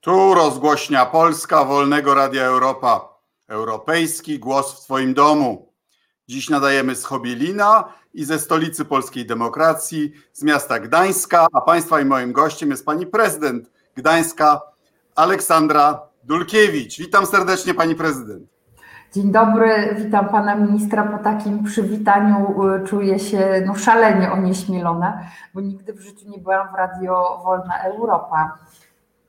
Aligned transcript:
Tu 0.00 0.34
rozgłośnia 0.34 1.06
Polska 1.06 1.64
Wolnego 1.64 2.14
Radia 2.14 2.44
Europa. 2.44 3.08
Europejski 3.48 4.38
głos 4.38 4.72
w 4.72 4.84
Twoim 4.84 5.14
domu. 5.14 5.72
Dziś 6.28 6.50
nadajemy 6.50 6.96
z 6.96 7.04
Chobielina 7.04 7.84
i 8.14 8.24
ze 8.24 8.38
stolicy 8.38 8.84
polskiej 8.84 9.26
demokracji, 9.26 10.12
z 10.32 10.42
miasta 10.42 10.80
Gdańska, 10.80 11.46
a 11.52 11.60
Państwa 11.60 12.00
i 12.00 12.04
moim 12.04 12.32
gościem 12.32 12.70
jest 12.70 12.86
pani 12.86 13.06
prezydent 13.06 13.70
Gdańska, 13.96 14.60
Aleksandra 15.16 16.00
Dulkiewicz. 16.24 16.98
Witam 16.98 17.26
serdecznie 17.26 17.74
pani 17.74 17.94
prezydent. 17.94 18.42
Dzień 19.12 19.32
dobry, 19.32 19.96
witam 19.98 20.28
pana 20.28 20.54
ministra. 20.54 21.02
Po 21.02 21.24
takim 21.24 21.64
przywitaniu 21.64 22.64
y, 22.74 22.86
czuję 22.86 23.18
się 23.18 23.62
no, 23.66 23.74
szalenie 23.74 24.32
onieśmielona, 24.32 25.20
bo 25.54 25.60
nigdy 25.60 25.92
w 25.92 26.00
życiu 26.00 26.28
nie 26.28 26.38
byłam 26.38 26.68
w 26.72 26.74
Radio 26.74 27.40
Wolna 27.44 27.82
Europa. 27.82 28.58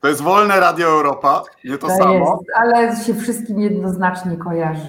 To 0.02 0.08
jest 0.08 0.22
wolne 0.22 0.60
Radio 0.60 0.88
Europa, 0.88 1.44
nie 1.64 1.78
to, 1.78 1.88
to 1.88 1.98
samo. 1.98 2.14
Jest, 2.14 2.52
ale 2.56 3.04
się 3.06 3.16
wszystkim 3.16 3.60
jednoznacznie 3.60 4.38
kojarzy. 4.38 4.88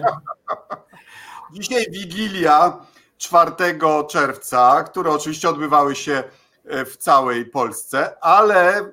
Dzisiaj 1.53 1.87
Wigilia 1.91 2.79
4 3.19 3.53
czerwca, 4.09 4.83
które 4.83 5.11
oczywiście 5.11 5.49
odbywały 5.49 5.95
się 5.95 6.25
e, 6.65 6.85
w 6.85 6.97
całej 6.97 7.47
Polsce, 7.47 8.17
ale 8.21 8.79
e, 8.79 8.85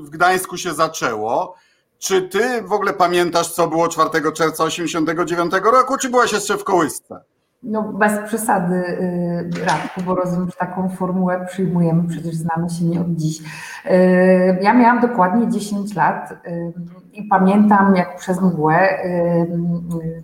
w 0.00 0.10
Gdańsku 0.10 0.56
się 0.56 0.74
zaczęło. 0.74 1.54
Czy 1.98 2.22
ty 2.22 2.62
w 2.62 2.72
ogóle 2.72 2.92
pamiętasz, 2.92 3.52
co 3.52 3.68
było 3.68 3.88
4 3.88 4.10
czerwca 4.10 4.64
1989 4.64 5.52
roku, 5.72 5.98
czy 5.98 6.08
byłaś 6.08 6.32
jeszcze 6.32 6.58
w 6.58 6.64
kołysce? 6.64 7.20
No 7.62 7.82
bez 7.82 8.18
przesady, 8.18 8.74
y, 8.74 9.64
Radku, 9.66 10.00
bo 10.06 10.14
rozumiem, 10.14 10.46
że 10.46 10.56
taką 10.56 10.88
formułę 10.88 11.46
przyjmujemy, 11.46 12.08
przecież 12.08 12.34
znamy 12.34 12.70
się 12.70 12.84
nie 12.84 13.00
od 13.00 13.14
dziś. 13.14 13.40
Y, 13.40 14.58
ja 14.60 14.74
miałam 14.74 15.00
dokładnie 15.00 15.48
10 15.48 15.94
lat 15.94 16.32
y, 16.32 16.72
i 17.12 17.24
pamiętam 17.24 17.96
jak 17.96 18.16
przez 18.16 18.40
mgłę 18.40 18.88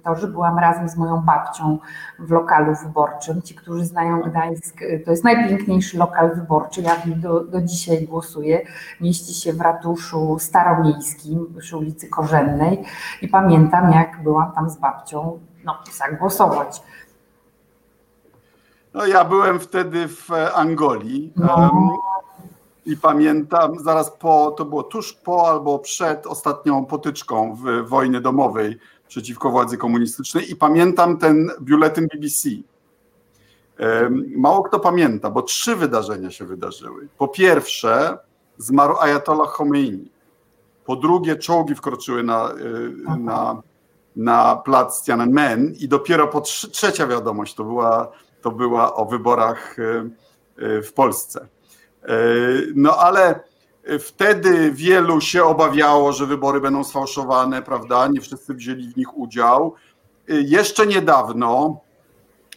to, 0.04 0.16
że 0.16 0.28
byłam 0.28 0.58
razem 0.58 0.88
z 0.88 0.96
moją 0.96 1.20
babcią 1.20 1.78
w 2.18 2.30
lokalu 2.30 2.74
wyborczym. 2.82 3.42
Ci, 3.42 3.54
którzy 3.54 3.84
znają 3.84 4.20
Gdańsk, 4.20 4.80
to 5.04 5.10
jest 5.10 5.24
najpiękniejszy 5.24 5.98
lokal 5.98 6.34
wyborczy, 6.34 6.82
ja 6.82 6.96
do, 7.16 7.44
do 7.44 7.62
dzisiaj 7.62 8.06
głosuję. 8.06 8.60
Mieści 9.00 9.34
się 9.34 9.52
w 9.52 9.60
ratuszu 9.60 10.38
staromiejskim 10.38 11.54
przy 11.58 11.76
ulicy 11.76 12.08
Korzennej 12.08 12.84
i 13.22 13.28
pamiętam 13.28 13.92
jak 13.92 14.22
byłam 14.22 14.52
tam 14.52 14.70
z 14.70 14.76
babcią 14.76 15.38
no, 15.64 15.78
zagłosować. 15.98 16.82
No 18.94 19.06
ja 19.06 19.24
byłem 19.24 19.60
wtedy 19.60 20.08
w 20.08 20.30
Angolii 20.54 21.32
no. 21.36 21.70
i 22.86 22.96
pamiętam 22.96 23.78
zaraz 23.78 24.10
po, 24.10 24.50
to 24.50 24.64
było 24.64 24.82
tuż 24.82 25.12
po 25.12 25.48
albo 25.48 25.78
przed 25.78 26.26
ostatnią 26.26 26.84
potyczką 26.84 27.56
w 27.56 27.88
wojny 27.88 28.20
domowej 28.20 28.78
przeciwko 29.08 29.50
władzy 29.50 29.78
komunistycznej 29.78 30.50
i 30.50 30.56
pamiętam 30.56 31.18
ten 31.18 31.50
biuletyn 31.60 32.06
BBC. 32.06 32.48
Mało 34.36 34.62
kto 34.62 34.80
pamięta, 34.80 35.30
bo 35.30 35.42
trzy 35.42 35.76
wydarzenia 35.76 36.30
się 36.30 36.44
wydarzyły. 36.44 37.08
Po 37.18 37.28
pierwsze, 37.28 38.18
zmarł 38.58 38.96
Ayatollah 39.00 39.48
Khomeini. 39.48 40.10
Po 40.84 40.96
drugie, 40.96 41.36
czołgi 41.36 41.74
wkroczyły 41.74 42.22
na, 42.22 42.52
y, 42.52 43.18
na, 43.18 43.62
na 44.16 44.56
plac 44.56 45.04
Tiananmen 45.04 45.74
i 45.78 45.88
dopiero 45.88 46.28
po 46.28 46.40
trzecia 46.40 47.06
wiadomość 47.06 47.54
to 47.54 47.64
była 47.64 48.12
to 48.42 48.50
była 48.50 48.94
o 48.94 49.04
wyborach 49.04 49.76
e, 49.78 49.82
e, 50.56 50.82
w 50.82 50.92
Polsce. 50.92 51.48
E, 52.02 52.16
no 52.74 52.96
ale 52.96 53.40
wtedy 54.00 54.72
wielu 54.72 55.20
się 55.20 55.44
obawiało, 55.44 56.12
że 56.12 56.26
wybory 56.26 56.60
będą 56.60 56.84
sfałszowane, 56.84 57.62
prawda? 57.62 58.06
Nie 58.06 58.20
wszyscy 58.20 58.54
wzięli 58.54 58.88
w 58.88 58.96
nich 58.96 59.18
udział. 59.18 59.74
Jeszcze 60.28 60.86
niedawno 60.86 61.80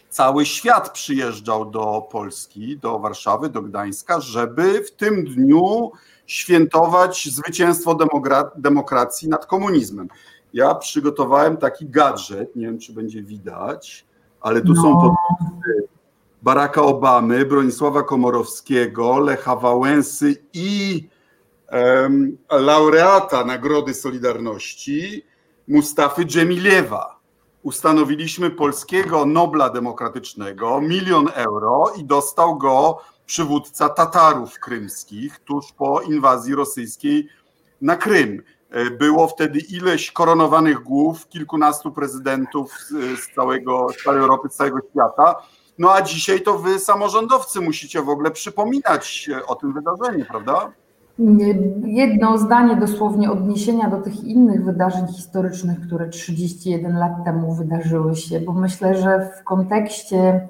cały 0.08 0.46
świat 0.46 0.92
przyjeżdżał 0.92 1.70
do 1.70 2.08
Polski, 2.10 2.78
do 2.78 2.98
Warszawy, 2.98 3.48
do 3.48 3.62
Gdańska, 3.62 4.20
żeby 4.20 4.84
w 4.84 4.90
tym 4.90 5.24
dniu 5.24 5.92
świętować 6.26 7.28
zwycięstwo 7.32 7.98
demokracji 8.56 9.28
nad 9.28 9.46
komunizmem. 9.46 10.08
Ja 10.52 10.74
przygotowałem 10.74 11.56
taki 11.56 11.88
gadżet, 11.88 12.56
nie 12.56 12.66
wiem 12.66 12.78
czy 12.78 12.92
będzie 12.92 13.22
widać 13.22 14.06
ale 14.46 14.60
tu 14.60 14.72
no. 14.72 14.82
są 14.82 15.14
Baracka 16.46 16.82
Obamy, 16.82 17.44
Bronisława 17.44 18.02
Komorowskiego, 18.02 19.18
Lecha 19.18 19.56
Wałęsy 19.56 20.36
i 20.52 21.08
um, 21.72 22.38
laureata 22.50 23.44
Nagrody 23.44 23.94
Solidarności 23.94 25.24
Mustafy 25.68 26.24
Dżemiliewa. 26.24 27.20
Ustanowiliśmy 27.62 28.50
polskiego 28.50 29.26
Nobla 29.26 29.70
Demokratycznego, 29.70 30.80
milion 30.80 31.28
euro 31.34 31.92
i 31.98 32.04
dostał 32.04 32.58
go 32.58 33.00
przywódca 33.26 33.88
Tatarów 33.88 34.58
krymskich 34.58 35.38
tuż 35.38 35.72
po 35.72 36.00
inwazji 36.00 36.54
rosyjskiej 36.54 37.28
na 37.80 37.96
Krym. 37.96 38.42
E, 38.70 38.90
było 38.90 39.28
wtedy 39.28 39.58
ileś 39.58 40.12
koronowanych 40.12 40.82
głów, 40.82 41.28
kilkunastu 41.28 41.92
prezydentów 41.92 42.72
z 42.90 43.34
całego, 43.34 43.86
z 43.98 44.02
całej 44.04 44.20
Europy, 44.20 44.48
z 44.48 44.54
całego 44.54 44.78
świata. 44.90 45.34
No 45.78 45.92
a 45.92 46.02
dzisiaj 46.02 46.40
to 46.40 46.58
wy, 46.58 46.78
samorządowcy, 46.78 47.60
musicie 47.60 48.02
w 48.02 48.08
ogóle 48.08 48.30
przypominać 48.30 49.30
o 49.46 49.54
tym 49.54 49.72
wydarzeniu, 49.72 50.24
prawda? 50.24 50.72
Jedno 51.84 52.38
zdanie 52.38 52.76
dosłownie 52.76 53.30
odniesienia 53.30 53.90
do 53.90 53.96
tych 53.96 54.24
innych 54.24 54.64
wydarzeń 54.64 55.06
historycznych, 55.06 55.80
które 55.86 56.08
31 56.08 56.98
lat 56.98 57.12
temu 57.24 57.54
wydarzyły 57.54 58.16
się, 58.16 58.40
bo 58.40 58.52
myślę, 58.52 59.02
że 59.02 59.30
w 59.40 59.44
kontekście 59.44 60.48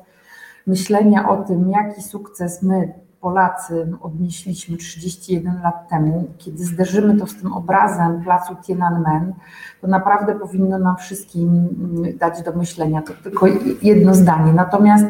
myślenia 0.66 1.28
o 1.28 1.36
tym, 1.36 1.70
jaki 1.70 2.02
sukces 2.02 2.62
my 2.62 3.05
Polacy 3.26 3.86
odnieśliśmy 4.02 4.76
31 4.76 5.62
lat 5.62 5.88
temu, 5.88 6.24
kiedy 6.38 6.64
zderzymy 6.64 7.16
to 7.16 7.26
z 7.26 7.36
tym 7.36 7.52
obrazem 7.52 8.22
placu 8.22 8.56
Tiananmen, 8.62 9.32
to 9.80 9.86
naprawdę 9.86 10.34
powinno 10.34 10.78
nam 10.78 10.96
wszystkim 10.96 11.48
mm, 11.48 12.18
dać 12.18 12.42
do 12.42 12.52
myślenia. 12.52 13.02
To 13.02 13.12
tylko 13.22 13.46
jedno 13.82 14.14
zdanie. 14.14 14.52
Natomiast 14.52 15.04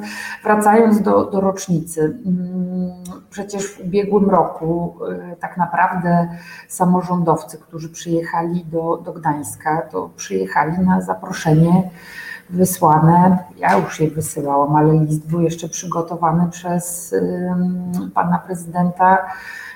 wracając 0.45 1.01
do, 1.01 1.25
do 1.25 1.41
rocznicy, 1.41 2.19
mm, 2.27 2.91
przecież 3.31 3.67
w 3.67 3.81
ubiegłym 3.81 4.31
roku 4.31 4.99
y, 5.33 5.37
tak 5.37 5.57
naprawdę 5.57 6.29
samorządowcy, 6.69 7.59
którzy 7.59 7.89
przyjechali 7.89 8.65
do, 8.65 8.97
do 9.05 9.13
Gdańska, 9.13 9.83
to 9.83 10.11
przyjechali 10.17 10.79
na 10.79 11.01
zaproszenie 11.01 11.91
wysłane. 12.51 13.39
Ja 13.59 13.79
już 13.79 14.01
je 14.01 14.11
wysyłałam, 14.11 14.77
ale 14.77 14.95
list 14.95 15.31
był 15.31 15.41
jeszcze 15.41 15.69
przygotowany 15.69 16.51
przez 16.51 17.15
pana 18.15 18.39
prezydenta 18.39 19.19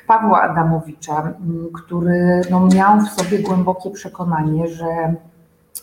Pawła 0.07 0.43
Adamowicza, 0.43 1.33
który 1.75 2.41
no, 2.51 2.67
miał 2.75 3.01
w 3.01 3.09
sobie 3.09 3.39
głębokie 3.39 3.91
przekonanie, 3.91 4.69
że 4.69 5.15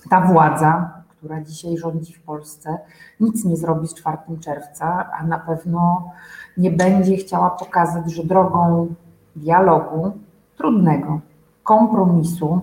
ta 0.10 0.22
władza, 0.22 0.90
która 1.18 1.42
dzisiaj 1.42 1.78
rządzi 1.78 2.14
w 2.14 2.22
Polsce, 2.22 2.78
nic 3.20 3.46
nie 3.46 3.58
zrobi 3.58 3.88
z 3.88 3.94
4 3.94 4.18
czerwca, 4.40 5.10
a 5.20 5.24
na 5.24 5.40
pewno 5.40 6.12
nie 6.58 6.72
będzie 6.72 7.18
chciała 7.18 7.50
pokazać, 7.50 8.12
że 8.12 8.24
drogą 8.24 8.88
dialogu, 9.36 10.12
trudnego, 10.58 11.20
kompromisu, 11.64 12.62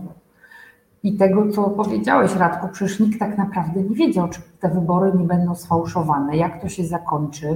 i 1.05 1.17
tego, 1.17 1.53
co 1.53 1.63
powiedziałeś, 1.63 2.37
Radku, 2.37 2.69
przecież 2.73 3.01
nikt 3.01 3.19
tak 3.19 3.39
naprawdę 3.39 3.83
nie 3.83 3.97
wiedział, 3.97 4.29
czy 4.29 4.41
te 4.61 4.69
wybory 4.69 5.13
nie 5.19 5.25
będą 5.25 5.55
sfałszowane, 5.55 6.37
jak 6.37 6.63
to 6.63 6.69
się 6.69 6.85
zakończy. 6.85 7.47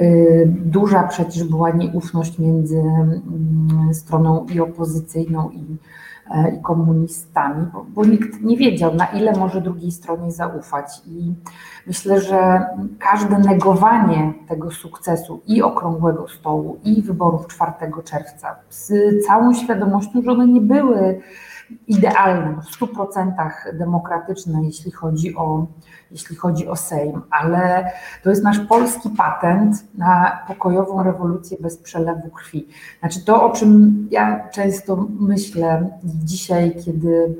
Y, 0.00 0.52
duża 0.64 1.02
przecież 1.02 1.44
była 1.44 1.70
nieufność 1.70 2.38
między 2.38 2.78
mm, 2.78 3.94
stroną 3.94 4.46
i 4.54 4.60
opozycyjną, 4.60 5.50
i, 5.50 5.76
e, 6.30 6.54
i 6.54 6.62
komunistami, 6.62 7.66
bo, 7.72 7.86
bo 7.88 8.04
nikt 8.04 8.42
nie 8.42 8.56
wiedział, 8.56 8.94
na 8.94 9.06
ile 9.06 9.32
może 9.32 9.60
drugiej 9.60 9.92
stronie 9.92 10.32
zaufać. 10.32 10.86
I 11.06 11.34
myślę, 11.86 12.20
że 12.20 12.66
każde 12.98 13.38
negowanie 13.38 14.34
tego 14.48 14.70
sukcesu 14.70 15.40
i 15.46 15.62
okrągłego 15.62 16.28
stołu, 16.28 16.78
i 16.84 17.02
wyborów 17.02 17.46
4 17.46 17.72
czerwca, 18.04 18.56
z 18.70 18.92
całą 19.26 19.54
świadomością, 19.54 20.22
że 20.22 20.30
one 20.30 20.46
nie 20.46 20.60
były 20.60 21.20
idealne, 21.86 22.62
w 22.62 22.80
100% 22.80 23.32
demokratyczne, 23.72 24.64
jeśli 24.64 24.90
chodzi, 24.90 25.36
o, 25.36 25.66
jeśli 26.10 26.36
chodzi 26.36 26.68
o 26.68 26.76
Sejm, 26.76 27.22
ale 27.30 27.92
to 28.22 28.30
jest 28.30 28.42
nasz 28.42 28.58
polski 28.58 29.10
patent 29.10 29.84
na 29.98 30.38
pokojową 30.48 31.02
rewolucję 31.02 31.56
bez 31.60 31.76
przelewu 31.76 32.30
krwi. 32.30 32.68
Znaczy 33.00 33.24
to, 33.24 33.44
o 33.44 33.50
czym 33.50 34.08
ja 34.10 34.48
często 34.48 35.06
myślę 35.20 35.90
dzisiaj, 36.04 36.76
kiedy 36.84 37.36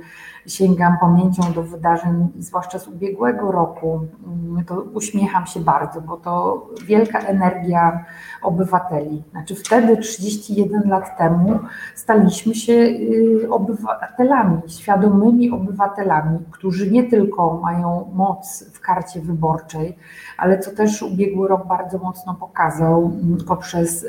sięgam 0.47 0.97
pamięcią 1.01 1.53
do 1.53 1.63
wydarzeń, 1.63 2.29
zwłaszcza 2.39 2.79
z 2.79 2.89
ubiegłego 2.89 3.53
roku, 3.53 4.01
mm, 4.27 4.65
to 4.65 4.81
uśmiecham 4.81 5.47
się 5.47 5.61
bardzo, 5.61 6.01
bo 6.01 6.17
to 6.17 6.67
wielka 6.87 7.19
energia 7.19 8.05
obywateli. 8.43 9.23
Znaczy 9.31 9.55
wtedy, 9.55 9.97
31 9.97 10.89
lat 10.91 11.19
temu, 11.19 11.59
staliśmy 11.95 12.55
się 12.55 12.73
y, 12.73 13.47
obywatelami, 13.51 14.61
świadomymi 14.69 15.51
obywatelami, 15.51 16.39
którzy 16.51 16.91
nie 16.91 17.05
tylko 17.05 17.61
mają 17.63 18.11
moc 18.15 18.65
w 18.73 18.81
karcie 18.81 19.21
wyborczej, 19.21 19.99
ale 20.39 20.59
co 20.59 20.71
też 20.71 21.03
ubiegły 21.03 21.49
rok 21.49 21.67
bardzo 21.67 21.99
mocno 21.99 22.35
pokazał 22.35 23.05
mm, 23.05 23.39
poprzez 23.49 24.07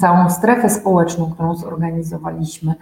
całą 0.00 0.30
strefę 0.30 0.70
społeczną, 0.70 1.30
którą 1.30 1.54
zorganizowaliśmy, 1.54 2.74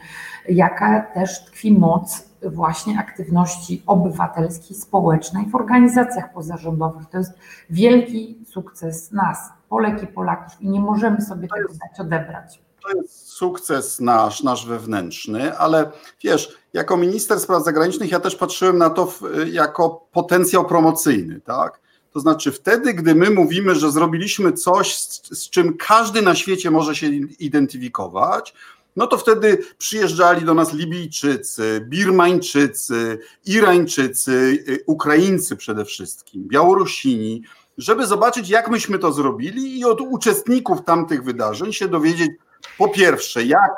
jaka 0.48 1.00
też 1.00 1.44
tkwi 1.44 1.78
moc 1.78 2.29
właśnie 2.42 2.98
aktywności 2.98 3.82
obywatelskiej, 3.86 4.76
społecznej 4.76 5.46
w 5.46 5.54
organizacjach 5.54 6.32
pozarządowych. 6.32 7.06
To 7.06 7.18
jest 7.18 7.32
wielki 7.70 8.38
sukces 8.46 9.12
nas, 9.12 9.38
Polek 9.68 10.02
i 10.02 10.06
Polaków 10.06 10.62
i 10.62 10.68
nie 10.68 10.80
możemy 10.80 11.20
sobie 11.20 11.48
tego 11.48 11.68
dać 11.68 12.00
odebrać. 12.00 12.62
To 12.82 12.96
jest 12.96 13.28
sukces 13.28 14.00
nasz, 14.00 14.42
nasz 14.42 14.66
wewnętrzny, 14.66 15.58
ale 15.58 15.90
wiesz, 16.22 16.58
jako 16.72 16.96
minister 16.96 17.40
spraw 17.40 17.64
zagranicznych 17.64 18.10
ja 18.10 18.20
też 18.20 18.36
patrzyłem 18.36 18.78
na 18.78 18.90
to 18.90 19.06
w, 19.06 19.22
jako 19.46 20.06
potencjał 20.12 20.64
promocyjny, 20.64 21.40
tak? 21.40 21.80
To 22.12 22.20
znaczy 22.20 22.52
wtedy, 22.52 22.94
gdy 22.94 23.14
my 23.14 23.30
mówimy, 23.30 23.74
że 23.74 23.90
zrobiliśmy 23.90 24.52
coś, 24.52 24.96
z, 24.96 25.38
z 25.38 25.50
czym 25.50 25.76
każdy 25.76 26.22
na 26.22 26.34
świecie 26.34 26.70
może 26.70 26.96
się 26.96 27.06
identyfikować, 27.38 28.54
no 28.96 29.06
to 29.06 29.18
wtedy 29.18 29.58
przyjeżdżali 29.78 30.44
do 30.44 30.54
nas 30.54 30.74
Libijczycy, 30.74 31.86
Birmańczycy, 31.88 33.18
Irańczycy, 33.46 34.32
y, 34.68 34.84
Ukraińcy 34.86 35.56
przede 35.56 35.84
wszystkim, 35.84 36.48
Białorusini, 36.48 37.42
żeby 37.78 38.06
zobaczyć, 38.06 38.48
jak 38.48 38.70
myśmy 38.70 38.98
to 38.98 39.12
zrobili 39.12 39.78
i 39.78 39.84
od 39.84 40.00
uczestników 40.00 40.84
tamtych 40.84 41.24
wydarzeń 41.24 41.72
się 41.72 41.88
dowiedzieć, 41.88 42.30
po 42.78 42.88
pierwsze, 42.88 43.44
jak 43.44 43.72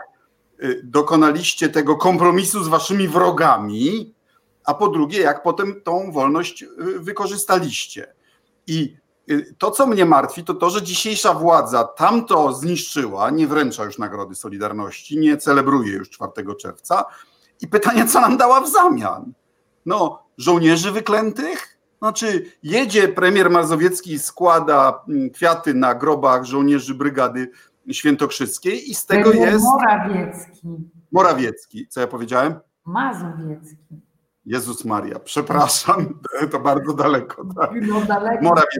y, 0.62 0.80
dokonaliście 0.84 1.68
tego 1.68 1.96
kompromisu 1.96 2.64
z 2.64 2.68
waszymi 2.68 3.08
wrogami, 3.08 4.14
a 4.64 4.74
po 4.74 4.88
drugie, 4.88 5.20
jak 5.20 5.42
potem 5.42 5.80
tą 5.80 6.12
wolność 6.12 6.62
y, 6.62 6.68
wykorzystaliście. 6.98 8.14
I 8.66 8.96
to, 9.58 9.70
co 9.70 9.86
mnie 9.86 10.04
martwi, 10.04 10.44
to 10.44 10.54
to, 10.54 10.70
że 10.70 10.82
dzisiejsza 10.82 11.34
władza 11.34 11.84
tamto 11.84 12.52
zniszczyła, 12.52 13.30
nie 13.30 13.46
wręcza 13.46 13.84
już 13.84 13.98
Nagrody 13.98 14.34
Solidarności, 14.34 15.18
nie 15.18 15.36
celebruje 15.36 15.92
już 15.92 16.10
4 16.10 16.32
czerwca. 16.60 17.04
I 17.60 17.68
pytanie, 17.68 18.06
co 18.06 18.20
nam 18.20 18.36
dała 18.36 18.60
w 18.60 18.70
zamian? 18.70 19.32
No, 19.86 20.22
żołnierzy 20.38 20.92
wyklętych? 20.92 21.78
Znaczy, 21.98 22.46
jedzie 22.62 23.08
premier 23.08 23.50
Mazowiecki 23.50 24.12
i 24.12 24.18
składa 24.18 25.04
mm, 25.08 25.30
kwiaty 25.30 25.74
na 25.74 25.94
grobach 25.94 26.44
żołnierzy 26.44 26.94
Brygady 26.94 27.50
Świętokrzyskiej 27.92 28.90
i 28.90 28.94
z 28.94 29.06
tego 29.06 29.32
jest... 29.32 29.64
Morawiecki. 29.64 30.68
Morawiecki. 31.12 31.88
Co 31.88 32.00
ja 32.00 32.06
powiedziałem? 32.06 32.54
Mazowiecki. 32.84 34.02
Jezus 34.46 34.84
Maria, 34.84 35.18
przepraszam, 35.18 36.18
to 36.52 36.60
bardzo 36.60 36.92
daleko. 36.92 37.44
Tak? 37.60 37.70
No 37.82 38.00
daleko. 38.00 38.42
Morawiecki. 38.42 38.78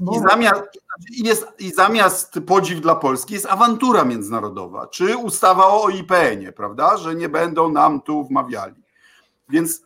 I 0.00 0.18
zamiast, 0.28 0.62
jest, 1.10 1.46
I 1.58 1.72
zamiast 1.72 2.38
podziw 2.46 2.80
dla 2.80 2.94
Polski 2.94 3.34
jest 3.34 3.46
awantura 3.46 4.04
międzynarodowa, 4.04 4.86
czy 4.86 5.16
ustawa 5.16 5.66
o 5.66 5.88
IPN-ie, 5.88 6.52
prawda, 6.52 6.96
że 6.96 7.14
nie 7.14 7.28
będą 7.28 7.72
nam 7.72 8.00
tu 8.00 8.24
wmawiali. 8.24 8.74
Więc 9.48 9.82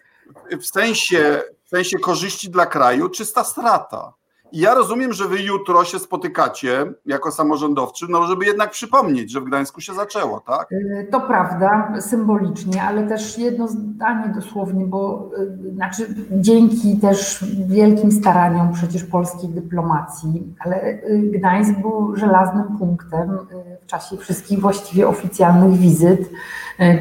w 0.60 0.66
sensie, 0.66 1.42
w 1.64 1.68
sensie 1.68 1.98
korzyści 1.98 2.50
dla 2.50 2.66
kraju 2.66 3.08
czysta 3.08 3.44
strata. 3.44 4.12
Ja 4.52 4.74
rozumiem, 4.74 5.12
że 5.12 5.28
wy 5.28 5.42
jutro 5.42 5.84
się 5.84 5.98
spotykacie 5.98 6.92
jako 7.06 7.30
samorządowcy, 7.30 8.06
no 8.08 8.26
żeby 8.26 8.46
jednak 8.46 8.70
przypomnieć, 8.70 9.30
że 9.30 9.40
w 9.40 9.44
Gdańsku 9.44 9.80
się 9.80 9.94
zaczęło, 9.94 10.40
tak? 10.40 10.72
Y, 10.72 11.08
to 11.10 11.20
prawda, 11.20 11.92
symbolicznie, 12.00 12.82
ale 12.82 13.06
też 13.06 13.38
jedno 13.38 13.68
zdanie 13.68 14.32
dosłownie, 14.34 14.86
bo 14.86 15.30
y, 15.68 15.74
znaczy 15.74 16.14
dzięki 16.30 16.98
też 16.98 17.44
wielkim 17.68 18.12
staraniom 18.12 18.72
przecież 18.72 19.04
polskiej 19.04 19.50
dyplomacji, 19.50 20.54
ale 20.60 20.84
y, 20.84 21.30
Gdańsk 21.34 21.80
był 21.80 22.16
żelaznym 22.16 22.78
punktem 22.78 23.38
w 23.82 23.86
czasie 23.86 24.16
wszystkich 24.16 24.60
właściwie 24.60 25.08
oficjalnych 25.08 25.78
wizyt 25.78 26.30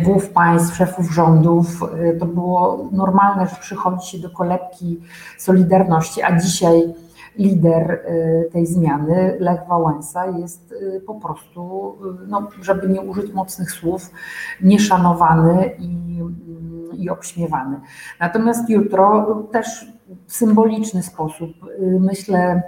głów 0.03 0.29
państw, 0.29 0.75
szefów 0.75 1.11
rządów. 1.11 1.67
To 2.19 2.25
było 2.25 2.89
normalne, 2.91 3.47
że 3.47 3.55
przychodzi 3.55 4.07
się 4.07 4.19
do 4.19 4.29
kolebki 4.29 4.99
Solidarności, 5.37 6.23
a 6.23 6.39
dzisiaj 6.39 6.93
lider 7.37 7.91
y, 7.91 8.49
tej 8.51 8.65
zmiany, 8.65 9.37
Lech 9.39 9.67
Wałęsa, 9.67 10.25
jest 10.25 10.71
y, 10.71 11.01
po 11.07 11.15
prostu, 11.15 11.93
y, 12.23 12.27
no, 12.27 12.47
żeby 12.61 12.87
nie 12.87 13.01
użyć 13.01 13.33
mocnych 13.33 13.71
słów, 13.71 14.11
nieszanowany 14.61 15.71
i, 15.79 15.97
i 16.93 17.09
obśmiewany. 17.09 17.79
Natomiast 18.19 18.69
jutro 18.69 19.35
też 19.51 19.85
w 20.27 20.33
symboliczny 20.33 21.03
sposób, 21.03 21.51
myślę, 21.99 22.63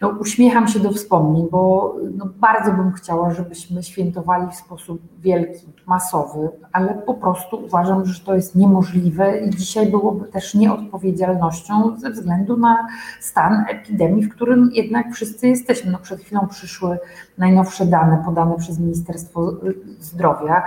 no, 0.00 0.08
uśmiecham 0.08 0.68
się 0.68 0.80
do 0.80 0.92
wspomnień, 0.92 1.48
bo 1.50 1.94
no, 2.16 2.26
bardzo 2.36 2.72
bym 2.72 2.92
chciała, 2.92 3.30
żebyśmy 3.30 3.82
świętowali 3.82 4.50
w 4.50 4.54
sposób 4.54 5.00
wielki, 5.18 5.66
masowy, 5.86 6.48
ale 6.72 6.94
po 6.94 7.14
prostu 7.14 7.64
uważam, 7.64 8.06
że 8.06 8.24
to 8.24 8.34
jest 8.34 8.56
niemożliwe 8.56 9.38
i 9.40 9.50
dzisiaj 9.50 9.90
byłoby 9.90 10.24
też 10.24 10.54
nieodpowiedzialnością 10.54 11.96
ze 11.98 12.10
względu 12.10 12.56
na 12.56 12.86
stan 13.20 13.64
epidemii, 13.68 14.22
w 14.22 14.34
którym 14.34 14.70
jednak 14.72 15.12
wszyscy 15.12 15.48
jesteśmy. 15.48 15.92
No, 15.92 15.98
przed 15.98 16.20
chwilą 16.20 16.46
przyszły 16.46 16.98
najnowsze 17.38 17.86
dane 17.86 18.22
podane 18.24 18.56
przez 18.56 18.78
Ministerstwo 18.78 19.52
Zdrowia. 20.00 20.62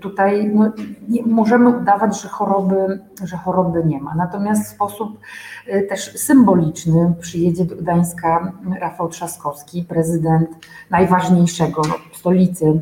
Tutaj 0.00 0.50
no, 0.54 0.72
nie, 1.08 1.22
możemy 1.22 1.68
udawać, 1.68 2.22
że 2.22 2.28
choroby, 2.28 3.00
że 3.24 3.36
choroby 3.36 3.84
nie 3.84 4.00
ma. 4.00 4.14
Natomiast 4.14 4.64
w 4.64 4.74
sposób 4.74 5.18
y, 5.68 5.86
też 5.88 6.18
symboliczny 6.18 7.14
przyjedzie 7.20 7.64
do 7.64 7.76
Gdańska 7.76 8.52
Rafał 8.72 9.08
Trzaskowski, 9.08 9.84
prezydent 9.84 10.50
najważniejszego 10.90 11.82
stolicy 12.12 12.80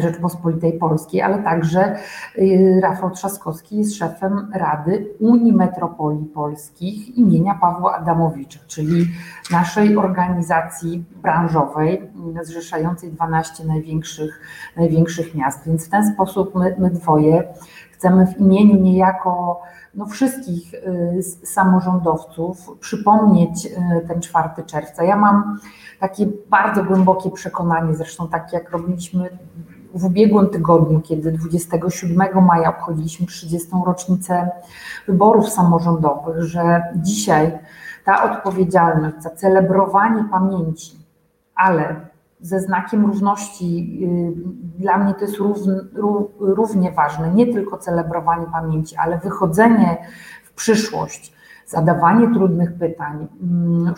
Rzeczpospolitej 0.00 0.72
Polskiej, 0.72 1.22
ale 1.22 1.42
także 1.42 1.96
y, 2.38 2.80
Rafał 2.82 3.10
Trzaskowski 3.10 3.78
jest 3.78 3.96
szefem 3.96 4.50
Rady 4.54 5.06
Unii 5.20 5.52
Metropolii 5.52 6.26
Polskich 6.26 7.16
imienia 7.16 7.54
Pawła 7.54 7.96
Adamowicza, 7.96 8.58
czyli 8.66 9.06
naszej 9.50 9.96
organizacji 9.96 11.04
branżowej 11.22 12.10
y, 12.40 12.44
zrzeszającej 12.44 13.12
12 13.12 13.64
największych, 13.64 14.40
największych 14.76 15.34
miast. 15.34 15.66
Więc 15.66 15.86
w 15.86 15.90
ten 15.90 16.14
sposób 16.14 16.54
my, 16.54 16.76
my 16.78 16.90
dwoje 16.90 17.54
chcemy 17.92 18.26
w 18.26 18.40
imieniu 18.40 18.76
niejako 18.76 19.60
no, 19.94 20.06
wszystkich 20.06 20.74
y, 20.74 21.22
samorządowców 21.46 22.78
przypomnieć 22.80 23.68
ten 24.08 24.20
4 24.20 24.48
czerwca. 24.66 25.04
Ja 25.04 25.16
mam 25.16 25.58
takie 26.00 26.26
bardzo 26.50 26.84
głębokie 26.84 27.30
przekonanie, 27.30 27.94
zresztą 27.94 28.28
tak 28.28 28.52
jak 28.52 28.70
robiliśmy 28.70 29.38
w 29.94 30.04
ubiegłym 30.04 30.48
tygodniu, 30.48 31.00
kiedy 31.00 31.32
27 31.32 32.44
maja 32.44 32.68
obchodziliśmy 32.68 33.26
30. 33.26 33.68
rocznicę 33.86 34.50
wyborów 35.06 35.48
samorządowych, 35.48 36.42
że 36.42 36.82
dzisiaj 36.96 37.58
ta 38.08 38.22
odpowiedzialność 38.22 39.16
za 39.22 39.30
celebrowanie 39.30 40.24
pamięci, 40.30 40.96
ale 41.54 42.00
ze 42.40 42.60
znakiem 42.60 43.06
równości, 43.06 43.98
y, 44.02 44.78
dla 44.78 44.98
mnie 44.98 45.14
to 45.14 45.20
jest 45.20 45.36
równie 46.40 46.92
ważne, 46.92 47.30
nie 47.34 47.52
tylko 47.52 47.78
celebrowanie 47.78 48.46
pamięci, 48.52 48.96
ale 48.96 49.18
wychodzenie 49.18 49.96
w 50.44 50.52
przyszłość, 50.52 51.34
zadawanie 51.66 52.34
trudnych 52.34 52.78
pytań, 52.78 53.28
mm, 53.42 53.94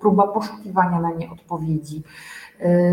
próba 0.00 0.26
poszukiwania 0.26 1.00
na 1.00 1.10
nie 1.10 1.30
odpowiedzi 1.30 2.02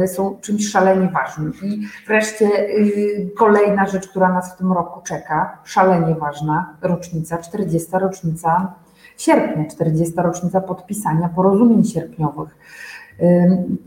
Y, 0.03 0.07
są 0.07 0.37
czymś 0.41 0.69
szalenie 0.69 1.09
ważnym. 1.09 1.53
I 1.63 1.81
wreszcie 2.07 2.45
y, 2.45 3.31
kolejna 3.37 3.87
rzecz, 3.87 4.07
która 4.07 4.33
nas 4.33 4.53
w 4.53 4.57
tym 4.57 4.71
roku 4.73 5.01
czeka, 5.01 5.57
szalenie 5.63 6.15
ważna, 6.15 6.77
rocznica, 6.81 7.37
40. 7.37 7.99
rocznica 7.99 8.73
sierpnia, 9.21 9.65
40. 9.65 10.13
rocznica 10.17 10.61
podpisania 10.61 11.29
porozumień 11.29 11.83
sierpniowych. 11.83 12.57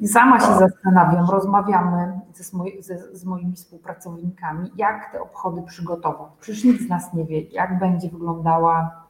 Sama 0.07 0.41
się 0.41 0.59
zastanawiam, 0.59 1.31
rozmawiamy 1.31 2.21
ze, 2.35 2.45
ze, 2.83 3.17
z 3.17 3.25
moimi 3.25 3.53
współpracownikami, 3.53 4.71
jak 4.77 5.13
te 5.13 5.23
obchody 5.23 5.63
przygotować. 5.63 6.29
Przecież 6.41 6.65
nikt 6.65 6.83
z 6.83 6.89
nas 6.89 7.15
nie 7.15 7.25
wie, 7.25 7.41
jak 7.41 7.79
będzie 7.79 8.09
wyglądała 8.09 9.05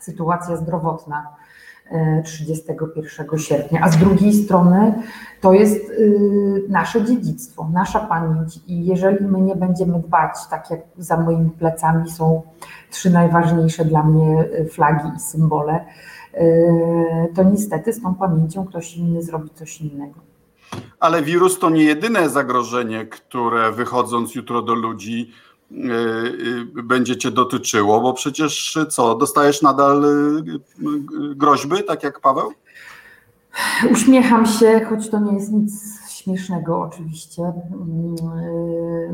sytuacja 0.00 0.56
zdrowotna 0.56 1.36
31 2.24 3.38
sierpnia, 3.38 3.80
a 3.82 3.90
z 3.90 3.96
drugiej 3.96 4.32
strony 4.32 4.94
to 5.40 5.52
jest 5.52 5.90
y, 5.90 6.62
nasze 6.68 7.04
dziedzictwo, 7.04 7.68
nasza 7.72 8.00
pamięć 8.00 8.60
i 8.66 8.86
jeżeli 8.86 9.24
my 9.24 9.40
nie 9.40 9.56
będziemy 9.56 9.98
dbać, 9.98 10.34
tak 10.50 10.70
jak 10.70 10.80
za 10.98 11.16
moimi 11.16 11.50
plecami 11.50 12.10
są 12.10 12.42
trzy 12.90 13.10
najważniejsze 13.10 13.84
dla 13.84 14.02
mnie 14.02 14.44
y, 14.60 14.68
flagi 14.68 15.08
i 15.16 15.20
symbole, 15.20 15.84
y, 16.34 17.34
to 17.34 17.42
niestety 17.42 17.92
z 17.92 18.02
tą 18.02 18.14
pamięcią 18.14 18.66
ktoś 18.66 18.96
inny 18.96 19.22
zrobi 19.22 19.50
coś 19.50 19.80
innego. 19.80 20.20
Ale 21.00 21.22
wirus 21.22 21.58
to 21.58 21.70
nie 21.70 21.84
jedyne 21.84 22.28
zagrożenie, 22.28 23.06
które 23.06 23.72
wychodząc 23.72 24.34
jutro 24.34 24.62
do 24.62 24.74
ludzi 24.74 25.30
będzie 26.84 27.16
cię 27.16 27.30
dotyczyło, 27.30 28.00
bo 28.00 28.12
przecież 28.12 28.78
co, 28.90 29.14
dostajesz 29.14 29.62
nadal 29.62 30.04
groźby, 31.36 31.84
tak 31.84 32.02
jak 32.02 32.20
Paweł? 32.20 32.52
Uśmiecham 33.92 34.46
się, 34.46 34.80
choć 34.88 35.10
to 35.10 35.20
nie 35.20 35.32
jest 35.32 35.52
nic 35.52 35.98
śmiesznego 36.10 36.80
oczywiście. 36.80 37.52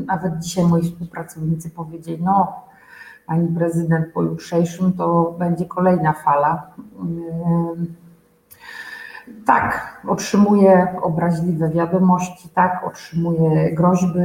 Nawet 0.05 0.39
dzisiaj 0.39 0.65
moi 0.65 0.81
współpracownicy 0.81 1.69
powiedzieli, 1.69 2.23
no 2.23 2.53
pani 3.27 3.47
prezydent 3.47 4.13
po 4.13 4.23
jutrzejszym 4.23 4.93
to 4.93 5.35
będzie 5.39 5.65
kolejna 5.65 6.13
fala. 6.13 6.67
Tak, 9.45 9.97
otrzymuję 10.07 10.87
obraźliwe 11.01 11.69
wiadomości, 11.69 12.49
tak, 12.49 12.83
otrzymuję 12.87 13.75
groźby. 13.75 14.19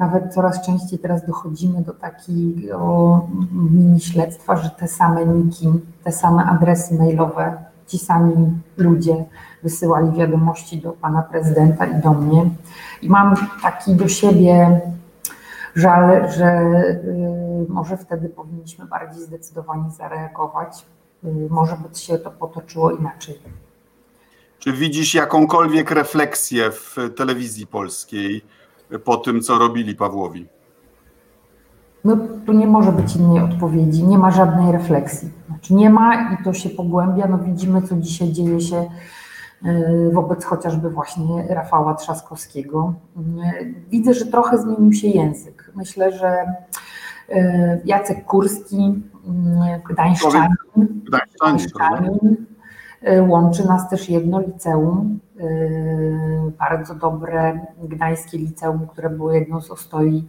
Nawet 0.00 0.34
coraz 0.34 0.66
częściej 0.66 0.98
teraz 0.98 1.26
dochodzimy 1.26 1.82
do 1.82 1.92
takiego 1.92 3.28
mini 3.52 4.00
śledztwa, 4.00 4.56
że 4.56 4.70
te 4.70 4.88
same 4.88 5.26
niki, 5.26 5.68
te 6.04 6.12
same 6.12 6.44
adresy 6.44 6.94
mailowe, 6.94 7.64
ci 7.86 7.98
sami 7.98 8.34
ludzie 8.76 9.24
wysyłali 9.62 10.12
wiadomości 10.12 10.78
do 10.78 10.92
pana 10.92 11.22
prezydenta 11.22 11.86
i 11.86 12.02
do 12.02 12.12
mnie. 12.12 12.50
I 13.02 13.08
mam 13.08 13.36
taki 13.62 13.94
do 13.94 14.08
siebie 14.08 14.80
żal, 15.74 16.30
że 16.30 16.60
y, 17.04 17.66
może 17.68 17.96
wtedy 17.96 18.28
powinniśmy 18.28 18.86
bardziej 18.86 19.22
zdecydowanie 19.22 19.90
zareagować. 19.90 20.86
Y, 21.24 21.28
może 21.50 21.76
by 21.76 21.98
się 21.98 22.18
to 22.18 22.30
potoczyło 22.30 22.90
inaczej. 22.90 23.38
Czy 24.58 24.72
widzisz 24.72 25.14
jakąkolwiek 25.14 25.90
refleksję 25.90 26.70
w 26.70 26.96
telewizji 27.16 27.66
polskiej 27.66 28.44
po 28.98 29.16
tym, 29.16 29.40
co 29.40 29.58
robili 29.58 29.94
Pawłowi? 29.94 30.46
No 32.04 32.16
tu 32.46 32.52
nie 32.52 32.66
może 32.66 32.92
być 32.92 33.16
innej 33.16 33.42
odpowiedzi, 33.42 34.04
nie 34.04 34.18
ma 34.18 34.30
żadnej 34.30 34.72
refleksji. 34.72 35.30
Znaczy 35.46 35.74
nie 35.74 35.90
ma 35.90 36.32
i 36.32 36.44
to 36.44 36.52
się 36.52 36.70
pogłębia. 36.70 37.26
No 37.26 37.38
widzimy, 37.38 37.82
co 37.82 37.96
dzisiaj 37.96 38.32
dzieje 38.32 38.60
się 38.60 38.90
y, 39.66 40.10
wobec 40.12 40.44
chociażby 40.44 40.90
właśnie 40.90 41.46
Rafała 41.48 41.94
Trzaskowskiego. 41.94 42.94
Y, 43.62 43.74
widzę, 43.90 44.14
że 44.14 44.26
trochę 44.26 44.58
zmienił 44.58 44.92
się 44.92 45.08
język. 45.08 45.72
Myślę, 45.76 46.12
że 46.12 46.44
y, 47.28 47.80
Jacek 47.84 48.24
Kurski, 48.24 49.02
Gdańszczanin, 49.90 50.56
Gdańszczanin 51.38 52.36
łączy 53.28 53.68
nas 53.68 53.90
też 53.90 54.08
jedno 54.08 54.40
liceum, 54.40 55.18
bardzo 56.58 56.94
dobre 56.94 57.60
gdańskie 57.82 58.38
liceum, 58.38 58.86
które 58.86 59.10
było 59.10 59.32
jedną 59.32 59.60
z 59.60 59.70
ostoi 59.70 60.24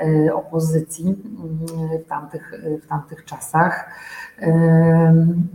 E, 0.00 0.34
opozycji 0.34 1.04
mm, 1.04 1.98
w 2.04 2.08
tamtych, 2.08 2.52
w 2.82 2.86
tamtych 2.86 3.24
czasach. 3.24 3.90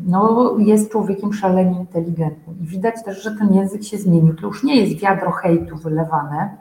No, 0.07 0.55
jest 0.59 0.91
człowiekiem 0.91 1.33
szalenie 1.33 1.79
inteligentnym 1.79 2.59
i 2.61 2.65
widać 2.65 3.03
też, 3.03 3.23
że 3.23 3.31
ten 3.31 3.53
język 3.53 3.83
się 3.83 3.97
zmienił. 3.97 4.35
To 4.35 4.47
już 4.47 4.63
nie 4.63 4.81
jest 4.81 5.01
wiadro 5.01 5.31
hejtu 5.31 5.77
wylewane, 5.77 6.57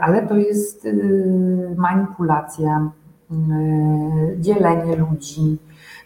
ale 0.00 0.26
to 0.26 0.36
jest 0.36 0.88
manipulacja, 1.76 2.90
dzielenie 4.38 4.96
ludzi, 4.96 5.58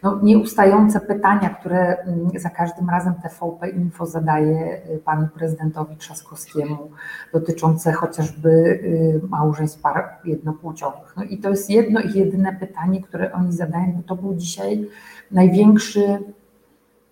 no, 0.03 0.19
nieustające 0.23 1.01
pytania, 1.01 1.51
które 1.51 1.97
mm, 1.97 2.31
za 2.35 2.51
każdym 2.51 2.91
razem 2.91 3.15
TVP 3.15 3.69
Info 3.69 4.07
zadaje 4.07 4.83
y, 4.91 4.99
panu 5.05 5.29
prezydentowi 5.35 5.97
Trzaskowskiemu, 5.97 6.91
dotyczące 7.33 7.93
chociażby 7.93 8.51
y, 8.51 9.21
małżeństw 9.29 9.81
par 9.81 10.17
jednopłciowych. 10.25 11.17
No 11.17 11.23
i 11.23 11.39
to 11.39 11.51
jest 11.51 11.71
jedno 11.71 12.01
i 12.01 12.13
jedyne 12.13 12.53
pytanie, 12.53 13.03
które 13.03 13.33
oni 13.33 13.53
zadają, 13.53 13.93
bo 13.93 14.03
to 14.03 14.23
był 14.23 14.35
dzisiaj 14.35 14.89
największy 15.31 16.19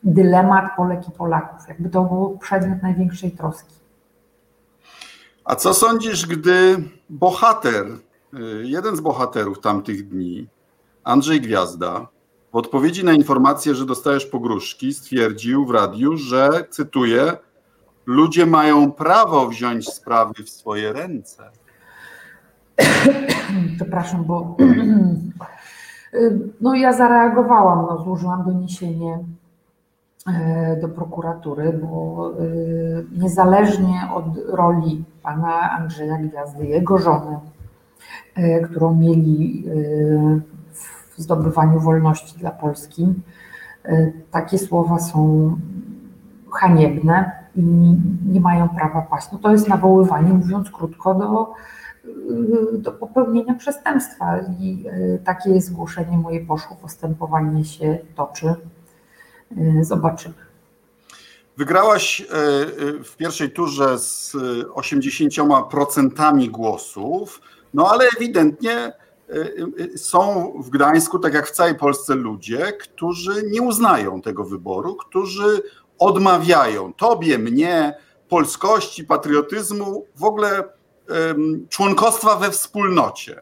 dylemat 0.02 0.76
Polek 0.76 1.08
i 1.08 1.12
Polaków. 1.12 1.68
Jakby 1.68 1.88
to 1.88 2.04
był 2.04 2.38
przedmiot 2.38 2.82
największej 2.82 3.30
troski. 3.30 3.74
A 5.44 5.54
co 5.54 5.74
sądzisz, 5.74 6.26
gdy 6.26 6.76
bohater, 7.10 7.86
y, 7.86 7.98
jeden 8.62 8.96
z 8.96 9.00
bohaterów 9.00 9.60
tamtych 9.60 10.08
dni, 10.08 10.48
Andrzej 11.04 11.40
Gwiazda, 11.40 12.06
w 12.52 12.56
odpowiedzi 12.56 13.04
na 13.04 13.12
informację, 13.12 13.74
że 13.74 13.86
dostajesz 13.86 14.26
pogróżki, 14.26 14.94
stwierdził 14.94 15.66
w 15.66 15.70
radiu, 15.70 16.16
że, 16.16 16.64
cytuję, 16.70 17.32
ludzie 18.06 18.46
mają 18.46 18.92
prawo 18.92 19.48
wziąć 19.48 19.88
sprawy 19.88 20.34
w 20.44 20.50
swoje 20.50 20.92
ręce. 20.92 21.50
Przepraszam, 23.76 24.24
bo 24.24 24.56
no 26.60 26.74
ja 26.74 26.92
zareagowałam, 26.92 27.86
no, 27.90 28.02
złożyłam 28.04 28.44
doniesienie 28.44 29.18
e, 30.26 30.76
do 30.80 30.88
prokuratury, 30.88 31.72
bo 31.72 32.32
e, 32.32 32.42
niezależnie 33.22 34.08
od 34.14 34.24
roli 34.46 35.04
pana 35.22 35.70
Andrzeja 35.70 36.18
Gwiazdy, 36.18 36.66
jego 36.66 36.98
żony, 36.98 37.38
e, 38.34 38.60
którą 38.60 38.94
mieli 38.94 39.64
zdobywaniu 41.18 41.80
wolności 41.80 42.38
dla 42.38 42.50
Polski. 42.50 43.14
E, 43.84 44.12
takie 44.30 44.58
słowa 44.58 44.98
są 44.98 45.56
haniebne 46.52 47.30
i 47.56 47.62
nie 48.26 48.40
mają 48.40 48.68
prawa 48.68 49.02
paść. 49.02 49.26
No 49.32 49.38
to 49.38 49.52
jest 49.52 49.68
nawoływanie, 49.68 50.32
mówiąc 50.32 50.70
krótko, 50.70 51.14
do, 51.14 51.54
e, 52.04 52.78
do 52.78 52.92
popełnienia 52.92 53.54
przestępstwa 53.54 54.38
i 54.60 54.84
e, 54.86 55.18
takie 55.18 55.50
jest 55.50 55.66
zgłoszenie 55.66 56.18
moje 56.18 56.46
poszło, 56.46 56.76
postępowanie 56.76 57.64
się 57.64 57.98
toczy. 58.14 58.54
Zobaczymy. 59.82 60.34
Wygrałaś 61.56 62.26
w 63.04 63.16
pierwszej 63.16 63.50
turze 63.50 63.98
z 63.98 64.36
80% 64.74 66.48
głosów, 66.48 67.40
no 67.74 67.90
ale 67.90 68.04
ewidentnie 68.16 68.72
Y, 68.72 68.90
y, 68.90 69.07
są 69.96 70.52
w 70.64 70.70
Gdańsku, 70.70 71.18
tak 71.18 71.34
jak 71.34 71.46
w 71.46 71.50
całej 71.50 71.74
Polsce, 71.74 72.14
ludzie, 72.14 72.72
którzy 72.72 73.42
nie 73.50 73.62
uznają 73.62 74.22
tego 74.22 74.44
wyboru, 74.44 74.96
którzy 74.96 75.62
odmawiają 75.98 76.92
tobie, 76.92 77.38
mnie, 77.38 77.98
polskości, 78.28 79.04
patriotyzmu, 79.04 80.06
w 80.16 80.24
ogóle 80.24 80.64
członkostwa 81.68 82.36
we 82.36 82.50
wspólnocie. 82.50 83.40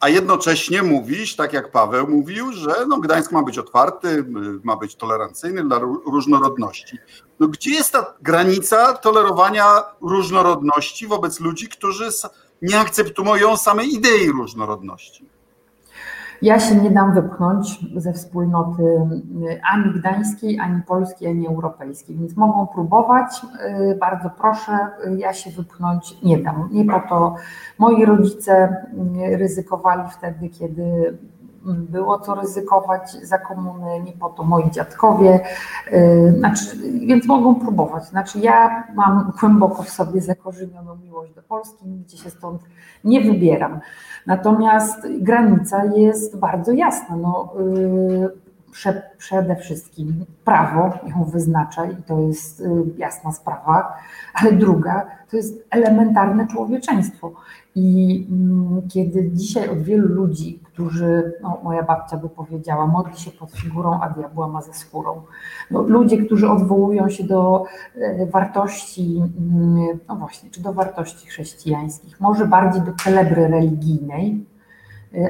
A 0.00 0.08
jednocześnie 0.08 0.82
mówisz, 0.82 1.36
tak 1.36 1.52
jak 1.52 1.70
Paweł 1.70 2.08
mówił, 2.08 2.52
że 2.52 2.74
no, 2.88 2.98
Gdańsk 2.98 3.32
ma 3.32 3.42
być 3.42 3.58
otwarty, 3.58 4.24
ma 4.64 4.76
być 4.76 4.94
tolerancyjny 4.94 5.64
dla 5.64 5.78
różnorodności. 6.06 6.98
No, 7.40 7.48
gdzie 7.48 7.70
jest 7.70 7.92
ta 7.92 8.14
granica 8.22 8.92
tolerowania 8.92 9.82
różnorodności 10.00 11.06
wobec 11.06 11.40
ludzi, 11.40 11.68
którzy 11.68 12.08
nie 12.62 12.78
akceptują 12.78 13.56
samej 13.56 13.94
idei 13.94 14.32
różnorodności. 14.32 15.36
Ja 16.42 16.60
się 16.60 16.74
nie 16.74 16.90
dam 16.90 17.14
wypchnąć 17.14 17.80
ze 17.96 18.12
wspólnoty 18.12 18.82
y, 18.82 19.60
ani 19.62 19.92
gdańskiej, 19.92 20.58
ani 20.58 20.82
polskiej, 20.82 21.28
ani 21.28 21.48
europejskiej, 21.48 22.16
więc 22.16 22.36
mogą 22.36 22.66
próbować. 22.66 23.42
Y, 23.92 23.96
bardzo 24.00 24.30
proszę, 24.30 24.72
y, 25.06 25.18
ja 25.18 25.32
się 25.32 25.50
wypchnąć 25.50 26.22
nie 26.22 26.38
dam. 26.38 26.68
Nie 26.72 26.84
po 26.84 27.00
to 27.08 27.34
moi 27.78 28.04
rodzice 28.04 28.76
ryzykowali 29.16 30.02
wtedy, 30.10 30.48
kiedy 30.48 31.18
było 31.74 32.18
co 32.18 32.34
ryzykować 32.34 33.12
za 33.22 33.38
komuny, 33.38 34.00
nie 34.04 34.12
po 34.12 34.28
to 34.28 34.42
moi 34.42 34.70
dziadkowie, 34.70 35.40
y, 35.92 36.34
znaczy, 36.38 36.76
więc 37.06 37.26
mogą 37.26 37.54
próbować. 37.54 38.04
Znaczy 38.04 38.38
ja 38.38 38.84
mam 38.94 39.32
głęboko 39.40 39.82
w 39.82 39.90
sobie 39.90 40.20
zakorzenioną 40.20 40.96
miłość 40.96 41.34
do 41.34 41.42
Polski, 41.42 41.88
nigdzie 41.88 42.16
się 42.16 42.30
stąd 42.30 42.62
nie 43.04 43.20
wybieram. 43.20 43.80
Natomiast 44.26 45.06
granica 45.20 45.84
jest 45.84 46.38
bardzo 46.38 46.72
jasna. 46.72 47.16
No, 47.16 47.52
yy, 47.58 48.45
prze, 48.76 49.02
przede 49.18 49.56
wszystkim 49.56 50.24
prawo 50.44 50.98
ją 51.06 51.24
wyznacza 51.24 51.86
i 51.86 51.96
to 52.02 52.20
jest 52.20 52.60
y, 52.60 52.64
jasna 52.96 53.32
sprawa, 53.32 53.96
ale 54.34 54.52
druga 54.52 55.06
to 55.30 55.36
jest 55.36 55.66
elementarne 55.70 56.46
człowieczeństwo. 56.46 57.32
I 57.74 58.26
mm, 58.30 58.88
kiedy 58.88 59.30
dzisiaj 59.32 59.68
od 59.68 59.82
wielu 59.82 60.08
ludzi, 60.08 60.60
którzy, 60.64 61.32
no, 61.42 61.58
moja 61.64 61.82
babcia 61.82 62.16
by 62.16 62.28
powiedziała, 62.28 62.86
modli 62.86 63.16
się 63.16 63.30
pod 63.30 63.50
figurą, 63.52 64.00
a 64.00 64.10
diabła 64.10 64.48
ma 64.48 64.62
ze 64.62 64.72
skórą. 64.72 65.22
No, 65.70 65.82
ludzie, 65.82 66.18
którzy 66.18 66.48
odwołują 66.50 67.08
się 67.08 67.24
do 67.24 67.64
e, 67.94 68.26
wartości, 68.26 69.22
mm, 69.38 69.98
no 70.08 70.16
właśnie, 70.16 70.50
czy 70.50 70.62
do 70.62 70.72
wartości 70.72 71.26
chrześcijańskich, 71.26 72.20
może 72.20 72.46
bardziej 72.46 72.82
do 72.82 72.92
celebry 72.92 73.48
religijnej, 73.48 74.46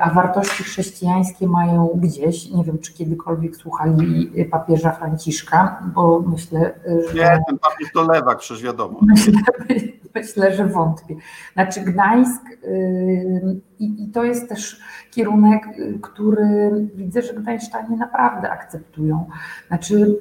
a 0.01 0.11
wartości 0.11 0.65
chrześcijańskie 0.65 1.47
mają 1.47 1.91
gdzieś, 1.95 2.51
nie 2.51 2.65
wiem, 2.65 2.79
czy 2.79 2.95
kiedykolwiek 2.95 3.57
słuchali 3.57 4.33
papieża 4.51 4.93
Franciszka, 4.93 5.83
bo 5.95 6.25
myślę, 6.27 6.75
że... 7.09 7.15
Nie, 7.15 7.39
ten 7.49 7.59
papież 7.59 7.93
to 7.95 8.03
lewak, 8.03 8.39
przecież 8.39 8.63
wiadomo. 8.63 9.01
Myślę, 9.03 9.33
myślę 10.15 10.55
że 10.55 10.67
wątpię. 10.67 11.17
Znaczy 11.53 11.81
Gdańsk 11.81 12.43
yy, 12.63 13.61
i 13.79 14.11
to 14.15 14.25
jest 14.25 14.49
też 14.49 14.81
kierunek, 15.11 15.67
y, 15.79 15.99
który 16.03 16.71
widzę, 16.95 17.23
że 17.23 17.35
Gdańszczanie 17.35 17.97
naprawdę 17.97 18.51
akceptują. 18.51 19.27
Znaczy, 19.69 20.21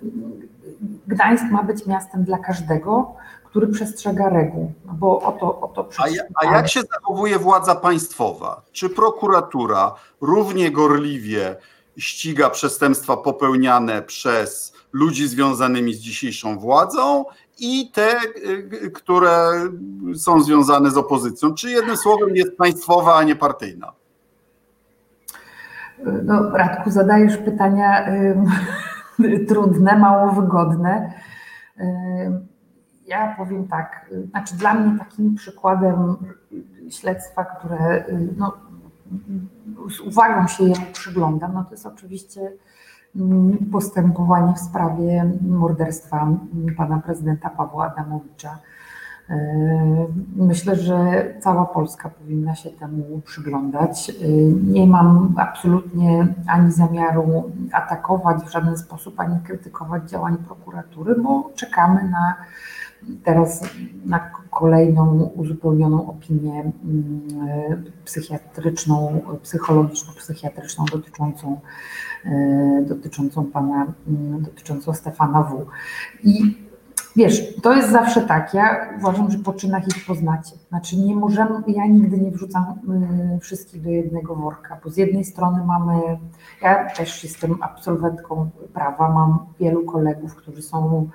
Gdańsk 1.07 1.45
ma 1.51 1.63
być 1.63 1.87
miastem 1.87 2.23
dla 2.23 2.37
każdego, 2.37 3.15
który 3.55 3.67
przestrzega 3.67 4.29
reguł, 4.29 4.71
no 4.85 4.93
bo 4.93 5.21
o 5.21 5.31
to, 5.31 5.61
o 5.61 5.67
to 5.67 5.89
a, 5.97 6.03
a 6.35 6.55
jak 6.55 6.69
się 6.69 6.81
zachowuje 6.81 7.39
władza 7.39 7.75
państwowa? 7.75 8.61
Czy 8.71 8.89
prokuratura 8.89 9.95
równie 10.21 10.71
gorliwie 10.71 11.55
ściga 11.97 12.49
przestępstwa 12.49 13.17
popełniane 13.17 14.01
przez 14.01 14.73
ludzi 14.93 15.27
związanymi 15.27 15.93
z 15.93 15.99
dzisiejszą 15.99 16.59
władzą 16.59 17.25
i 17.59 17.91
te, 17.91 18.19
y, 18.23 18.91
które 18.91 19.51
są 20.15 20.41
związane 20.41 20.91
z 20.91 20.97
opozycją? 20.97 21.53
Czy 21.53 21.71
jednym 21.71 21.97
słowem 21.97 22.35
jest 22.35 22.57
państwowa, 22.57 23.15
a 23.15 23.23
nie 23.23 23.35
partyjna? 23.35 23.91
No, 26.23 26.49
Radku, 26.49 26.91
zadajesz 26.91 27.37
pytania 27.37 28.07
y, 29.19 29.45
trudne, 29.47 29.99
mało 29.99 30.31
wygodne. 30.31 31.13
Y, 31.79 32.54
ja 33.07 33.35
powiem 33.37 33.67
tak, 33.67 34.09
znaczy 34.31 34.55
dla 34.55 34.73
mnie 34.73 34.99
takim 34.99 35.35
przykładem 35.35 36.15
śledztwa, 36.89 37.45
które 37.45 38.05
y, 38.09 38.33
no, 38.37 38.53
z 39.89 39.99
uwagą 39.99 40.47
się 40.47 40.63
przyglądam, 40.93 41.53
no 41.53 41.63
to 41.63 41.71
jest 41.71 41.85
oczywiście 41.85 42.51
mm, 43.15 43.57
postępowanie 43.71 44.53
w 44.53 44.59
sprawie 44.59 45.31
morderstwa 45.41 46.27
pana 46.77 46.99
prezydenta 46.99 47.49
Pawła 47.49 47.91
Adamowicza 47.91 48.59
myślę, 50.35 50.75
że 50.75 51.25
cała 51.39 51.65
Polska 51.65 52.09
powinna 52.09 52.55
się 52.55 52.69
temu 52.69 53.21
przyglądać. 53.25 54.11
Nie 54.63 54.87
mam 54.87 55.33
absolutnie 55.37 56.27
ani 56.47 56.71
zamiaru 56.71 57.51
atakować 57.71 58.43
w 58.43 58.51
żaden 58.51 58.77
sposób, 58.77 59.19
ani 59.19 59.39
krytykować 59.39 60.09
działań 60.09 60.37
prokuratury, 60.37 61.15
bo 61.21 61.51
czekamy 61.55 62.09
na 62.09 62.35
teraz 63.23 63.61
na 64.05 64.31
kolejną 64.51 65.31
uzupełnioną 65.35 66.09
opinię 66.09 66.59
mm, 66.61 67.83
psychiatryczną, 68.05 69.21
psychologiczno-psychiatryczną 69.43 70.85
dotyczącą, 70.91 71.59
e, 72.25 72.85
dotyczącą 72.87 73.45
pana, 73.45 73.93
mm, 74.07 74.41
dotyczącą 74.41 74.93
Stefana 74.93 75.43
W. 75.43 75.65
I 76.23 76.64
Wiesz, 77.15 77.55
to 77.61 77.73
jest 77.73 77.91
zawsze 77.91 78.21
tak. 78.21 78.53
Ja 78.53 78.89
uważam, 78.97 79.31
że 79.31 79.37
po 79.37 79.53
czynach 79.53 79.87
ich 79.87 80.05
poznacie. 80.05 80.55
Znaczy 80.69 80.97
nie 80.97 81.15
możemy, 81.15 81.63
ja 81.67 81.85
nigdy 81.85 82.17
nie 82.17 82.31
wrzucam 82.31 82.63
y, 83.35 83.39
wszystkich 83.39 83.81
do 83.81 83.89
jednego 83.89 84.35
worka, 84.35 84.77
bo 84.83 84.89
z 84.89 84.97
jednej 84.97 85.23
strony 85.23 85.65
mamy, 85.65 86.01
ja 86.61 86.89
też 86.89 87.23
jestem 87.23 87.57
absolwentką 87.63 88.49
prawa, 88.73 89.09
mam 89.09 89.39
wielu 89.59 89.85
kolegów, 89.85 90.35
którzy 90.35 90.61
są 90.61 91.09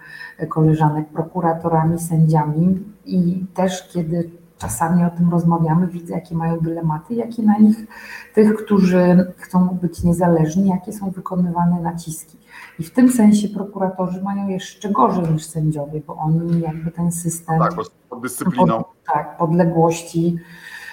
koleżanek 0.48 1.08
prokuratorami, 1.08 1.98
sędziami 1.98 2.78
i 3.04 3.44
też 3.54 3.88
kiedy 3.88 4.30
czasami 4.60 5.04
o 5.04 5.10
tym 5.10 5.30
rozmawiamy, 5.30 5.86
widzę 5.86 6.14
jakie 6.14 6.34
mają 6.34 6.58
dylematy, 6.58 7.14
jakie 7.14 7.42
na 7.42 7.58
nich, 7.58 7.86
tych, 8.34 8.54
którzy 8.54 9.32
chcą 9.36 9.68
być 9.68 10.02
niezależni, 10.02 10.68
jakie 10.68 10.92
są 10.92 11.10
wykonywane 11.10 11.80
naciski. 11.80 12.39
I 12.80 12.84
w 12.84 12.90
tym 12.90 13.12
sensie 13.12 13.48
prokuratorzy 13.48 14.22
mają 14.22 14.48
jeszcze 14.48 14.90
gorzej 14.90 15.32
niż 15.32 15.44
sędziowie, 15.44 16.00
bo 16.06 16.16
oni 16.16 16.60
jakby 16.60 16.90
ten 16.90 17.12
system. 17.12 17.58
Tak, 17.58 17.74
pod 18.10 18.22
dyscypliną. 18.22 18.78
Pod, 18.78 19.04
tak, 19.14 19.36
podległości, 19.36 20.36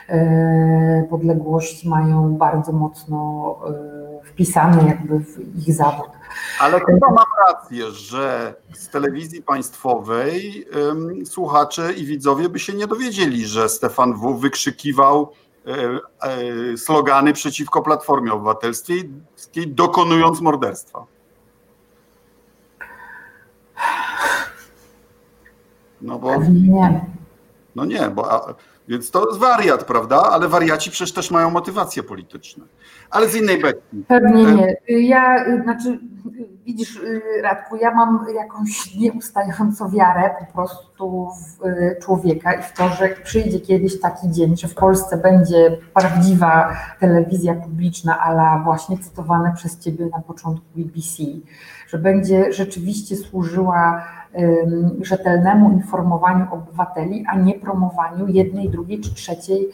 e, 0.10 1.08
podległości 1.10 1.90
mają 1.90 2.34
bardzo 2.34 2.72
mocno 2.72 3.56
e, 4.24 4.26
wpisane 4.26 4.88
jakby 4.88 5.20
w 5.20 5.58
ich 5.58 5.74
zawód. 5.74 6.10
Ale 6.62 6.80
chyba 6.80 7.08
mam 7.08 7.26
rację, 7.48 7.92
że 7.92 8.56
z 8.74 8.90
telewizji 8.90 9.42
państwowej 9.42 10.66
um, 10.88 11.26
słuchacze 11.26 11.94
i 11.94 12.06
widzowie 12.06 12.50
by 12.50 12.60
się 12.60 12.74
nie 12.74 12.88
dowiedzieli, 12.88 13.46
że 13.46 13.70
Stefan 13.70 14.14
W. 14.14 14.38
wykrzykiwał 14.38 15.32
e, 16.22 16.78
slogany 16.78 17.34
przeciwko 17.34 17.82
Platformie 17.82 18.34
Obywatelskiej, 18.34 19.10
dokonując 19.68 20.42
morderstwa. 20.42 21.17
No 26.02 26.20
bo. 26.20 26.36
Nie. 26.44 27.06
No 27.76 27.86
nie, 27.86 28.10
bo. 28.10 28.56
Więc 28.88 29.12
to 29.12 29.28
jest 29.28 29.40
wariat, 29.40 29.84
prawda? 29.84 30.22
Ale 30.22 30.48
wariaci 30.48 30.92
przecież 30.92 31.14
też 31.14 31.32
mają 31.32 31.50
motywacje 31.50 32.04
polityczne. 32.04 32.66
Ale 33.10 33.30
z 33.30 33.36
innej 33.36 33.62
beki. 33.62 34.04
Pewnie 34.08 34.46
nie. 34.46 34.78
Ja, 34.88 35.46
znaczy, 35.64 36.00
widzisz, 36.66 37.02
Radku, 37.44 37.76
ja 37.76 37.92
mam 37.96 38.26
jakąś 38.36 38.96
nieustającą 38.96 39.90
wiarę 39.90 40.36
po 40.40 40.54
prostu 40.54 41.30
w 41.60 41.66
y, 41.66 41.98
człowieka 42.02 42.54
i 42.54 42.64
w 42.64 42.74
to, 42.74 42.90
że 42.90 43.10
przyjdzie 43.10 43.60
kiedyś 43.60 44.00
taki 44.00 44.32
dzień, 44.32 44.58
że 44.58 44.68
w 44.68 44.76
Polsce 44.76 45.18
będzie 45.18 45.78
prawdziwa 45.94 46.78
telewizja 47.00 47.56
publiczna, 47.56 48.20
ale 48.20 48.64
właśnie 48.64 48.98
cytowane 48.98 49.54
przez 49.56 49.80
ciebie 49.80 50.06
na 50.06 50.20
początku 50.20 50.66
BBC, 50.76 51.24
że 51.88 51.98
będzie 51.98 52.54
rzeczywiście 52.54 53.16
służyła 53.16 54.04
rzetelnemu 55.02 55.72
informowaniu 55.72 56.48
obywateli, 56.52 57.26
a 57.28 57.36
nie 57.36 57.54
promowaniu 57.54 58.28
jednej, 58.28 58.70
drugiej 58.70 59.02
czy 59.02 59.14
trzeciej 59.14 59.70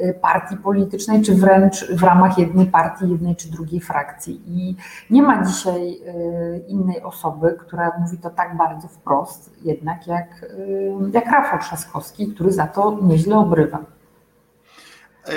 y, 0.00 0.14
partii 0.20 0.56
politycznej, 0.56 1.22
czy 1.22 1.34
wręcz 1.34 1.90
w 1.90 2.02
ramach 2.02 2.38
jednej 2.38 2.66
partii, 2.66 3.10
jednej 3.10 3.36
czy 3.36 3.50
drugiej 3.50 3.80
frakcji. 3.80 4.42
I 4.46 4.76
nie 5.10 5.22
ma 5.22 5.44
dzisiaj 5.44 5.92
y, 5.92 6.64
innej 6.68 7.02
osoby, 7.02 7.56
która 7.60 7.92
mówi 8.00 8.18
to 8.18 8.30
tak 8.30 8.56
bardzo 8.56 8.88
wprost, 8.88 9.50
jednak 9.64 10.06
jak, 10.06 10.46
jak 11.12 11.26
Rafał 11.26 11.58
Trzaskowski, 11.58 12.26
który 12.34 12.52
za 12.52 12.66
to 12.66 12.98
nieźle 13.02 13.38
obrywa. 13.38 13.97
E, 15.28 15.32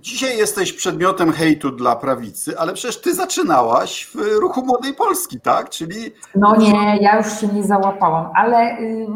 dzisiaj 0.00 0.38
jesteś 0.38 0.72
przedmiotem 0.72 1.32
hejtu 1.32 1.70
dla 1.70 1.96
prawicy, 1.96 2.58
ale 2.58 2.74
przecież 2.74 3.00
ty 3.00 3.14
zaczynałaś 3.14 4.10
w 4.14 4.38
ruchu 4.40 4.66
Młodej 4.66 4.94
Polski, 4.94 5.40
tak? 5.40 5.70
Czyli. 5.70 6.14
No 6.34 6.56
nie, 6.56 6.98
ja 7.00 7.16
już 7.16 7.40
się 7.40 7.46
nie 7.46 7.62
załapałam, 7.64 8.30
ale 8.34 8.78
y, 8.78 9.06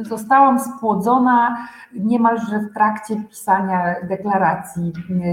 y, 0.00 0.04
zostałam 0.04 0.60
spłodzona 0.60 1.68
niemalże 1.92 2.58
w 2.58 2.74
trakcie 2.74 3.22
pisania 3.30 3.94
deklaracji 4.08 4.92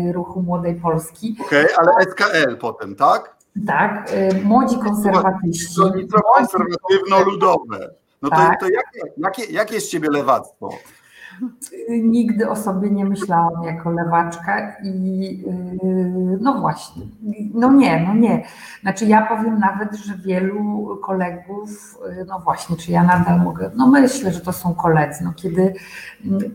y, 0.10 0.12
ruchu 0.12 0.42
Młodej 0.42 0.76
Polski. 0.76 1.38
Okej, 1.46 1.66
okay, 1.66 1.78
ale 1.78 2.06
SKL 2.06 2.58
potem, 2.58 2.96
tak? 2.96 3.36
Tak, 3.68 4.12
młodzi 4.44 4.78
konserwatyści. 4.78 5.76
To 6.12 6.22
konserwatywno-ludowe. 6.22 7.90
No 8.22 8.30
to, 8.30 8.36
tak. 8.36 8.60
to 8.60 8.66
jakie, 8.70 9.14
jakie, 9.18 9.46
jakie 9.54 9.76
jest 9.76 9.92
ciebie 9.92 10.10
lewactwo? 10.10 10.70
Nigdy 11.90 12.50
o 12.50 12.56
sobie 12.56 12.92
nie 12.92 13.06
myślałam 13.06 13.64
jako 13.64 13.92
lewaczka 13.92 14.76
i 14.84 15.20
yy, 15.84 16.38
no 16.42 16.60
właśnie, 16.60 17.04
no 17.54 17.72
nie, 17.72 18.06
no 18.08 18.14
nie. 18.14 18.44
Znaczy 18.82 19.06
ja 19.06 19.26
powiem 19.26 19.60
nawet, 19.60 19.96
że 19.96 20.14
wielu 20.18 20.88
kolegów, 21.04 21.98
yy, 22.18 22.26
no 22.26 22.40
właśnie, 22.40 22.78
czy 22.78 22.92
ja 22.92 23.04
nadal 23.04 23.40
mogę, 23.40 23.72
no 23.76 23.88
myślę, 23.88 24.34
że 24.34 24.42
to 24.42 24.54
są 24.54 24.74
koledzy. 24.74 25.24
No 25.24 25.34
kiedy 25.36 25.74
yy, 26.26 26.52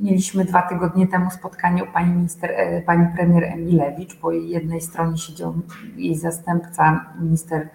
mieliśmy 0.00 0.44
dwa 0.44 0.62
tygodnie 0.62 1.06
temu 1.06 1.30
spotkanie 1.30 1.84
u 1.84 1.86
pani 1.86 2.12
minister, 2.12 2.50
pani 2.86 3.06
premier 3.16 3.44
Emilewicz, 3.44 4.16
po 4.16 4.32
jednej 4.32 4.80
stronie 4.80 5.18
siedział 5.18 5.54
jej 5.96 6.16
zastępca 6.16 7.06
minister 7.20 7.68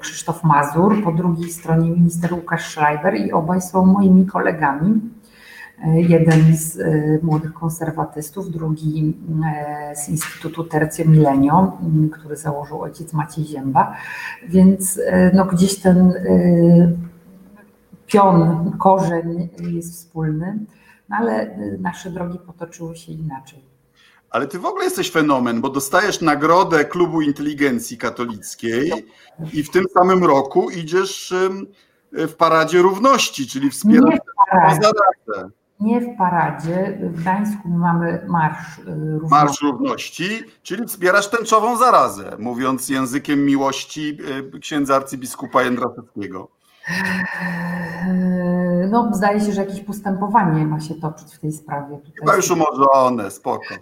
Krzysztof 0.00 0.44
Mazur, 0.44 1.04
po 1.04 1.12
drugiej 1.12 1.50
stronie 1.50 1.90
minister 1.90 2.34
Łukasz 2.34 2.70
Schreiber 2.70 3.14
i 3.14 3.32
obaj 3.32 3.60
są 3.60 3.86
moimi 3.86 4.26
kolegami. 4.26 5.00
Jeden 5.84 6.56
z 6.56 6.78
młodych 7.22 7.52
konserwatystów, 7.52 8.50
drugi 8.50 9.16
z 9.94 10.08
Instytutu 10.08 10.64
Tercio 10.64 11.04
Milenio, 11.04 11.78
który 12.12 12.36
założył 12.36 12.82
ojciec 12.82 13.12
Maciej 13.12 13.44
Zięba. 13.44 13.96
Więc 14.48 15.00
no, 15.34 15.44
gdzieś 15.44 15.78
ten 15.78 16.14
pion, 18.06 18.70
korzeń 18.78 19.48
jest 19.72 19.92
wspólny, 19.92 20.58
no 21.08 21.16
ale 21.16 21.58
nasze 21.78 22.10
drogi 22.10 22.38
potoczyły 22.46 22.96
się 22.96 23.12
inaczej. 23.12 23.64
Ale 24.30 24.46
ty 24.46 24.58
w 24.58 24.66
ogóle 24.66 24.84
jesteś 24.84 25.10
fenomen, 25.10 25.60
bo 25.60 25.70
dostajesz 25.70 26.20
nagrodę 26.20 26.84
Klubu 26.84 27.20
Inteligencji 27.20 27.98
Katolickiej 27.98 28.92
i 29.52 29.62
w 29.62 29.70
tym 29.70 29.84
samym 29.94 30.24
roku 30.24 30.70
idziesz 30.70 31.34
w 32.12 32.34
Paradzie 32.34 32.82
Równości, 32.82 33.46
czyli 33.46 33.70
wspierasz 33.70 34.18
nie 34.68 34.74
zarazę. 34.74 35.50
Nie 35.80 36.00
w 36.00 36.16
paradzie. 36.16 36.98
W 37.00 37.20
Gdańsku 37.20 37.68
mamy 37.68 38.24
Marsz 38.28 38.78
y, 38.78 38.82
Równości. 39.18 39.30
Marsz 39.30 39.62
Równości, 39.62 40.42
czyli 40.62 40.86
wspierasz 40.86 41.30
tęczową 41.30 41.76
zarazę, 41.76 42.36
mówiąc 42.38 42.88
językiem 42.88 43.44
miłości 43.44 44.18
y, 44.54 44.60
księdza 44.60 44.96
arcybiskupa 44.96 45.62
Jędraszewskiego. 45.62 46.48
Eee, 48.08 48.90
no, 48.90 49.10
zdaje 49.14 49.40
się, 49.40 49.52
że 49.52 49.64
jakieś 49.64 49.80
postępowanie 49.80 50.66
ma 50.66 50.80
się 50.80 50.94
toczyć 50.94 51.34
w 51.34 51.38
tej 51.38 51.52
sprawie. 51.52 51.96
Tutaj 51.96 52.12
Chyba 52.20 52.36
już 52.36 52.50
umorzone, 52.50 53.30
spoko. 53.30 53.74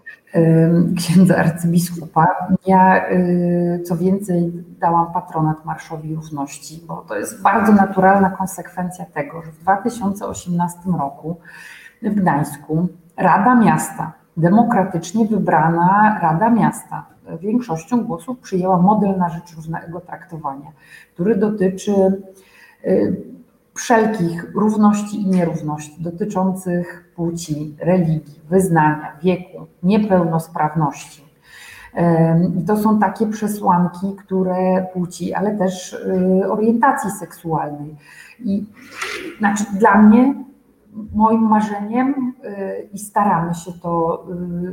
Księdza 0.96 1.36
arcybiskupa. 1.36 2.26
Ja, 2.66 3.10
y, 3.10 3.82
co 3.86 3.96
więcej, 3.96 4.52
dałam 4.80 5.12
patronat 5.12 5.64
Marszowi 5.64 6.14
Równości, 6.14 6.82
bo 6.86 7.04
to 7.08 7.16
jest 7.16 7.42
bardzo 7.42 7.72
naturalna 7.72 8.30
konsekwencja 8.30 9.04
tego, 9.04 9.42
że 9.42 9.52
w 9.52 9.58
2018 9.58 10.78
roku 10.98 11.40
w 12.02 12.14
Gdańsku 12.14 12.88
Rada 13.16 13.54
Miasta, 13.54 14.12
demokratycznie 14.36 15.26
wybrana 15.26 16.18
Rada 16.22 16.50
Miasta, 16.50 17.06
większością 17.40 18.04
głosów 18.04 18.38
przyjęła 18.38 18.78
model 18.78 19.18
na 19.18 19.28
rzecz 19.28 19.56
równego 19.56 20.00
traktowania, 20.00 20.72
który 21.14 21.36
dotyczy 21.36 22.22
Y, 22.86 23.16
wszelkich 23.74 24.50
równości 24.54 25.22
i 25.22 25.26
nierówności 25.26 26.02
dotyczących 26.02 27.12
płci, 27.16 27.76
religii, 27.80 28.40
wyznania, 28.50 29.12
wieku, 29.22 29.66
niepełnosprawności. 29.82 31.28
I 32.58 32.64
to 32.64 32.76
są 32.76 32.98
takie 32.98 33.26
przesłanki, 33.26 34.16
które 34.18 34.86
płci, 34.92 35.34
ale 35.34 35.56
też 35.58 35.92
y, 36.42 36.50
orientacji 36.50 37.10
seksualnej. 37.10 37.96
I 38.40 38.66
znaczy 39.38 39.64
dla 39.78 40.02
mnie 40.02 40.34
moim 41.14 41.40
marzeniem 41.40 42.34
y, 42.44 42.88
i 42.92 42.98
staramy 42.98 43.54
się 43.54 43.72
to 43.72 44.24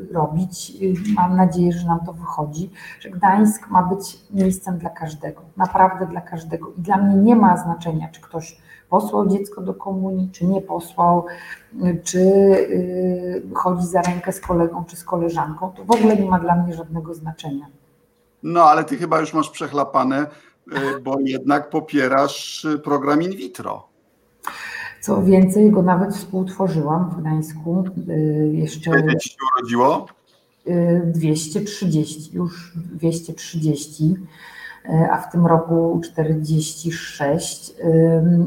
y, 0.09 0.13
robić. 0.13 0.73
Y, 0.81 0.93
mam 1.15 1.35
nadzieję, 1.35 1.71
że 1.71 1.87
nam 1.87 1.99
to 2.05 2.13
wychodzi, 2.13 2.71
że 2.99 3.09
Gdańsk 3.09 3.69
ma 3.69 3.83
być 3.83 4.19
miejscem 4.31 4.77
dla 4.77 4.89
każdego, 4.89 5.41
naprawdę 5.57 6.07
dla 6.07 6.21
każdego. 6.21 6.71
I 6.77 6.81
dla 6.81 6.97
mnie 6.97 7.15
nie 7.15 7.35
ma 7.35 7.57
znaczenia, 7.57 8.09
czy 8.11 8.21
ktoś 8.21 8.57
posłał 8.89 9.27
dziecko 9.27 9.61
do 9.61 9.73
komunii, 9.73 10.29
czy 10.31 10.45
nie 10.45 10.61
posłał, 10.61 11.25
czy 12.03 12.31
chodzi 13.53 13.87
za 13.87 14.01
rękę 14.01 14.31
z 14.31 14.41
kolegą, 14.41 14.83
czy 14.85 14.95
z 14.95 15.03
koleżanką. 15.03 15.71
To 15.71 15.85
w 15.85 15.91
ogóle 15.91 16.15
nie 16.15 16.29
ma 16.29 16.39
dla 16.39 16.55
mnie 16.55 16.73
żadnego 16.73 17.13
znaczenia. 17.13 17.65
No, 18.43 18.63
ale 18.63 18.83
ty 18.83 18.97
chyba 18.97 19.19
już 19.19 19.33
masz 19.33 19.49
przechlapane, 19.49 20.27
bo 21.03 21.15
jednak 21.19 21.69
popierasz 21.69 22.67
program 22.83 23.21
in 23.21 23.31
vitro. 23.31 23.94
Co 25.05 25.23
więcej, 25.23 25.71
go 25.71 25.81
nawet 25.81 26.15
współtworzyłam 26.15 27.09
w 27.09 27.21
Gdańsku. 27.21 27.83
Y, 28.09 28.51
jeszcze 28.53 28.89
Ile 28.89 29.19
się 29.19 29.35
urodziło? 29.57 30.07
230, 31.05 32.31
y, 32.31 32.37
już 32.37 32.73
230, 32.75 34.15
y, 34.85 34.89
a 35.11 35.17
w 35.17 35.31
tym 35.31 35.45
roku 35.45 36.01
46. 36.03 37.73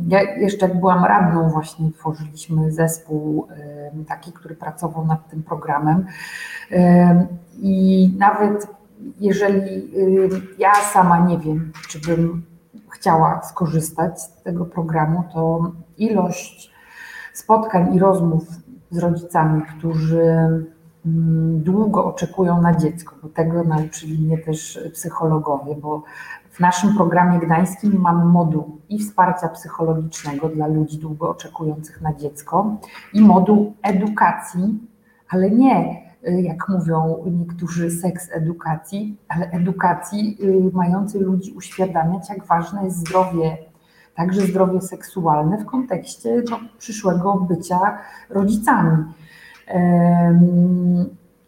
Ja 0.09 0.23
jeszcze 0.23 0.69
jak 0.69 0.81
byłam 0.81 1.05
radną 1.05 1.51
właśnie 1.51 1.93
tworzyliśmy 1.93 2.73
zespół 2.73 3.49
taki, 4.09 4.33
który 4.33 4.55
pracował 4.55 5.07
nad 5.07 5.31
tym 5.31 5.43
programem 5.43 6.07
i 7.59 8.11
nawet 8.19 8.67
jeżeli 9.21 9.91
ja 10.59 10.75
sama 10.75 11.27
nie 11.27 11.39
wiem, 11.39 11.73
czy 11.89 12.01
bym 12.01 12.43
chciała 12.91 13.43
skorzystać 13.43 14.23
z 14.23 14.43
tego 14.43 14.65
programu, 14.67 15.25
to 15.33 15.73
ilość 15.99 16.71
spotkań 17.33 17.95
i 17.95 17.99
rozmów 17.99 18.49
z 18.91 18.99
rodzicami, 18.99 19.63
którzy 19.63 20.23
mm, 21.07 21.63
długo 21.63 22.05
oczekują 22.05 22.63
na 22.63 22.77
dziecko, 22.77 23.17
bo 23.23 23.29
tego 23.29 23.65
nauczyli 23.65 24.27
mnie 24.27 24.39
też 24.39 24.81
psychologowie, 24.93 25.75
bo 25.75 26.03
w 26.51 26.61
naszym 26.61 26.95
programie 26.97 27.39
gdańskim 27.39 28.01
mamy 28.01 28.25
moduł 28.25 28.81
i 28.89 28.99
wsparcia 28.99 29.49
psychologicznego 29.49 30.49
dla 30.49 30.67
ludzi 30.67 30.99
długo 30.99 31.31
oczekujących 31.31 32.01
na 32.01 32.15
dziecko 32.15 32.77
i 33.13 33.21
moduł 33.21 33.75
edukacji, 33.83 34.79
ale 35.29 35.51
nie 35.51 36.08
jak 36.23 36.69
mówią 36.69 37.25
niektórzy, 37.27 37.91
seks 37.91 38.29
edukacji, 38.33 39.17
ale 39.29 39.51
edukacji 39.51 40.39
y, 40.43 40.77
mającej 40.77 41.21
ludzi 41.21 41.53
uświadamiać, 41.53 42.29
jak 42.29 42.47
ważne 42.47 42.85
jest 42.85 42.97
zdrowie, 42.97 43.59
także 44.15 44.41
zdrowie 44.41 44.81
seksualne 44.81 45.59
w 45.59 45.67
kontekście 45.67 46.43
no, 46.51 46.61
przyszłego 46.79 47.35
bycia 47.35 47.99
rodzicami. 48.31 49.05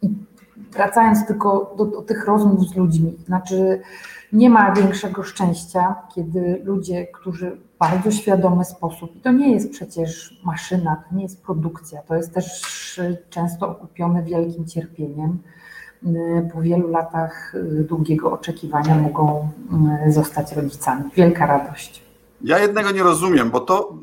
I 0.03 0.09
wracając 0.73 1.27
tylko 1.27 1.75
do, 1.79 1.85
do 1.87 2.03
tych 2.03 2.27
rozmów 2.27 2.69
z 2.69 2.77
ludźmi, 2.77 3.17
znaczy 3.27 3.81
nie 4.33 4.51
ma 4.51 4.73
większego 4.73 5.23
szczęścia, 5.23 5.95
kiedy 6.15 6.61
ludzie, 6.65 7.07
którzy 7.07 7.61
bardzo 7.81 8.11
świadomy 8.11 8.65
sposób, 8.65 9.17
i 9.17 9.21
to 9.21 9.33
nie 9.33 9.53
jest 9.53 9.71
przecież 9.71 10.41
maszyna, 10.45 11.03
to 11.09 11.17
nie 11.17 11.23
jest 11.23 11.43
produkcja, 11.43 12.03
to 12.03 12.15
jest 12.15 12.35
też 12.35 13.01
często 13.31 13.69
okupione 13.69 14.23
wielkim 14.23 14.67
cierpieniem, 14.67 15.39
po 16.53 16.63
wielu 16.63 16.89
latach 16.89 17.55
długiego 17.89 18.33
oczekiwania 18.33 18.95
mogą 18.95 19.49
zostać 20.09 20.53
rodzicami. 20.53 21.05
Wielka 21.17 21.47
radość. 21.47 22.03
Ja 22.43 22.59
jednego 22.59 22.91
nie 22.91 23.03
rozumiem, 23.03 23.51
bo 23.51 23.61
to 23.61 23.99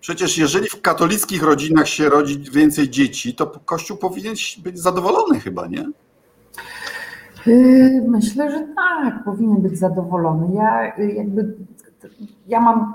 przecież 0.00 0.38
jeżeli 0.38 0.68
w 0.68 0.80
katolickich 0.80 1.42
rodzinach 1.42 1.88
się 1.88 2.08
rodzi 2.08 2.38
więcej 2.52 2.90
dzieci, 2.90 3.34
to 3.34 3.46
Kościół 3.64 3.96
powinien 3.96 4.34
być 4.62 4.78
zadowolony 4.78 5.40
chyba, 5.40 5.66
nie? 5.66 5.90
Myślę, 8.08 8.50
że 8.50 8.66
tak, 8.76 9.24
powinien 9.24 9.62
być 9.62 9.78
zadowolony. 9.78 10.54
Ja 10.54 10.96
jakby, 10.96 11.54
ja 12.48 12.60
mam 12.60 12.94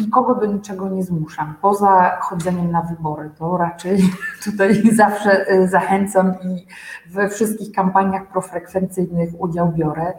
nikogo 0.00 0.34
do 0.34 0.46
niczego 0.46 0.88
nie 0.88 1.02
zmuszam. 1.02 1.54
Poza 1.62 2.20
chodzeniem 2.20 2.70
na 2.70 2.82
wybory, 2.82 3.30
to 3.38 3.56
raczej 3.56 3.98
tutaj 4.44 4.82
zawsze 4.92 5.46
yy, 5.50 5.68
zachęcam 5.68 6.34
i 6.42 6.66
we 7.10 7.28
wszystkich 7.28 7.72
kampaniach 7.72 8.26
profrekwencyjnych 8.26 9.30
udział 9.38 9.72
biorę. 9.72 10.12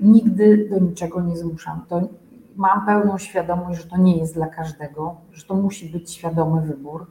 Nigdy 0.00 0.68
do 0.70 0.78
niczego 0.78 1.20
nie 1.20 1.36
zmuszam. 1.36 1.84
To 1.88 2.00
mam 2.56 2.86
pełną 2.86 3.18
świadomość, 3.18 3.82
że 3.82 3.88
to 3.88 3.96
nie 3.96 4.16
jest 4.16 4.34
dla 4.34 4.46
każdego, 4.46 5.16
że 5.32 5.44
to 5.46 5.54
musi 5.54 5.88
być 5.88 6.12
świadomy 6.12 6.62
wybór. 6.62 7.06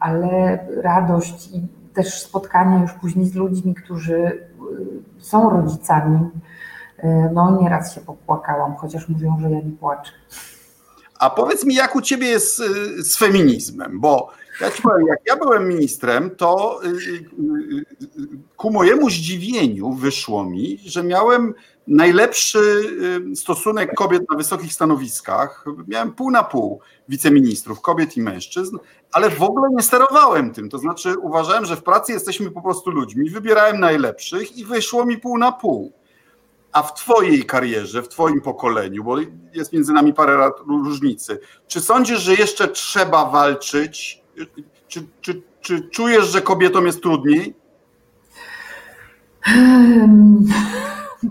Ale 0.00 0.58
radość 0.82 1.50
i 1.54 1.68
też 1.94 2.22
spotkania 2.22 2.82
już 2.82 2.92
później 2.92 3.26
z 3.26 3.34
ludźmi, 3.34 3.74
którzy 3.74 4.16
y, 4.16 4.48
są 5.18 5.50
rodzicami. 5.50 6.30
Y, 7.04 7.30
no 7.34 7.58
nieraz 7.62 7.94
się 7.94 8.00
popłakałam, 8.00 8.76
chociaż 8.76 9.08
mówią, 9.08 9.36
że 9.40 9.50
ja 9.50 9.60
nie 9.60 9.72
płaczę. 9.80 10.12
A 11.18 11.30
powiedz 11.30 11.64
mi, 11.64 11.74
jak 11.74 11.96
u 11.96 12.00
ciebie 12.00 12.26
jest 12.26 12.60
y, 12.60 13.04
z 13.04 13.18
feminizmem, 13.18 14.00
bo 14.00 14.30
ja 14.60 14.70
ci 14.70 14.82
powiem, 14.82 15.06
jak 15.06 15.18
ja 15.26 15.36
byłem 15.36 15.68
ministrem, 15.68 16.30
to 16.30 16.80
ku 18.56 18.70
mojemu 18.70 19.10
zdziwieniu 19.10 19.92
wyszło 19.92 20.44
mi, 20.44 20.78
że 20.84 21.02
miałem 21.02 21.54
najlepszy 21.86 22.60
stosunek 23.34 23.94
kobiet 23.94 24.22
na 24.30 24.36
wysokich 24.36 24.72
stanowiskach. 24.72 25.64
Miałem 25.88 26.12
pół 26.12 26.30
na 26.30 26.44
pół 26.44 26.80
wiceministrów, 27.08 27.80
kobiet 27.80 28.16
i 28.16 28.22
mężczyzn, 28.22 28.78
ale 29.12 29.30
w 29.30 29.42
ogóle 29.42 29.68
nie 29.70 29.82
sterowałem 29.82 30.52
tym. 30.52 30.68
To 30.68 30.78
znaczy 30.78 31.18
uważałem, 31.18 31.64
że 31.64 31.76
w 31.76 31.82
pracy 31.82 32.12
jesteśmy 32.12 32.50
po 32.50 32.62
prostu 32.62 32.90
ludźmi, 32.90 33.30
wybierałem 33.30 33.80
najlepszych 33.80 34.56
i 34.56 34.64
wyszło 34.64 35.04
mi 35.04 35.18
pół 35.18 35.38
na 35.38 35.52
pół. 35.52 35.92
A 36.76 36.82
w 36.82 36.94
Twojej 36.94 37.44
karierze, 37.44 38.02
w 38.02 38.08
Twoim 38.08 38.40
pokoleniu, 38.40 39.04
bo 39.04 39.16
jest 39.54 39.72
między 39.72 39.92
nami 39.92 40.14
parę 40.14 40.36
lat 40.36 40.52
różnicy, 40.68 41.38
czy 41.66 41.80
sądzisz, 41.80 42.18
że 42.18 42.34
jeszcze 42.34 42.68
trzeba 42.68 43.30
walczyć? 43.30 44.24
Czy, 44.88 45.06
czy, 45.20 45.42
czy 45.60 45.88
czujesz, 45.88 46.26
że 46.26 46.40
kobietom 46.40 46.86
jest 46.86 47.02
trudniej? 47.02 47.54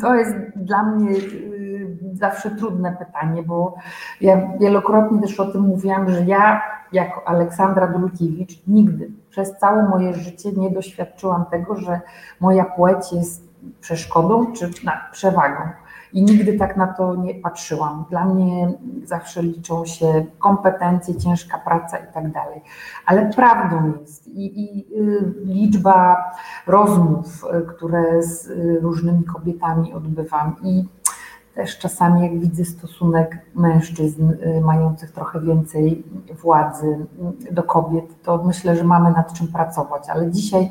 To 0.01 0.15
jest 0.15 0.33
dla 0.55 0.83
mnie 0.83 1.11
y, 1.11 1.97
zawsze 2.13 2.51
trudne 2.51 2.97
pytanie, 2.99 3.43
bo 3.43 3.75
ja 4.21 4.57
wielokrotnie 4.59 5.21
też 5.21 5.39
o 5.39 5.45
tym 5.45 5.61
mówiłam, 5.61 6.11
że 6.11 6.25
ja 6.25 6.61
jako 6.91 7.27
Aleksandra 7.27 7.87
Dulkiewicz 7.87 8.67
nigdy 8.67 9.11
przez 9.29 9.57
całe 9.57 9.89
moje 9.89 10.13
życie 10.13 10.51
nie 10.51 10.71
doświadczyłam 10.71 11.45
tego, 11.45 11.75
że 11.75 12.01
moja 12.39 12.65
płeć 12.65 13.11
jest 13.11 13.54
przeszkodą 13.81 14.53
czy 14.53 14.71
przewagą. 15.11 15.61
I 16.13 16.23
nigdy 16.23 16.57
tak 16.57 16.77
na 16.77 16.87
to 16.87 17.15
nie 17.15 17.35
patrzyłam. 17.35 18.05
Dla 18.09 18.25
mnie 18.25 18.73
zawsze 19.03 19.43
liczą 19.43 19.85
się 19.85 20.25
kompetencje, 20.39 21.15
ciężka 21.15 21.57
praca 21.57 21.97
i 21.97 22.13
tak 22.13 22.31
dalej. 22.31 22.61
Ale 23.05 23.29
prawdą 23.29 23.93
jest 24.01 24.27
i, 24.27 24.63
i 24.63 24.85
y, 24.99 25.33
liczba 25.45 26.31
rozmów, 26.67 27.43
y, 27.43 27.67
które 27.67 28.23
z 28.23 28.47
y, 28.47 28.79
różnymi 28.81 29.23
kobietami 29.23 29.93
odbywam 29.93 30.55
i 30.63 30.85
też 31.55 31.77
czasami 31.77 32.21
jak 32.21 32.39
widzę 32.39 32.65
stosunek 32.65 33.37
mężczyzn 33.55 34.33
mających 34.61 35.11
trochę 35.11 35.41
więcej 35.41 36.03
władzy 36.41 37.05
do 37.51 37.63
kobiet, 37.63 38.05
to 38.23 38.43
myślę, 38.43 38.75
że 38.75 38.83
mamy 38.83 39.11
nad 39.11 39.33
czym 39.33 39.47
pracować. 39.47 40.09
Ale 40.09 40.31
dzisiaj 40.31 40.69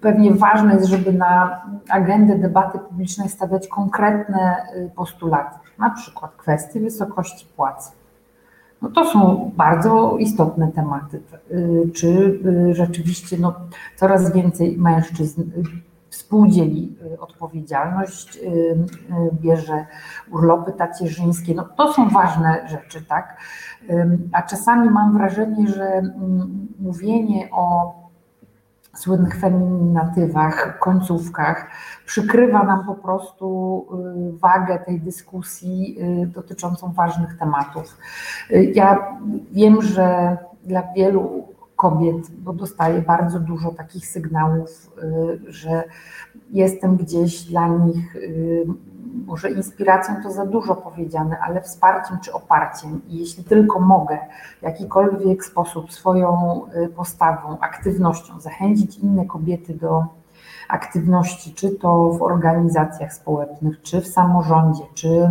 pewnie 0.00 0.34
ważne 0.34 0.74
jest, 0.74 0.86
żeby 0.86 1.12
na 1.12 1.62
agendę 1.88 2.38
debaty 2.38 2.78
publicznej 2.78 3.28
stawiać 3.28 3.68
konkretne 3.68 4.56
y, 4.76 4.90
postulaty, 4.96 5.58
na 5.78 5.90
przykład 5.90 6.32
kwestie 6.36 6.80
wysokości 6.80 7.46
płac. 7.56 7.92
No 8.82 8.90
to 8.90 9.04
są 9.04 9.50
bardzo 9.56 10.16
istotne 10.18 10.72
tematy. 10.72 11.22
Y, 11.50 11.90
czy 11.94 12.08
y, 12.46 12.74
rzeczywiście 12.74 13.36
no, 13.40 13.54
coraz 13.96 14.32
więcej 14.32 14.78
mężczyzn 14.78 15.42
współdzieli 16.08 16.98
odpowiedzialność, 17.20 18.38
bierze 19.32 19.86
urlopy 20.30 20.72
tacierzyńskie. 20.72 21.54
No, 21.54 21.64
to 21.76 21.92
są 21.92 22.08
ważne 22.08 22.68
rzeczy, 22.68 23.04
tak? 23.04 23.36
A 24.32 24.42
czasami 24.42 24.90
mam 24.90 25.12
wrażenie, 25.12 25.68
że 25.68 25.84
mm, 25.84 26.68
mówienie 26.80 27.48
o 27.52 27.94
słynnych 28.94 29.36
feminatywach, 29.36 30.78
końcówkach, 30.78 31.70
przykrywa 32.06 32.62
nam 32.62 32.86
po 32.86 32.94
prostu 32.94 33.86
y, 34.34 34.38
wagę 34.38 34.78
tej 34.78 35.00
dyskusji 35.00 35.96
y, 36.22 36.26
dotyczącą 36.26 36.92
ważnych 36.92 37.38
tematów. 37.38 37.98
Y, 38.50 38.72
ja 38.74 39.18
wiem, 39.52 39.82
że 39.82 40.36
dla 40.64 40.82
wielu 40.96 41.48
kobiet, 41.76 42.30
bo 42.30 42.52
dostaję 42.52 43.02
bardzo 43.02 43.40
dużo 43.40 43.70
takich 43.70 44.06
sygnałów, 44.06 44.90
że 45.48 45.84
jestem 46.50 46.96
gdzieś 46.96 47.42
dla 47.42 47.68
nich 47.68 48.16
może 49.26 49.50
inspiracją 49.50 50.14
to 50.22 50.30
za 50.30 50.46
dużo 50.46 50.76
powiedziane, 50.76 51.38
ale 51.38 51.62
wsparciem 51.62 52.18
czy 52.22 52.32
oparciem. 52.32 53.00
I 53.08 53.18
jeśli 53.18 53.44
tylko 53.44 53.80
mogę 53.80 54.18
w 54.60 54.62
jakikolwiek 54.62 55.44
sposób 55.44 55.92
swoją 55.92 56.60
y, 56.84 56.88
postawą, 56.88 57.58
aktywnością 57.60 58.40
zachęcić 58.40 58.98
inne 58.98 59.26
kobiety 59.26 59.74
do 59.74 60.04
aktywności, 60.68 61.54
czy 61.54 61.70
to 61.70 62.10
w 62.10 62.22
organizacjach 62.22 63.12
społecznych, 63.14 63.82
czy 63.82 64.00
w 64.00 64.08
samorządzie, 64.08 64.84
czy, 64.94 65.30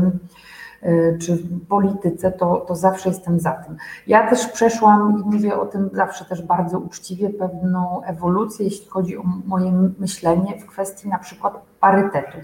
y, 0.84 1.18
czy 1.22 1.36
w 1.36 1.68
polityce, 1.68 2.32
to, 2.32 2.56
to 2.56 2.76
zawsze 2.76 3.10
jestem 3.10 3.40
za 3.40 3.52
tym. 3.52 3.78
Ja 4.08 4.30
też 4.30 4.48
przeszłam 4.48 5.20
i 5.20 5.36
mówię 5.36 5.60
o 5.60 5.66
tym 5.66 5.90
zawsze 5.94 6.26
też 6.26 6.42
bardzo 6.42 6.80
uczciwie, 6.80 7.30
pewną 7.30 8.04
ewolucję, 8.04 8.66
jeśli 8.66 8.88
chodzi 8.88 9.18
o 9.18 9.24
moje 9.46 9.72
myślenie 10.00 10.60
w 10.60 10.66
kwestii 10.66 11.10
na 11.10 11.20
przykład 11.20 11.62
parytetów 11.80 12.44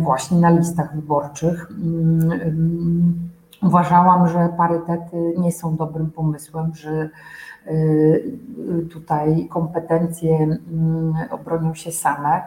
właśnie 0.00 0.38
na 0.38 0.50
listach 0.50 0.96
wyborczych. 0.96 1.70
Mm, 1.70 3.28
uważałam, 3.62 4.28
że 4.28 4.48
parytety 4.56 5.34
nie 5.38 5.52
są 5.52 5.76
dobrym 5.76 6.10
pomysłem, 6.10 6.74
że 6.74 7.08
e, 7.66 7.72
tutaj 8.90 9.48
kompetencje 9.48 10.36
mm, 10.36 11.14
obronią 11.30 11.74
się 11.74 11.92
same, 11.92 12.42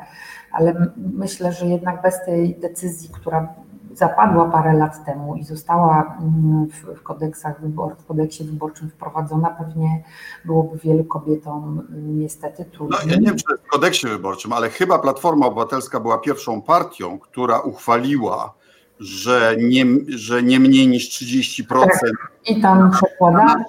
ale 0.52 0.92
myślę, 0.98 1.52
że 1.52 1.66
jednak 1.66 2.02
bez 2.02 2.26
tej 2.26 2.60
decyzji, 2.60 3.10
która 3.14 3.54
zapadła 3.94 4.46
parę 4.46 4.74
lat 4.74 5.06
temu 5.06 5.36
i 5.36 5.44
została 5.44 6.18
mm, 6.22 6.68
w, 6.70 7.00
w 7.00 7.04
kodeksach 7.04 7.62
wybor, 7.62 7.96
w 7.98 8.06
kodeksie 8.06 8.44
wyborczym 8.44 8.90
wprowadzona, 8.90 9.50
pewnie 9.50 10.04
byłoby 10.46 10.78
wielu 10.78 11.04
kobietom 11.04 11.88
mm, 11.90 12.20
niestety 12.20 12.66
trudno. 12.66 12.98
No, 13.06 13.12
ja 13.12 13.20
nie 13.20 13.28
wiem, 13.28 13.36
czy 13.36 13.58
w 13.58 13.68
kodeksie 13.68 14.08
wyborczym, 14.08 14.54
ale 14.54 14.70
chyba 14.70 15.00
Platforma 15.00 15.46
Obywatelska 15.46 16.00
była 16.00 16.18
pierwszą 16.18 16.62
partią, 16.62 17.20
która 17.20 17.60
uchwaliła, 17.60 18.54
że 19.00 19.56
nie, 19.60 19.86
że 20.08 20.44
nie 20.44 20.60
mniej 20.60 20.88
niż 20.88 21.10
30%. 21.10 21.66
Tak. 21.68 22.02
I 22.46 22.62
tam 22.62 22.92
przekłada. 22.92 23.66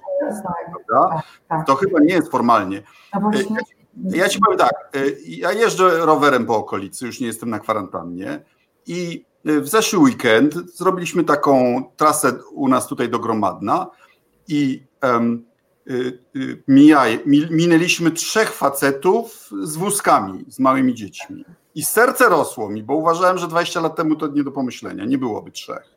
Tak, 0.93 1.23
tak. 1.49 1.67
To 1.67 1.75
chyba 1.75 2.01
nie 2.01 2.15
jest 2.15 2.31
formalnie. 2.31 2.83
No. 3.21 3.31
Ja 3.97 4.29
ci 4.29 4.39
powiem 4.45 4.59
tak, 4.59 4.97
y, 4.97 5.17
ja 5.27 5.53
jeżdżę 5.53 6.07
rowerem 6.07 6.47
po 6.47 6.57
okolicy, 6.57 7.07
już 7.07 7.21
nie 7.21 7.27
jestem 7.27 7.51
na 7.51 7.59
kwarantannie 7.59 8.45
i 8.87 9.25
w 9.45 9.69
zeszły 9.69 9.99
weekend 9.99 10.55
zrobiliśmy 10.55 11.25
taką 11.25 11.85
trasę 11.97 12.33
u 12.53 12.69
nas 12.69 12.87
tutaj 12.87 13.09
do 13.09 13.19
Gromadna 13.19 13.87
i 14.49 14.83
um, 15.03 15.45
y, 15.91 16.19
y, 16.37 16.63
mijaj, 16.69 17.23
minęliśmy 17.51 18.11
trzech 18.11 18.53
facetów 18.53 19.51
z 19.63 19.77
wózkami, 19.77 20.45
z 20.49 20.59
małymi 20.59 20.95
dziećmi. 20.95 21.45
I 21.75 21.85
serce 21.85 22.29
rosło 22.29 22.69
mi, 22.69 22.83
bo 22.83 22.95
uważałem, 22.95 23.39
że 23.39 23.49
20 23.49 23.81
lat 23.81 23.97
temu 23.97 24.17
to 24.17 24.27
nie 24.27 24.45
do 24.45 24.53
pomyślenia, 24.53 25.05
nie 25.05 25.19
byłoby 25.19 25.51
trzech. 25.51 25.95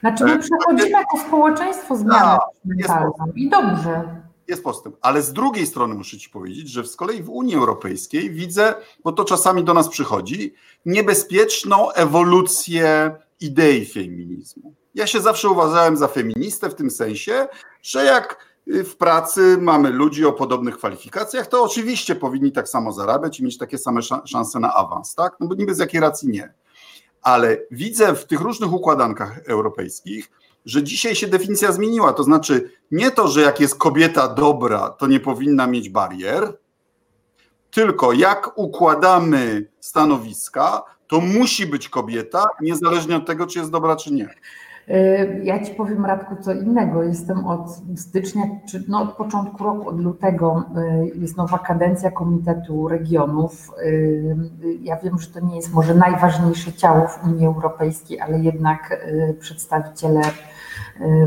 Znaczy 0.00 0.24
my 0.24 0.32
e, 0.32 0.38
przechodzimy 0.38 0.90
jako 0.90 1.18
społeczeństwo 1.18 1.96
zmianę 1.96 2.38
mentalną 2.64 3.12
i 3.34 3.48
dobrze 3.48 4.25
jest 4.48 4.64
postęp. 4.64 4.96
Ale 5.00 5.22
z 5.22 5.32
drugiej 5.32 5.66
strony 5.66 5.94
muszę 5.94 6.18
Ci 6.18 6.30
powiedzieć, 6.30 6.70
że 6.70 6.86
z 6.86 6.96
kolei 6.96 7.22
w 7.22 7.30
Unii 7.30 7.56
Europejskiej 7.56 8.30
widzę, 8.30 8.74
bo 9.04 9.12
to 9.12 9.24
czasami 9.24 9.64
do 9.64 9.74
nas 9.74 9.88
przychodzi, 9.88 10.54
niebezpieczną 10.86 11.92
ewolucję 11.92 13.16
idei 13.40 13.86
feminizmu. 13.86 14.74
Ja 14.94 15.06
się 15.06 15.20
zawsze 15.20 15.48
uważałem 15.48 15.96
za 15.96 16.08
feministę 16.08 16.70
w 16.70 16.74
tym 16.74 16.90
sensie, 16.90 17.48
że 17.82 18.04
jak 18.04 18.56
w 18.66 18.96
pracy 18.96 19.58
mamy 19.60 19.90
ludzi 19.90 20.24
o 20.24 20.32
podobnych 20.32 20.76
kwalifikacjach, 20.78 21.46
to 21.46 21.62
oczywiście 21.62 22.14
powinni 22.14 22.52
tak 22.52 22.68
samo 22.68 22.92
zarabiać 22.92 23.40
i 23.40 23.44
mieć 23.44 23.58
takie 23.58 23.78
same 23.78 24.00
szanse 24.24 24.60
na 24.60 24.74
awans, 24.74 25.14
tak? 25.14 25.36
No 25.40 25.46
bo 25.46 25.54
niby 25.54 25.74
z 25.74 25.78
jakiej 25.78 26.00
racji 26.00 26.28
nie. 26.28 26.54
Ale 27.22 27.58
widzę 27.70 28.14
w 28.14 28.24
tych 28.24 28.40
różnych 28.40 28.72
układankach 28.72 29.38
europejskich, 29.46 30.30
że 30.66 30.82
dzisiaj 30.82 31.14
się 31.14 31.26
definicja 31.26 31.72
zmieniła. 31.72 32.12
To 32.12 32.22
znaczy 32.22 32.70
nie 32.90 33.10
to, 33.10 33.28
że 33.28 33.40
jak 33.40 33.60
jest 33.60 33.74
kobieta 33.74 34.28
dobra, 34.28 34.90
to 34.90 35.06
nie 35.06 35.20
powinna 35.20 35.66
mieć 35.66 35.88
barier, 35.88 36.56
tylko 37.70 38.12
jak 38.12 38.58
układamy 38.58 39.66
stanowiska, 39.80 40.82
to 41.06 41.20
musi 41.20 41.66
być 41.66 41.88
kobieta, 41.88 42.44
niezależnie 42.60 43.16
od 43.16 43.26
tego, 43.26 43.46
czy 43.46 43.58
jest 43.58 43.70
dobra, 43.70 43.96
czy 43.96 44.12
nie. 44.12 44.28
Y, 44.88 45.40
ja 45.44 45.64
Ci 45.64 45.74
powiem, 45.74 46.06
Radku, 46.06 46.36
co 46.40 46.52
innego. 46.52 47.02
Jestem 47.02 47.46
od 47.46 47.80
stycznia, 47.96 48.42
czy 48.70 48.84
no 48.88 49.02
od 49.02 49.12
początku 49.12 49.64
roku, 49.64 49.88
od 49.88 50.00
lutego 50.00 50.64
y, 51.14 51.18
jest 51.18 51.36
nowa 51.36 51.58
kadencja 51.58 52.10
Komitetu 52.10 52.88
Regionów. 52.88 53.70
Y, 53.84 54.36
ja 54.82 54.96
wiem, 54.96 55.18
że 55.18 55.26
to 55.26 55.40
nie 55.40 55.56
jest 55.56 55.72
może 55.72 55.94
najważniejsze 55.94 56.72
ciało 56.72 57.08
w 57.08 57.24
Unii 57.24 57.46
Europejskiej, 57.46 58.20
ale 58.20 58.38
jednak 58.38 59.06
przedstawiciele 59.40 60.20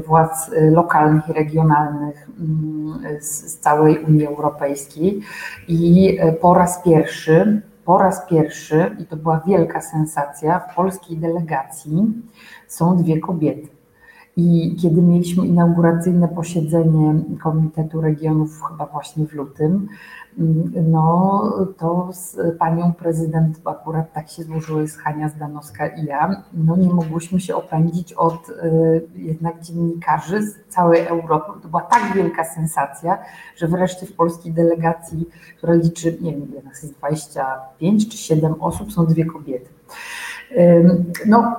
władz 0.07 0.51
lokalnych 0.71 1.29
i 1.29 1.33
regionalnych 1.33 2.29
mm, 2.39 3.21
z 3.21 3.57
całej 3.59 3.99
Unii 3.99 4.25
Europejskiej 4.25 5.21
i 5.67 6.17
po 6.41 6.53
raz 6.53 6.83
pierwszy, 6.83 7.61
po 7.85 7.97
raz 7.97 8.25
pierwszy, 8.29 8.95
i 8.99 9.05
to 9.05 9.15
była 9.15 9.41
wielka 9.47 9.81
sensacja, 9.81 10.59
w 10.59 10.75
polskiej 10.75 11.17
delegacji 11.17 12.13
są 12.67 12.97
dwie 12.97 13.19
kobiety. 13.19 13.67
I 14.37 14.75
kiedy 14.81 15.01
mieliśmy 15.01 15.47
inauguracyjne 15.47 16.27
posiedzenie 16.27 17.15
Komitetu 17.43 18.01
Regionów, 18.01 18.61
chyba 18.71 18.85
właśnie 18.85 19.25
w 19.25 19.33
lutym, 19.33 19.87
no 20.89 21.53
to 21.77 22.09
z 22.11 22.37
panią 22.57 22.93
prezydent, 22.93 23.59
akurat 23.65 24.13
tak 24.13 24.29
się 24.29 24.43
złożyło, 24.43 24.81
jest 24.81 24.99
Hania 24.99 25.29
Zdanowska 25.29 25.87
i 25.87 26.05
ja, 26.05 26.43
no 26.53 26.75
nie 26.75 26.93
mogłyśmy 26.93 27.39
się 27.39 27.55
opędzić 27.55 28.13
od 28.13 28.49
y, 28.49 29.07
jednak 29.15 29.61
dziennikarzy 29.61 30.41
z 30.41 30.55
całej 30.69 31.07
Europy. 31.07 31.51
To 31.61 31.67
była 31.67 31.81
tak 31.81 32.13
wielka 32.15 32.45
sensacja, 32.45 33.17
że 33.55 33.67
wreszcie 33.67 34.05
w 34.05 34.13
polskiej 34.13 34.53
delegacji, 34.53 35.29
która 35.57 35.73
liczy, 35.73 36.17
nie 36.21 36.31
wiem, 36.31 36.51
ile 36.51 36.61
nas 36.61 36.83
jest 36.83 36.95
25 36.95 38.09
czy 38.09 38.17
7 38.17 38.53
osób, 38.59 38.93
są 38.93 39.05
dwie 39.05 39.25
kobiety. 39.25 39.69
no 41.25 41.55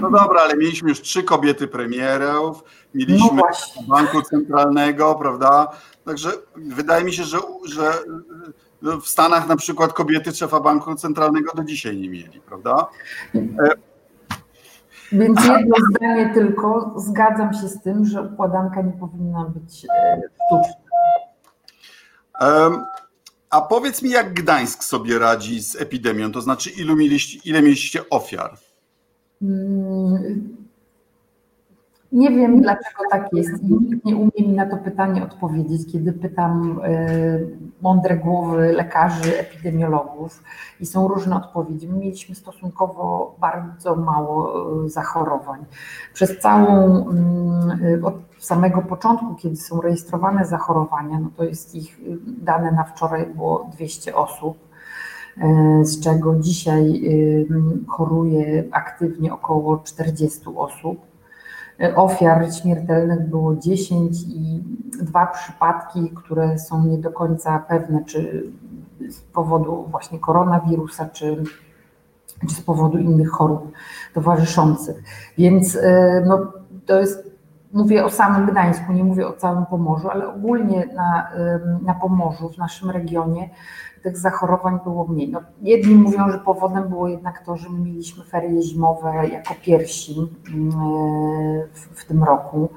no 0.00 0.10
dobra, 0.10 0.40
ale 0.40 0.56
mieliśmy 0.56 0.88
już 0.88 1.00
trzy 1.00 1.22
kobiety 1.22 1.68
premierów, 1.68 2.64
mieliśmy 2.94 3.36
no 3.36 3.42
banku 3.88 4.22
centralnego, 4.22 5.14
prawda? 5.14 5.68
Także 6.06 6.30
wydaje 6.56 7.04
mi 7.04 7.12
się, 7.12 7.24
że, 7.24 7.38
że 7.64 7.92
w 9.02 9.06
Stanach 9.08 9.48
na 9.48 9.56
przykład 9.56 9.92
kobiety 9.92 10.32
szefa 10.32 10.60
banku 10.60 10.94
centralnego 10.94 11.52
do 11.54 11.64
dzisiaj 11.64 11.96
nie 11.96 12.08
mieli, 12.08 12.40
prawda? 12.40 12.86
E, 13.34 13.68
Więc 15.12 15.44
jedno 15.44 15.76
zdanie 15.90 16.30
tylko, 16.34 16.94
zgadzam 16.96 17.54
się 17.54 17.68
z 17.68 17.82
tym, 17.82 18.04
że 18.04 18.22
układanka 18.22 18.82
nie 18.82 18.92
powinna 18.92 19.44
być 19.44 19.84
e, 19.84 20.20
sztuczna. 20.34 20.86
A 23.50 23.60
powiedz 23.60 24.02
mi, 24.02 24.10
jak 24.10 24.34
Gdańsk 24.34 24.84
sobie 24.84 25.18
radzi 25.18 25.62
z 25.62 25.76
epidemią, 25.80 26.32
to 26.32 26.40
znaczy 26.40 26.70
ilu 26.70 26.96
mieliście, 26.96 27.38
ile 27.44 27.62
mieliście 27.62 28.08
ofiar? 28.10 28.56
Mm, 29.42 30.56
nie 32.12 32.30
wiem, 32.30 32.60
dlaczego 32.60 33.02
tak 33.10 33.32
jest 33.32 33.62
i 33.62 33.74
nikt 33.74 34.04
nie 34.04 34.16
umie 34.16 34.48
mi 34.48 34.48
na 34.48 34.66
to 34.66 34.76
pytanie 34.76 35.24
odpowiedzieć, 35.24 35.92
kiedy 35.92 36.12
pytam 36.12 36.80
e, 36.84 37.38
mądre 37.82 38.16
głowy 38.16 38.72
lekarzy, 38.72 39.38
epidemiologów 39.38 40.42
i 40.80 40.86
są 40.86 41.08
różne 41.08 41.36
odpowiedzi. 41.36 41.88
My 41.88 41.98
mieliśmy 41.98 42.34
stosunkowo 42.34 43.36
bardzo 43.40 43.96
mało 43.96 44.52
e, 44.84 44.88
zachorowań. 44.88 45.64
Przez 46.14 46.38
całą, 46.38 47.08
mm, 47.08 48.04
od 48.04 48.14
samego 48.38 48.82
początku, 48.82 49.34
kiedy 49.34 49.56
są 49.56 49.80
rejestrowane 49.80 50.44
zachorowania, 50.44 51.20
no 51.20 51.28
to 51.36 51.44
jest 51.44 51.74
ich 51.74 52.00
dane 52.26 52.72
na 52.72 52.84
wczoraj 52.84 53.26
było 53.26 53.70
200 53.72 54.16
osób 54.16 54.66
z 55.82 56.00
czego 56.00 56.36
dzisiaj 56.36 57.02
choruje 57.88 58.64
aktywnie 58.70 59.34
około 59.34 59.78
40 59.78 60.40
osób. 60.56 60.98
Ofiar 61.96 62.54
śmiertelnych 62.54 63.28
było 63.28 63.56
10 63.56 64.22
i 64.22 64.62
dwa 65.02 65.26
przypadki, 65.26 66.10
które 66.14 66.58
są 66.58 66.84
nie 66.84 66.98
do 66.98 67.12
końca 67.12 67.58
pewne, 67.68 68.04
czy 68.04 68.50
z 69.10 69.20
powodu 69.20 69.88
właśnie 69.90 70.18
koronawirusa, 70.18 71.08
czy, 71.08 71.44
czy 72.48 72.54
z 72.54 72.60
powodu 72.60 72.98
innych 72.98 73.30
chorób 73.30 73.72
towarzyszących. 74.14 75.02
Więc 75.38 75.76
e, 75.76 76.22
no, 76.26 76.52
to 76.86 77.00
jest, 77.00 77.30
mówię 77.72 78.04
o 78.04 78.10
samym 78.10 78.46
Gdańsku, 78.46 78.92
nie 78.92 79.04
mówię 79.04 79.28
o 79.28 79.32
całym 79.32 79.66
Pomorzu, 79.66 80.08
ale 80.08 80.28
ogólnie 80.28 80.88
na, 80.94 81.28
na 81.82 81.94
Pomorzu, 81.94 82.48
w 82.48 82.58
naszym 82.58 82.90
regionie 82.90 83.50
tych 84.06 84.18
zachorowań 84.18 84.78
było 84.84 85.06
mniej. 85.06 85.28
No, 85.28 85.40
jedni 85.62 85.94
mówią, 85.94 86.30
że 86.30 86.38
powodem 86.38 86.88
było 86.88 87.08
jednak 87.08 87.44
to, 87.44 87.56
że 87.56 87.70
mieliśmy 87.70 88.24
ferie 88.24 88.62
zimowe 88.62 89.28
jako 89.28 89.54
pierwsi 89.62 90.30
mm, 90.54 90.70
w, 91.72 92.00
w 92.00 92.04
tym 92.04 92.24
roku, 92.24 92.68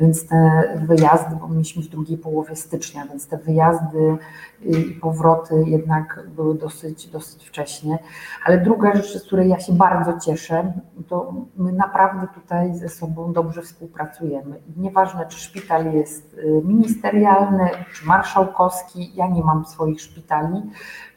więc 0.00 0.26
te 0.26 0.62
wyjazdy, 0.88 1.36
bo 1.40 1.48
mieliśmy 1.48 1.82
w 1.82 1.88
drugiej 1.88 2.18
połowie 2.18 2.56
stycznia, 2.56 3.06
więc 3.06 3.26
te 3.26 3.38
wyjazdy 3.38 4.16
i 4.62 4.74
powroty 5.00 5.64
jednak 5.66 6.20
były 6.36 6.54
dosyć, 6.54 7.06
dosyć 7.06 7.48
wcześnie. 7.48 7.98
Ale 8.44 8.58
druga 8.58 8.94
rzecz, 8.94 9.18
z 9.18 9.26
której 9.26 9.48
ja 9.48 9.60
się 9.60 9.72
bardzo 9.72 10.20
cieszę, 10.20 10.72
to 11.08 11.34
my 11.56 11.72
naprawdę 11.72 12.26
tutaj 12.34 12.74
ze 12.74 12.88
sobą 12.88 13.32
dobrze 13.32 13.62
współpracujemy. 13.62 14.60
Nieważne, 14.76 15.26
czy 15.26 15.40
szpital 15.40 15.92
jest 15.92 16.34
y, 16.34 16.62
ministerialny, 16.64 17.68
czy 17.94 18.06
marszałkowski, 18.06 19.12
ja 19.14 19.26
nie 19.26 19.42
mam 19.42 19.64
swoich 19.64 20.00
szpitali, 20.00 20.62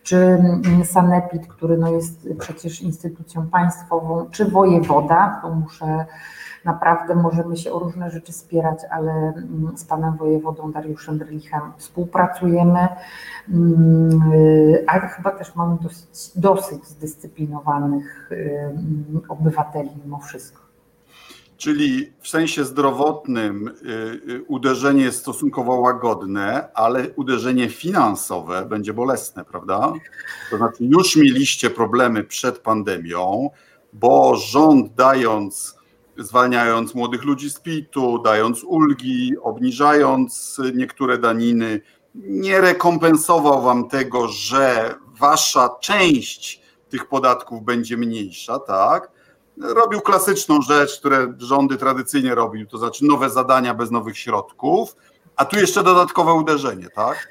czy 0.03 0.17
mm, 0.17 0.85
Sanepid, 0.85 1.47
który 1.47 1.77
no 1.77 1.91
jest 1.91 2.29
przecież 2.39 2.81
instytucją 2.81 3.47
państwową, 3.47 4.25
czy 4.31 4.45
wojewoda, 4.45 5.39
to 5.41 5.49
muszę 5.49 6.05
naprawdę 6.65 7.15
możemy 7.15 7.57
się 7.57 7.71
o 7.71 7.79
różne 7.79 8.11
rzeczy 8.11 8.33
spierać, 8.33 8.79
ale 8.89 9.11
mm, 9.11 9.77
z 9.77 9.85
panem 9.85 10.17
wojewodą 10.17 10.71
Dariuszem 10.71 11.17
Drylichem 11.17 11.61
współpracujemy, 11.77 12.87
mm, 13.49 14.21
a 14.87 14.99
chyba 14.99 15.31
też 15.31 15.55
mamy 15.55 15.77
dosyć, 15.81 16.31
dosyć 16.35 16.85
zdyscyplinowanych 16.85 18.29
obywateli 19.29 19.89
mimo 20.03 20.19
wszystko. 20.19 20.70
Czyli 21.61 22.13
w 22.21 22.27
sensie 22.27 22.65
zdrowotnym 22.65 23.67
y, 23.67 23.71
y, 24.31 24.43
uderzenie 24.47 25.03
jest 25.03 25.19
stosunkowo 25.19 25.75
łagodne, 25.75 26.73
ale 26.73 27.09
uderzenie 27.15 27.69
finansowe 27.69 28.65
będzie 28.65 28.93
bolesne, 28.93 29.45
prawda? 29.45 29.93
To 30.51 30.57
znaczy, 30.57 30.77
już 30.83 31.15
mieliście 31.15 31.69
problemy 31.69 32.23
przed 32.23 32.59
pandemią, 32.59 33.49
bo 33.93 34.35
rząd 34.35 34.93
dając, 34.93 35.75
zwalniając 36.17 36.95
młodych 36.95 37.23
ludzi 37.23 37.49
z 37.49 37.59
PIT-u, 37.59 38.19
dając 38.19 38.63
ulgi, 38.63 39.33
obniżając 39.41 40.61
niektóre 40.75 41.17
daniny, 41.17 41.81
nie 42.15 42.61
rekompensował 42.61 43.61
wam 43.61 43.89
tego, 43.89 44.27
że 44.27 44.95
wasza 45.19 45.69
część 45.81 46.61
tych 46.89 47.07
podatków 47.07 47.63
będzie 47.63 47.97
mniejsza, 47.97 48.59
tak? 48.59 49.20
Robił 49.57 50.01
klasyczną 50.01 50.61
rzecz, 50.61 50.99
które 50.99 51.33
rządy 51.37 51.77
tradycyjnie 51.77 52.35
robił, 52.35 52.67
to 52.67 52.77
znaczy 52.77 53.05
nowe 53.05 53.29
zadania 53.29 53.73
bez 53.73 53.91
nowych 53.91 54.17
środków, 54.17 54.95
a 55.35 55.45
tu 55.45 55.59
jeszcze 55.59 55.83
dodatkowe 55.83 56.33
uderzenie, 56.33 56.89
tak? 56.89 57.27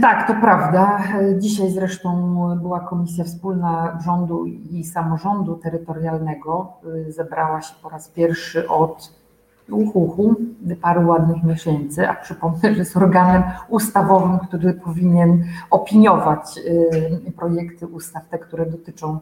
Tak, 0.00 0.26
to 0.26 0.34
prawda. 0.40 1.02
Dzisiaj 1.38 1.70
zresztą 1.70 2.36
była 2.62 2.80
komisja 2.80 3.24
wspólna 3.24 3.98
rządu 4.04 4.46
i 4.46 4.84
samorządu 4.84 5.54
terytorialnego. 5.54 6.72
Zebrała 7.08 7.62
się 7.62 7.74
po 7.82 7.88
raz 7.88 8.08
pierwszy 8.08 8.68
od 8.68 9.21
uchuchu 9.70 10.34
paru 10.82 11.08
ładnych 11.08 11.44
miesięcy, 11.44 12.08
a 12.08 12.14
przypomnę, 12.14 12.58
że 12.62 12.70
jest 12.70 12.96
organem 12.96 13.42
ustawowym, 13.68 14.38
który 14.38 14.74
powinien 14.74 15.44
opiniować 15.70 16.58
y, 16.58 17.32
projekty 17.36 17.86
ustaw, 17.86 18.28
te, 18.28 18.38
które 18.38 18.66
dotyczą 18.66 19.20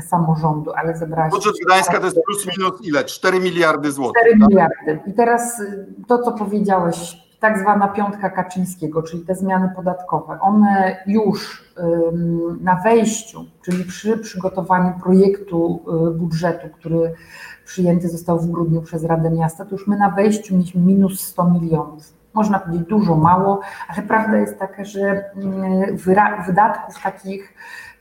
samorządu, 0.00 0.72
ale 0.72 0.96
zebrała 0.96 1.30
się... 1.30 1.36
Budżet 1.36 1.54
Gdańska 1.66 1.98
to 1.98 2.04
jest 2.04 2.18
plus 2.26 2.46
minus 2.58 2.80
ile? 2.82 3.04
4 3.04 3.40
miliardy 3.40 3.92
złotych. 3.92 4.22
4 4.22 4.40
tak? 4.40 4.48
miliardy. 4.48 5.00
I 5.06 5.12
teraz 5.12 5.60
y, 5.60 5.86
to, 6.06 6.18
co 6.18 6.32
powiedziałeś, 6.32 7.24
tak 7.40 7.58
zwana 7.58 7.88
piątka 7.88 8.30
Kaczyńskiego, 8.30 9.02
czyli 9.02 9.24
te 9.24 9.34
zmiany 9.34 9.68
podatkowe, 9.76 10.40
one 10.40 10.96
już 11.06 11.64
na 12.60 12.76
wejściu, 12.76 13.44
czyli 13.64 13.84
przy 13.84 14.18
przygotowaniu 14.18 14.94
projektu 15.02 15.82
y, 16.08 16.18
budżetu, 16.18 16.68
który 16.68 17.14
przyjęty 17.64 18.08
został 18.08 18.38
w 18.38 18.50
grudniu 18.50 18.82
przez 18.82 19.04
Radę 19.04 19.30
Miasta, 19.30 19.64
to 19.64 19.70
już 19.70 19.86
my 19.86 19.96
na 19.96 20.10
wejściu 20.10 20.54
mieliśmy 20.54 20.80
minus 20.80 21.20
100 21.20 21.50
milionów. 21.50 22.12
Można 22.34 22.60
powiedzieć 22.60 22.88
dużo, 22.88 23.16
mało, 23.16 23.60
ale 23.88 24.06
prawda 24.06 24.38
jest 24.38 24.58
taka, 24.58 24.84
że 24.84 25.30
mm, 25.36 25.96
wydatków 26.46 27.02
takich 27.02 27.54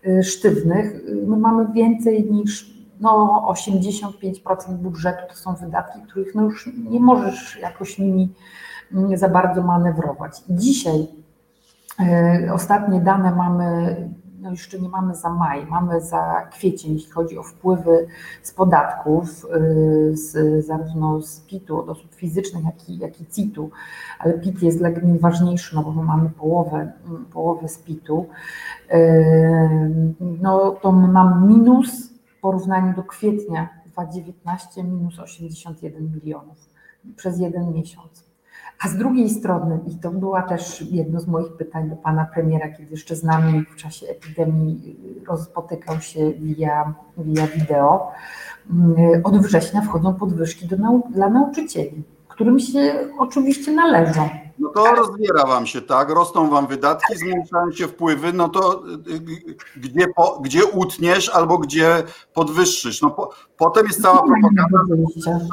y, 0.08 0.24
sztywnych 0.24 0.96
y, 0.96 1.24
my 1.28 1.38
mamy 1.38 1.68
więcej 1.74 2.32
niż 2.32 2.74
no, 3.00 3.46
85% 3.50 4.74
budżetu 4.74 5.28
to 5.30 5.36
są 5.36 5.56
wydatki, 5.56 6.02
których 6.02 6.36
no 6.36 6.44
już 6.44 6.70
nie 6.90 7.00
możesz 7.00 7.60
jakoś 7.62 8.00
nimi 8.00 8.34
mm, 8.94 9.18
za 9.18 9.30
bardzo 9.30 9.64
manewrować. 9.64 10.42
Dzisiaj 10.50 11.08
y, 12.48 12.54
ostatnie 12.54 13.02
dane 13.02 13.36
mamy 13.36 13.96
no 14.44 14.52
jeszcze 14.52 14.80
nie 14.80 14.90
mamy 14.90 15.16
za 15.16 15.30
maj, 15.30 15.66
mamy 15.66 16.02
za 16.02 16.48
kwiecień, 16.52 16.94
jeśli 16.94 17.12
chodzi 17.12 17.38
o 17.38 17.44
wpływy 17.44 18.08
z 18.44 18.54
podatków, 18.54 19.46
y, 19.46 20.18
z, 20.18 20.66
zarówno 20.66 21.22
z 21.22 21.40
PIT-u 21.40 21.80
od 21.80 21.90
osób 21.90 22.16
fizycznych, 22.16 22.64
jak 22.66 22.90
i, 22.90 22.98
jak 22.98 23.22
i 23.22 23.26
CIT-u, 23.26 23.70
ale 24.20 24.34
PIT 24.34 24.64
jest 24.64 24.78
dla 24.78 24.92
gmin 24.92 25.18
ważniejszy, 25.18 25.76
no 25.76 25.84
bo 25.84 25.92
my 25.92 26.04
mamy 26.04 26.30
połowę, 26.30 26.92
połowę 27.34 27.68
z 27.68 27.78
PIT-u, 27.78 28.26
y, 28.92 28.96
no 30.42 30.72
to 30.72 30.92
my 30.92 31.08
mamy 31.08 31.48
minus 31.48 32.10
w 32.10 32.42
porównaniu 32.42 32.96
do 32.96 33.04
kwietnia 33.04 33.70
2019 33.86 34.84
minus 34.84 35.20
81 35.20 36.12
milionów 36.14 36.70
przez 37.16 37.40
jeden 37.40 37.74
miesiąc. 37.74 38.33
A 38.80 38.88
z 38.88 38.98
drugiej 38.98 39.30
strony, 39.30 39.80
i 39.88 39.96
to 39.96 40.12
była 40.12 40.42
też 40.42 40.82
jedno 40.82 41.20
z 41.20 41.28
moich 41.28 41.54
pytań 41.54 41.90
do 41.90 41.96
pana 41.96 42.26
premiera, 42.34 42.70
kiedy 42.70 42.92
jeszcze 42.92 43.16
z 43.16 43.24
nami 43.24 43.66
w 43.72 43.76
czasie 43.76 44.08
epidemii 44.08 45.00
rozpotykał 45.28 46.02
się 46.02 46.32
via, 46.32 46.94
via 47.18 47.48
wideo, 47.48 48.12
mm, 48.70 49.22
od 49.24 49.38
września 49.38 49.82
wchodzą 49.82 50.14
podwyżki 50.14 50.68
do 50.68 50.78
nau 50.78 51.04
dla 51.10 51.30
nauczycieli, 51.30 52.04
którym 52.28 52.60
się 52.60 53.10
oczywiście 53.18 53.72
należą. 53.72 54.30
No 54.60 54.70
to 54.70 54.96
rozbiera 54.96 55.46
wam 55.46 55.66
się, 55.66 55.82
tak? 55.82 56.10
Rosną 56.10 56.50
wam 56.50 56.68
wydatki, 56.68 57.18
zmniejszają 57.18 57.72
się 57.72 57.88
wpływy, 57.88 58.34
no 58.34 58.50
to 58.50 58.84
y, 58.88 59.14
y, 59.14 59.56
gdzie, 59.78 60.08
po, 60.08 60.40
gdzie 60.44 60.66
utniesz 60.66 61.30
albo 61.30 61.58
gdzie 61.58 62.04
podwyższysz? 62.34 63.02
No 63.02 63.12
po, 63.12 63.30
potem 63.58 63.88
jest 63.88 64.02
cała 64.02 64.24
propaganda. 64.24 64.66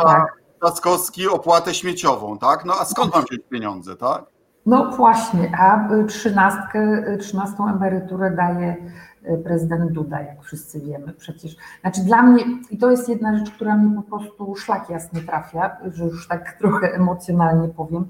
Tak 0.05 0.40
Trzaskowski 0.61 1.29
opłatę 1.29 1.75
śmieciową, 1.75 2.39
tak? 2.39 2.65
No 2.65 2.75
a 2.81 2.85
skąd 2.85 3.15
mam 3.15 3.25
wziąć 3.25 3.43
pieniądze, 3.51 3.97
tak? 3.97 4.25
No 4.67 4.91
właśnie, 4.97 5.53
a 5.59 5.89
trzynastkę, 6.09 7.03
trzynastą 7.19 7.69
emeryturę 7.69 8.31
daje 8.31 8.77
y, 9.25 9.39
prezydent 9.45 9.93
Duda, 9.93 10.21
jak 10.21 10.43
wszyscy 10.43 10.81
wiemy 10.81 11.13
przecież. 11.13 11.57
Znaczy 11.81 12.01
dla 12.01 12.23
mnie, 12.23 12.45
i 12.71 12.79
to 12.79 12.91
jest 12.91 13.09
jedna 13.09 13.39
rzecz, 13.39 13.51
która 13.51 13.77
mi 13.77 13.97
po 13.97 14.03
prostu 14.03 14.57
szlak 14.57 14.91
jasny 14.91 15.23
trafia, 15.23 15.77
że 15.93 16.05
już 16.05 16.29
tak 16.29 16.53
trochę 16.61 16.95
emocjonalnie 16.95 17.69
powiem, 17.69 18.09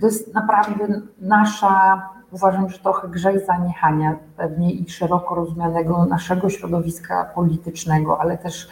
to 0.00 0.06
jest 0.06 0.34
naprawdę 0.34 1.00
nasza, 1.20 2.02
uważam, 2.30 2.70
że 2.70 2.78
trochę 2.78 3.08
grzej 3.08 3.46
zaniechania 3.46 4.16
pewnie 4.36 4.72
i 4.72 4.90
szeroko 4.90 5.34
rozumianego 5.34 6.06
naszego 6.06 6.50
środowiska 6.50 7.24
politycznego, 7.34 8.20
ale 8.20 8.38
też 8.38 8.68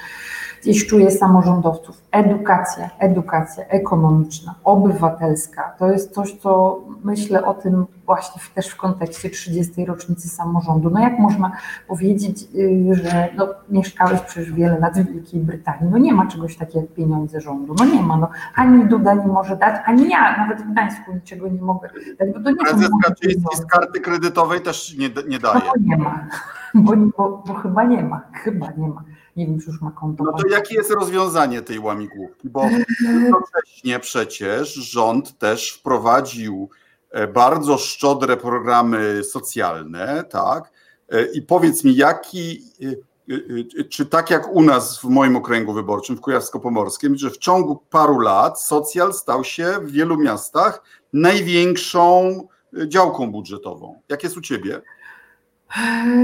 gdzieś 0.62 0.86
czuję 0.86 1.10
samorządowców. 1.10 2.02
Edukacja, 2.10 2.90
edukacja 2.98 3.64
ekonomiczna, 3.64 4.54
obywatelska, 4.64 5.74
to 5.78 5.92
jest 5.92 6.14
coś, 6.14 6.32
co 6.32 6.80
myślę 7.04 7.44
o 7.44 7.54
tym 7.54 7.86
właśnie 8.06 8.42
też 8.54 8.68
w 8.68 8.76
kontekście 8.76 9.30
30. 9.30 9.84
rocznicy 9.84 10.28
samorządu. 10.28 10.90
No 10.90 11.00
jak 11.00 11.18
można 11.18 11.52
powiedzieć, 11.88 12.44
y, 12.54 12.94
że 12.94 13.28
no, 13.36 13.48
mieszkałeś 13.70 14.20
przez 14.20 14.48
wiele 14.48 14.78
lat 14.78 14.98
w 14.98 15.12
Wielkiej 15.12 15.40
Brytanii, 15.40 15.90
no 15.90 15.98
nie 15.98 16.14
ma 16.14 16.26
czegoś 16.26 16.56
takiego 16.56 16.80
jak 16.80 16.94
pieniądze 16.94 17.40
rządu, 17.40 17.74
no 17.78 17.84
nie 17.84 18.02
ma, 18.02 18.16
no 18.16 18.28
ani 18.54 18.84
Duda 18.84 19.14
nie 19.14 19.26
może 19.26 19.56
dać, 19.56 19.82
ani 19.84 20.08
ja 20.08 20.36
nawet 20.36 20.62
w 20.62 20.72
Gdańsku 20.72 21.12
niczego 21.14 21.48
nie 21.48 21.62
mogę 21.62 21.88
dać, 22.18 22.28
bo 22.34 22.40
to 22.40 22.50
nie 22.50 22.56
Prezes 22.56 22.90
Kaczyński 23.04 23.56
z 23.56 23.66
karty 23.66 24.00
kredytowej 24.00 24.60
też 24.60 24.96
nie, 24.98 25.08
nie 25.28 25.38
daje. 25.38 25.60
No 25.66 25.72
nie 25.80 25.96
ma, 25.96 26.26
bo, 26.74 26.92
bo, 26.96 27.42
bo 27.46 27.54
chyba 27.54 27.84
nie 27.84 28.02
ma, 28.02 28.20
chyba 28.32 28.66
nie 28.76 28.88
ma 28.88 29.02
nie 29.36 29.46
wiem, 29.46 29.60
czy 29.60 29.70
już 29.70 29.80
ma 29.80 29.90
konto. 29.90 30.24
No 30.24 30.32
to 30.32 30.48
jakie 30.48 30.74
jest 30.74 30.90
rozwiązanie 30.90 31.62
tej 31.62 31.78
łamigłówki? 31.78 32.48
Bo 32.48 32.64
jednocześnie 33.00 33.98
przecież 33.98 34.74
rząd 34.74 35.38
też 35.38 35.70
wprowadził 35.70 36.68
e, 37.10 37.28
bardzo 37.28 37.78
szczodre 37.78 38.36
programy 38.36 39.24
socjalne, 39.24 40.24
tak? 40.30 40.72
E, 41.08 41.24
I 41.24 41.42
powiedz 41.42 41.84
mi, 41.84 41.96
jaki, 41.96 42.62
e, 42.82 43.84
czy 43.84 44.06
tak 44.06 44.30
jak 44.30 44.52
u 44.52 44.62
nas 44.62 45.00
w 45.00 45.04
moim 45.04 45.36
okręgu 45.36 45.72
wyborczym, 45.72 46.16
w 46.16 46.20
Kujawsko-Pomorskim, 46.20 47.16
że 47.16 47.30
w 47.30 47.38
ciągu 47.38 47.82
paru 47.90 48.18
lat 48.18 48.60
socjal 48.60 49.12
stał 49.12 49.44
się 49.44 49.66
w 49.82 49.90
wielu 49.90 50.16
miastach 50.16 50.82
największą 51.12 52.40
działką 52.86 53.32
budżetową. 53.32 54.00
Jak 54.08 54.22
jest 54.22 54.36
u 54.36 54.40
Ciebie? 54.40 54.82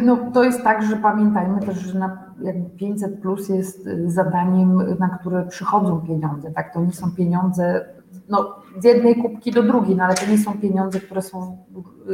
No 0.03 0.17
to 0.35 0.45
jest 0.45 0.65
tak, 0.65 0.83
że 0.83 0.97
pamiętajmy 0.97 1.61
też, 1.61 1.79
że 1.79 1.99
na, 1.99 2.19
jakby 2.43 2.71
500 2.71 3.21
plus 3.21 3.49
jest 3.49 3.87
y, 3.87 4.11
zadaniem, 4.11 4.99
na 4.99 5.09
które 5.09 5.47
przychodzą 5.47 6.01
pieniądze, 6.01 6.51
tak? 6.51 6.75
To 6.75 6.81
nie 6.81 6.93
są 6.93 7.11
pieniądze 7.11 7.85
no, 8.29 8.55
z 8.79 8.85
jednej 8.85 9.23
kubki 9.23 9.53
do 9.53 9.63
drugiej, 9.63 9.97
no 9.97 10.05
ale 10.05 10.15
to 10.15 10.31
nie 10.31 10.39
są 10.39 10.59
pieniądze, 10.59 11.01
które 11.01 11.23
są 11.23 11.59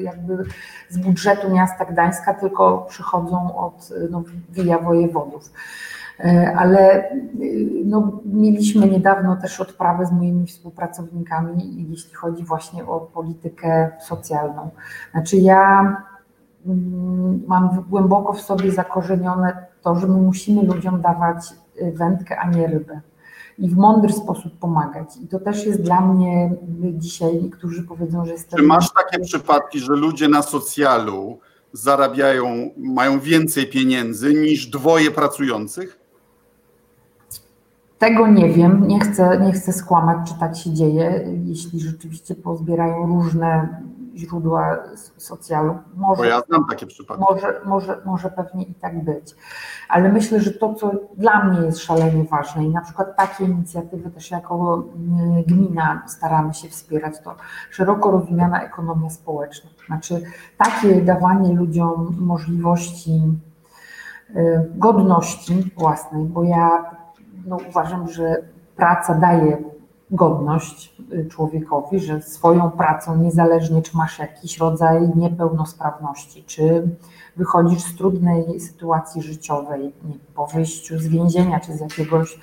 jakby 0.03 0.45
z 0.89 0.99
budżetu 0.99 1.51
miasta 1.51 1.85
Gdańska, 1.85 2.35
tylko 2.35 2.87
przychodzą 2.89 3.57
od 3.57 3.91
no, 4.11 4.23
via 4.51 4.79
wojewodów. 4.79 5.53
E, 6.21 6.55
ale 6.57 7.11
y, 7.13 7.69
no, 7.85 8.21
mieliśmy 8.25 8.89
niedawno 8.89 9.37
też 9.37 9.61
odprawę 9.61 10.07
z 10.07 10.13
moimi 10.13 10.47
współpracownikami, 10.47 11.89
jeśli 11.91 12.15
chodzi 12.15 12.45
właśnie 12.45 12.85
o 12.85 13.01
politykę 13.01 13.91
socjalną. 14.01 14.71
Znaczy 15.13 15.37
ja 15.37 15.97
mam 17.47 17.85
głęboko 17.91 18.33
w 18.33 18.41
sobie 18.41 18.73
zakorzenione 18.73 19.67
to, 19.83 19.97
że 19.97 20.07
my 20.07 20.23
musimy 20.23 20.63
ludziom 20.63 21.01
dawać 21.01 21.37
y, 21.83 21.93
wędkę, 21.93 22.39
a 22.39 22.51
nie 22.51 22.67
rybę. 22.67 23.01
I 23.59 23.69
w 23.69 23.77
mądry 23.77 24.13
sposób 24.13 24.59
pomagać. 24.59 25.09
I 25.23 25.29
to 25.29 25.39
też 25.39 25.67
jest 25.67 25.83
dla 25.83 26.01
mnie 26.01 26.53
dzisiaj, 26.93 27.43
niektórzy 27.43 27.83
powiedzą, 27.83 28.27
że 28.27 28.33
jestem. 28.33 28.59
Czy 28.59 28.67
masz 28.67 28.93
takie 28.93 29.25
przypadki, 29.25 29.81
że 29.81 29.93
ludzie 29.93 30.29
na 30.29 30.43
socjalu 30.43 31.39
zarabiają, 31.73 32.71
mają 32.77 33.21
więcej 33.21 33.67
pieniędzy 33.67 34.35
niż 34.35 34.67
dwoje 34.67 35.11
pracujących? 35.11 35.99
Tego 37.99 38.27
nie 38.27 38.53
wiem, 38.53 38.89
nie 38.89 39.01
chcę, 39.01 39.41
nie 39.47 39.53
chcę 39.53 39.73
skłamać, 39.73 40.29
czy 40.29 40.41
tak 40.41 40.57
się 40.57 40.73
dzieje. 40.73 41.29
Jeśli 41.45 41.81
rzeczywiście 41.81 42.35
pozbierają 42.35 43.07
różne 43.07 43.83
źródła 44.15 44.77
socjalu. 45.17 45.79
Może, 45.97 46.23
Bo 46.23 46.25
ja 46.25 46.41
znam 46.41 46.65
takie 46.71 46.87
przypadki. 46.87 47.25
Może, 47.31 47.61
może, 47.65 48.01
może 48.05 48.31
pewnie 48.31 48.65
i 48.65 48.75
tak 48.75 49.05
być. 49.05 49.35
Ale 49.89 50.13
myślę, 50.13 50.41
że 50.41 50.51
to, 50.51 50.75
co 50.75 50.91
dla 51.17 51.45
mnie 51.45 51.67
jest 51.67 51.79
szalenie 51.79 52.25
ważne 52.25 52.65
i 52.65 52.71
na 52.71 52.81
przykład 52.81 53.17
takie 53.17 53.45
inicjatywy 53.45 54.11
też 54.11 54.31
jako 54.31 54.85
mm, 54.97 55.43
gmina 55.43 56.03
staramy 56.07 56.55
się 56.55 56.69
wspierać, 56.69 57.15
to 57.25 57.37
szeroko 57.71 58.11
rozumiana 58.11 58.63
ekonomia 58.63 59.11
społeczna. 59.11 59.71
Znaczy 59.87 60.23
takie 60.59 61.03
dawanie 61.03 61.55
ludziom 61.55 62.17
możliwości 62.21 63.23
y, 64.31 64.71
godności 64.75 65.73
własnej, 65.77 66.25
bo 66.25 66.45
ja 66.45 66.91
no, 67.47 67.59
uważam, 67.69 68.09
że 68.09 68.37
praca 68.77 69.15
daje 69.15 69.74
godność 70.15 70.95
y, 71.13 71.27
człowiekowi, 71.27 72.01
że 72.01 72.23
swoją 72.23 72.71
pracą, 72.71 73.17
niezależnie 73.17 73.83
czy 73.83 73.97
masz 73.97 74.19
jakiś 74.19 74.59
rodzaj 74.59 75.11
niepełnosprawności, 75.17 76.45
czy 76.45 76.89
wychodzisz 77.37 77.83
z 77.83 77.97
trudnej 77.97 78.61
sytuacji 78.61 79.23
życiowej, 79.23 79.93
po 80.35 80.47
wyjściu 80.47 80.99
z 80.99 81.07
więzienia, 81.07 81.61
czy 81.61 81.73
z 81.73 81.81
jakiegoś 81.81 82.39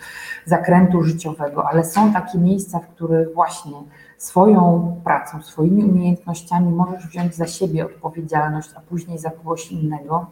zakrętu 0.45 1.03
życiowego, 1.03 1.67
ale 1.69 1.85
są 1.85 2.13
takie 2.13 2.37
miejsca, 2.37 2.79
w 2.79 2.87
których 2.87 3.33
właśnie 3.33 3.77
swoją 4.17 4.95
pracą, 5.03 5.41
swoimi 5.41 5.85
umiejętnościami 5.85 6.71
możesz 6.71 7.07
wziąć 7.07 7.35
za 7.35 7.47
siebie 7.47 7.85
odpowiedzialność, 7.85 8.69
a 8.75 8.81
później 8.81 9.19
za 9.19 9.29
kogoś 9.29 9.71
innego, 9.71 10.25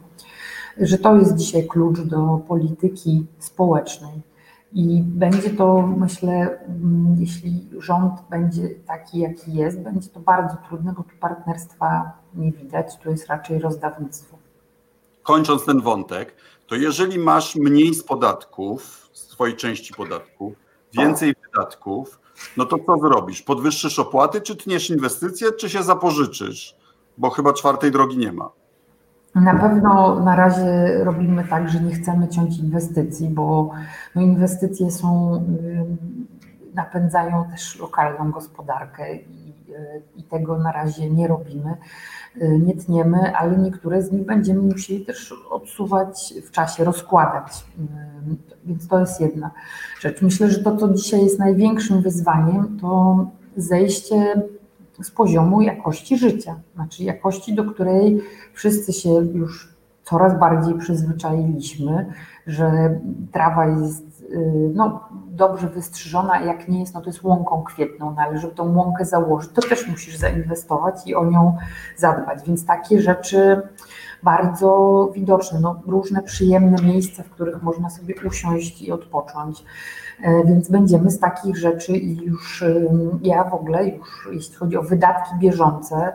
że 0.78 0.98
to 0.98 1.16
jest 1.16 1.36
dzisiaj 1.36 1.66
klucz 1.66 2.00
do 2.00 2.40
polityki 2.48 3.26
społecznej 3.38 4.29
i 4.72 5.02
będzie 5.02 5.50
to, 5.50 5.82
myślę, 5.96 6.58
mm, 6.68 7.16
jeśli 7.18 7.68
rząd 7.78 8.12
będzie 8.30 8.68
taki, 8.86 9.18
jaki 9.18 9.54
jest, 9.54 9.80
będzie 9.80 10.08
to 10.08 10.20
bardzo 10.20 10.56
trudne, 10.68 10.92
bo 10.96 11.02
tu 11.02 11.16
partnerstwa 11.20 12.12
nie 12.34 12.52
widać, 12.52 12.98
tu 13.02 13.10
jest 13.10 13.26
raczej 13.26 13.58
rozdawnictwo. 13.58 14.38
Kończąc 15.22 15.64
ten 15.64 15.80
wątek, 15.80 16.34
to 16.66 16.74
jeżeli 16.74 17.18
masz 17.18 17.56
mniej 17.56 17.94
z 17.94 18.04
podatków, 18.04 19.10
z 19.12 19.26
twojej 19.26 19.56
części 19.56 19.94
podatków, 19.94 20.52
więcej 20.92 21.34
wydatków, 21.42 22.20
no 22.56 22.66
to 22.66 22.76
co 22.86 22.98
zrobisz? 22.98 23.42
Podwyższysz 23.42 23.98
opłaty, 23.98 24.40
czy 24.40 24.56
tniesz 24.56 24.90
inwestycje, 24.90 25.52
czy 25.52 25.70
się 25.70 25.82
zapożyczysz? 25.82 26.76
Bo 27.18 27.30
chyba 27.30 27.52
czwartej 27.52 27.90
drogi 27.90 28.18
nie 28.18 28.32
ma. 28.32 28.50
Na 29.34 29.54
pewno 29.54 30.20
na 30.20 30.36
razie 30.36 31.04
robimy 31.04 31.44
tak, 31.44 31.68
że 31.68 31.80
nie 31.80 31.94
chcemy 31.94 32.28
ciąć 32.28 32.58
inwestycji, 32.58 33.28
bo 33.28 33.70
no 34.14 34.22
inwestycje 34.22 34.90
są, 34.90 35.36
y, 35.36 36.74
napędzają 36.74 37.44
też 37.44 37.78
lokalną 37.78 38.30
gospodarkę 38.30 39.14
i, 39.14 39.54
y, 39.68 40.02
i 40.16 40.22
tego 40.22 40.58
na 40.58 40.72
razie 40.72 41.10
nie 41.10 41.28
robimy, 41.28 41.76
y, 42.42 42.58
nie 42.58 42.74
tniemy, 42.74 43.36
ale 43.36 43.58
niektóre 43.58 44.02
z 44.02 44.12
nich 44.12 44.26
będziemy 44.26 44.62
musieli 44.62 45.04
też 45.04 45.34
odsuwać 45.50 46.34
w 46.46 46.50
czasie, 46.50 46.84
rozkładać. 46.84 47.64
Więc 48.64 48.88
to 48.88 49.00
jest 49.00 49.20
jedna 49.20 49.50
rzecz. 50.00 50.22
Myślę, 50.22 50.50
że 50.50 50.62
to, 50.62 50.76
co 50.76 50.88
dzisiaj 50.88 51.22
jest 51.22 51.38
największym 51.38 52.02
wyzwaniem, 52.02 52.78
to 52.80 53.26
zejście 53.56 54.42
z 55.02 55.10
poziomu 55.10 55.60
jakości 55.60 56.18
życia, 56.18 56.60
znaczy 56.74 57.04
jakości, 57.04 57.54
do 57.54 57.64
której 57.64 58.22
wszyscy 58.52 58.92
się 58.92 59.10
już 59.10 59.80
coraz 60.04 60.38
bardziej 60.38 60.74
przyzwyczailiśmy, 60.74 62.12
że 62.46 62.98
trawa 63.32 63.66
jest 63.66 64.22
y, 64.22 64.70
no, 64.74 65.08
dobrze 65.26 65.68
wystrzyżona, 65.68 66.40
jak 66.40 66.68
nie 66.68 66.80
jest, 66.80 66.94
no 66.94 67.00
to 67.00 67.06
jest 67.06 67.22
łąką 67.22 67.62
kwietną, 67.62 68.14
no 68.16 68.22
ale 68.22 68.38
żeby 68.38 68.54
tą 68.54 68.76
łąkę 68.76 69.04
założyć, 69.04 69.50
to 69.52 69.62
też 69.62 69.88
musisz 69.88 70.16
zainwestować 70.16 71.06
i 71.06 71.14
o 71.14 71.24
nią 71.24 71.56
zadbać, 71.96 72.38
więc 72.46 72.66
takie 72.66 73.02
rzeczy 73.02 73.62
bardzo 74.22 75.10
widoczne, 75.14 75.60
no, 75.60 75.82
różne 75.86 76.22
przyjemne 76.22 76.82
miejsca, 76.82 77.22
w 77.22 77.30
których 77.30 77.62
można 77.62 77.90
sobie 77.90 78.14
usiąść 78.26 78.82
i 78.82 78.92
odpocząć. 78.92 79.64
E, 80.22 80.44
więc 80.44 80.70
będziemy 80.70 81.10
z 81.10 81.18
takich 81.18 81.56
rzeczy 81.56 81.92
i 81.92 82.16
już 82.16 82.64
ja 83.22 83.44
w 83.44 83.54
ogóle 83.54 83.88
już 83.88 84.28
jeśli 84.32 84.54
chodzi 84.54 84.76
o 84.76 84.82
wydatki 84.82 85.34
bieżące 85.38 86.12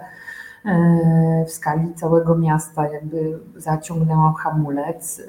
e, 0.66 1.46
w 1.48 1.52
skali 1.52 1.94
całego 1.94 2.36
miasta 2.36 2.88
jakby 2.88 3.40
zaciągnęłam 3.56 4.34
hamulec, 4.34 5.22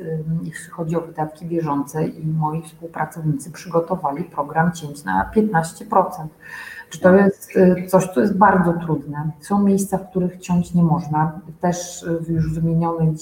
jeśli 0.42 0.70
chodzi 0.70 0.96
o 0.96 1.00
wydatki 1.00 1.46
bieżące 1.46 2.06
i 2.06 2.26
moi 2.26 2.62
współpracownicy 2.62 3.50
przygotowali 3.50 4.24
program 4.24 4.72
cięć 4.72 5.04
na 5.04 5.30
15%. 5.36 6.26
Czy 6.90 7.00
to 7.00 7.14
jest 7.14 7.56
e, 7.56 7.86
coś, 7.86 8.06
co 8.06 8.20
jest 8.20 8.36
bardzo 8.36 8.72
trudne. 8.72 9.30
Są 9.40 9.62
miejsca, 9.62 9.98
w 9.98 10.10
których 10.10 10.38
ciąć 10.38 10.74
nie 10.74 10.82
można. 10.82 11.40
Też 11.60 12.06
w 12.20 12.28
już 12.28 12.54
wymienionej 12.54 13.14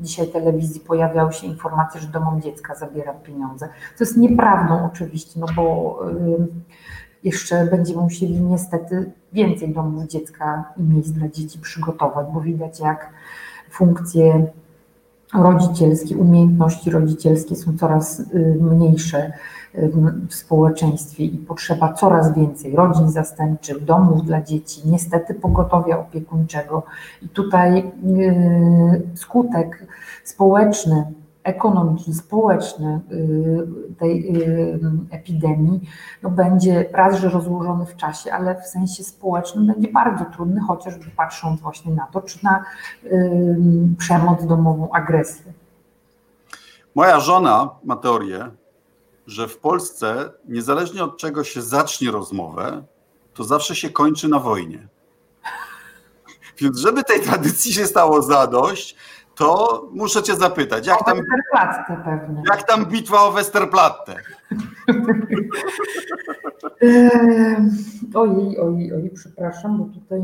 dzisiaj 0.00 0.28
telewizji 0.28 0.80
pojawiały 0.80 1.32
się 1.32 1.46
informacje, 1.46 2.00
że 2.00 2.08
domom 2.08 2.42
dziecka 2.42 2.74
zabiera 2.74 3.12
pieniądze. 3.12 3.68
To 3.98 4.04
jest 4.04 4.16
nieprawdą 4.16 4.86
oczywiście, 4.92 5.40
no 5.40 5.46
bo 5.56 5.98
jeszcze 7.24 7.66
będziemy 7.66 8.02
musieli 8.02 8.40
niestety 8.40 9.12
więcej 9.32 9.74
domów 9.74 10.04
dziecka 10.04 10.64
i 10.76 10.82
miejsc 10.82 11.10
dla 11.10 11.28
dzieci 11.28 11.58
przygotować, 11.58 12.26
bo 12.34 12.40
widać 12.40 12.80
jak 12.80 13.10
funkcje 13.70 14.46
rodzicielskie, 15.34 16.16
umiejętności 16.16 16.90
rodzicielskie 16.90 17.56
są 17.56 17.78
coraz 17.78 18.20
y, 18.20 18.58
mniejsze 18.60 19.32
w 20.28 20.34
społeczeństwie 20.34 21.24
i 21.24 21.38
potrzeba 21.38 21.92
coraz 21.92 22.34
więcej 22.34 22.76
rodzin 22.76 23.10
zastępczych, 23.10 23.84
domów 23.84 24.24
dla 24.24 24.42
dzieci, 24.42 24.82
niestety 24.84 25.34
pogotowia 25.34 25.98
opiekuńczego. 25.98 26.82
I 27.22 27.28
tutaj 27.28 27.78
y, 27.78 29.16
skutek 29.16 29.86
społeczny 30.24 31.04
ekonomiczny, 31.44 32.14
społeczny 32.14 33.00
tej 33.98 34.44
epidemii 35.10 35.80
no 36.22 36.30
będzie 36.30 36.88
raz, 36.92 37.18
że 37.18 37.28
rozłożony 37.28 37.86
w 37.86 37.96
czasie, 37.96 38.32
ale 38.32 38.60
w 38.62 38.66
sensie 38.66 39.04
społecznym 39.04 39.66
będzie 39.66 39.88
bardzo 39.92 40.24
trudny, 40.24 40.60
chociażby 40.60 41.04
patrząc 41.16 41.60
właśnie 41.60 41.94
na 41.94 42.06
to, 42.06 42.22
czy 42.22 42.44
na 42.44 42.64
przemoc 43.98 44.46
domową, 44.46 44.92
agresję. 44.92 45.52
Moja 46.94 47.20
żona 47.20 47.70
ma 47.84 47.96
teorię, 47.96 48.50
że 49.26 49.48
w 49.48 49.58
Polsce, 49.58 50.30
niezależnie 50.48 51.04
od 51.04 51.18
czego 51.18 51.44
się 51.44 51.62
zacznie 51.62 52.10
rozmowę, 52.10 52.84
to 53.34 53.44
zawsze 53.44 53.76
się 53.76 53.90
kończy 53.90 54.28
na 54.28 54.38
wojnie. 54.38 54.88
Więc 56.58 56.78
żeby 56.78 57.04
tej 57.04 57.20
tradycji 57.20 57.72
się 57.72 57.86
stało 57.86 58.22
zadość, 58.22 58.96
to 59.34 59.82
muszę 59.92 60.22
cię 60.22 60.36
zapytać, 60.36 60.86
jak 60.86 61.04
tam, 61.04 61.20
jak 62.50 62.62
tam 62.62 62.86
bitwa 62.86 63.22
o 63.22 63.32
Westerplatte? 63.32 64.16
ojej, 68.14 68.58
ojej, 68.58 68.92
ojej, 68.92 69.10
przepraszam, 69.10 69.78
bo 69.78 69.84
tutaj... 69.84 70.22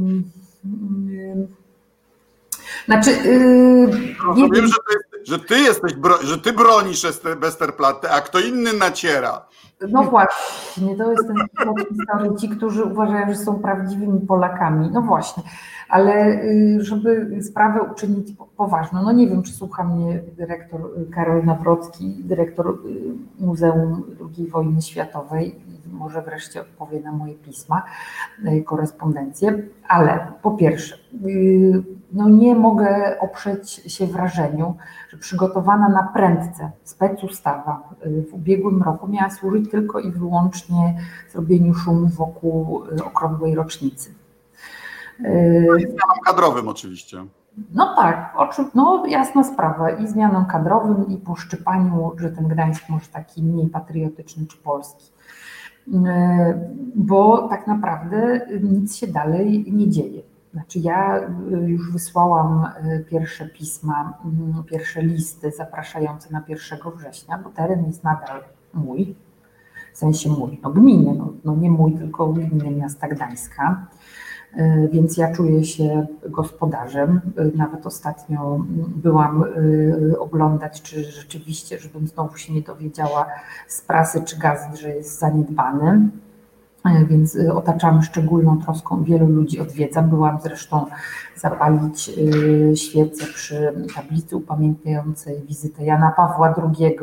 Znaczy, 2.87 3.11
yy, 3.11 4.15
no, 4.27 4.35
wiem, 4.35 4.67
że, 4.67 4.75
ty, 4.91 5.25
że 5.25 5.39
ty 5.39 5.59
jesteś, 5.59 5.93
że 6.25 6.39
ty 6.39 6.53
bronisz 6.53 7.07
Westerplatte, 7.41 8.11
a 8.11 8.21
kto 8.21 8.41
inny 8.41 8.73
naciera. 8.73 9.47
No 9.89 10.03
właśnie, 10.03 10.97
to 10.97 11.11
jest 11.11 11.27
ten 11.27 11.37
historii, 11.89 12.37
ci, 12.37 12.49
którzy 12.49 12.85
uważają, 12.85 13.29
że 13.29 13.37
są 13.37 13.59
prawdziwymi 13.59 14.21
Polakami. 14.21 14.91
No 14.93 15.03
właśnie, 15.03 15.43
ale 15.89 16.43
y, 16.45 16.79
żeby 16.81 17.39
sprawę 17.43 17.83
uczynić 17.93 18.29
poważną, 18.57 19.03
no 19.03 19.13
nie 19.13 19.29
wiem, 19.29 19.43
czy 19.43 19.53
słucha 19.53 19.85
mnie 19.85 20.23
dyrektor 20.37 20.81
Karol 21.11 21.45
Nawrocki, 21.45 22.15
dyrektor 22.25 22.69
y, 22.69 22.75
Muzeum 23.45 24.03
II 24.37 24.49
Wojny 24.49 24.83
Światowej, 24.83 25.55
może 25.93 26.23
wreszcie 26.23 26.61
odpowie 26.61 27.01
na 27.01 27.13
moje 27.13 27.35
pisma, 27.35 27.83
y, 28.45 28.63
korespondencję, 28.63 29.63
ale 29.89 30.33
po 30.43 30.51
pierwsze, 30.51 30.99
no 32.13 32.29
nie 32.29 32.55
mogę 32.55 33.21
oprzeć 33.21 33.71
się 33.71 34.07
wrażeniu, 34.07 34.77
że 35.09 35.17
przygotowana 35.17 35.89
na 35.89 36.03
prędce 36.03 36.71
specustawa 36.85 37.83
w 38.31 38.35
ubiegłym 38.35 38.83
roku 38.83 39.09
miała 39.09 39.31
służyć 39.31 39.71
tylko 39.71 40.01
i 40.01 40.11
wyłącznie 40.11 40.99
zrobieniu 41.33 41.75
szumu 41.75 42.09
wokół 42.09 42.83
okrągłej 43.05 43.55
rocznicy. 43.55 44.15
No 45.69 45.77
I 45.77 45.83
zmianom 45.83 46.21
kadrowym 46.27 46.69
oczywiście. 46.69 47.25
No 47.73 47.95
tak, 47.97 48.35
no 48.75 49.07
jasna 49.07 49.45
sprawa. 49.45 49.91
I 49.91 50.09
zmianom 50.09 50.47
kadrowym, 50.47 51.09
i 51.09 51.17
poszczypaniu, 51.17 52.13
że 52.17 52.31
ten 52.31 52.49
Gdańsk 52.49 52.89
może 52.89 53.07
taki 53.07 53.43
mniej 53.43 53.69
patriotyczny 53.69 54.47
czy 54.47 54.57
polski. 54.57 55.13
Bo 56.95 57.49
tak 57.49 57.67
naprawdę 57.67 58.41
nic 58.63 58.97
się 58.97 59.07
dalej 59.07 59.73
nie 59.73 59.91
dzieje. 59.91 60.23
Znaczy 60.53 60.79
ja 60.79 61.21
już 61.67 61.93
wysłałam 61.93 62.67
pierwsze 63.11 63.49
pisma, 63.49 64.19
pierwsze 64.71 65.03
listy 65.03 65.51
zapraszające 65.51 66.33
na 66.33 66.45
1 66.49 66.79
września, 66.97 67.39
bo 67.39 67.51
teren 67.51 67.87
jest 67.87 68.05
nadal 68.05 68.43
mój, 68.75 69.15
w 69.95 69.99
sensie 69.99 70.31
mój, 70.31 70.61
no 70.63 70.71
gminy, 70.71 71.15
no, 71.15 71.33
no 71.45 71.57
nie 71.57 71.71
mój, 71.71 71.95
tylko 71.95 72.27
gminy 72.27 72.71
miasta 72.71 73.09
Gdańska. 73.09 73.87
E, 74.57 74.89
więc 74.89 75.17
ja 75.17 75.33
czuję 75.33 75.65
się 75.65 76.07
gospodarzem. 76.29 77.21
Nawet 77.55 77.87
ostatnio 77.87 78.65
byłam 78.97 79.45
e, 79.45 80.19
oglądać, 80.19 80.83
czy 80.83 81.05
rzeczywiście, 81.05 81.79
żebym 81.79 82.09
znowu 82.09 82.37
się 82.37 82.53
nie 82.55 82.63
dowiedziała 82.63 83.27
z 83.69 83.81
prasy 83.81 84.23
czy 84.25 84.39
gazet, 84.39 84.81
że 84.81 84.89
jest 84.89 85.19
zaniedbany. 85.19 86.09
Więc 87.09 87.39
otaczamy 87.55 88.03
szczególną 88.03 88.63
troską, 88.63 89.05
wielu 89.05 89.27
ludzi 89.27 89.61
odwiedzam. 89.61 90.11
Byłam 90.11 90.39
zresztą 90.43 90.87
zapalić 91.37 92.11
świecę 92.75 93.27
przy 93.35 93.87
tablicy 93.95 94.37
upamiętniającej 94.37 95.43
wizytę 95.49 95.85
Jana 95.85 96.13
Pawła 96.17 96.55
II 96.79 96.97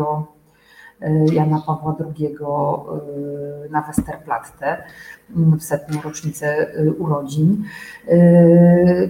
E, 1.02 1.26
Jana 1.34 1.62
Pawła 1.62 1.96
II 2.00 2.26
e, 2.26 3.70
na 3.70 3.82
Westerplatte 3.82 4.84
w 5.30 5.64
setną 5.64 6.02
rocznicę 6.02 6.48
e, 6.48 6.92
urodzin. 6.92 7.64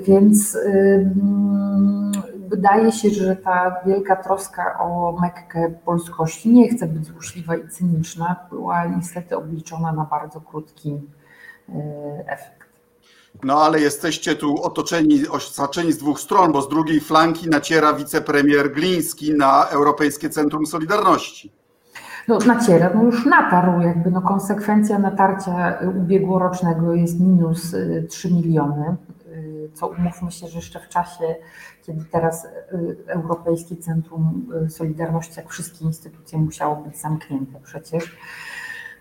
Więc 0.08 0.58
mm, 0.66 2.12
wydaje 2.50 2.92
się, 2.92 3.10
że 3.10 3.36
ta 3.36 3.76
wielka 3.86 4.16
troska 4.16 4.80
o 4.80 5.18
Mekkę 5.22 5.70
polskości, 5.86 6.54
nie 6.54 6.70
chcę 6.70 6.88
być 6.88 7.06
złośliwa 7.06 7.56
i 7.56 7.70
cyniczna, 7.70 8.36
była 8.50 8.86
niestety 8.86 9.38
obliczona 9.38 9.92
na 9.92 10.06
bardzo 10.06 10.42
krótki 10.42 11.02
efekt. 12.28 12.58
No 13.44 13.64
ale 13.64 13.80
jesteście 13.80 14.36
tu 14.36 14.64
otoczeni, 14.64 15.28
osaczeni 15.28 15.94
z 15.94 15.98
dwóch 15.98 16.20
stron, 16.20 16.52
bo 16.52 16.62
z 16.62 16.70
drugiej 16.70 17.00
flanki 17.00 17.50
naciera 17.50 17.94
wicepremier 17.94 18.72
Gliński 18.72 19.34
na 19.34 19.66
Europejskie 19.66 20.30
Centrum 20.30 20.66
Solidarności. 20.66 21.52
No, 22.28 22.38
naciera, 22.38 22.92
no 22.96 23.04
już 23.04 23.26
natarł, 23.26 23.82
jakby 23.82 24.12
no, 24.12 24.22
konsekwencja 24.22 25.00
natarcia 25.00 25.78
ubiegłorocznego 25.96 26.94
jest 26.94 27.20
minus 27.20 27.76
3 28.10 28.28
y, 28.28 28.32
miliony, 28.32 28.96
co 29.74 29.88
umówmy 29.88 30.32
się, 30.32 30.48
że 30.48 30.56
jeszcze 30.56 30.80
w 30.80 30.90
czasie, 30.90 31.36
kiedy 31.84 32.06
teraz 32.12 32.46
y, 32.46 32.50
Europejskie 33.08 33.76
Centrum 33.76 34.48
Solidarności, 34.70 35.34
jak 35.38 35.50
wszystkie 35.50 35.86
instytucje, 35.86 36.40
musiało 36.40 36.76
być 36.76 36.98
zamknięte 36.98 37.60
przecież. 37.64 38.18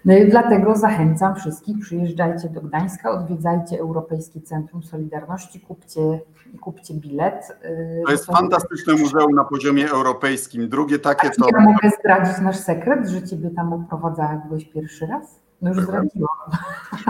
No 0.04 0.16
i 0.16 0.28
dlatego 0.28 0.76
zachęcam 0.76 1.36
wszystkich, 1.36 1.78
przyjeżdżajcie 1.80 2.48
do 2.48 2.60
Gdańska, 2.60 3.10
odwiedzajcie 3.10 3.80
Europejskie 3.80 4.40
Centrum 4.40 4.82
Solidarności, 4.82 5.60
kupcie, 5.60 6.20
kupcie 6.60 6.94
bilet. 6.94 7.58
Y, 7.64 8.02
to 8.06 8.12
jest 8.12 8.26
fantastyczne 8.26 8.94
muzeum 8.94 9.34
na 9.34 9.44
poziomie 9.44 9.90
europejskim. 9.90 10.68
Drugie 10.68 10.98
takie 10.98 11.30
to... 11.30 11.48
Ja 11.52 11.60
mogę 11.60 11.90
zdradzić 12.00 12.38
nasz 12.42 12.56
sekret, 12.56 13.08
że 13.08 13.22
Ciebie 13.22 13.50
tam 13.50 13.72
oprowadzała, 13.72 14.32
jak 14.32 14.48
byłeś 14.48 14.64
pierwszy 14.64 15.06
raz? 15.06 15.45
No 15.62 15.70
już 15.70 15.82
zdradziłam. 15.82 16.36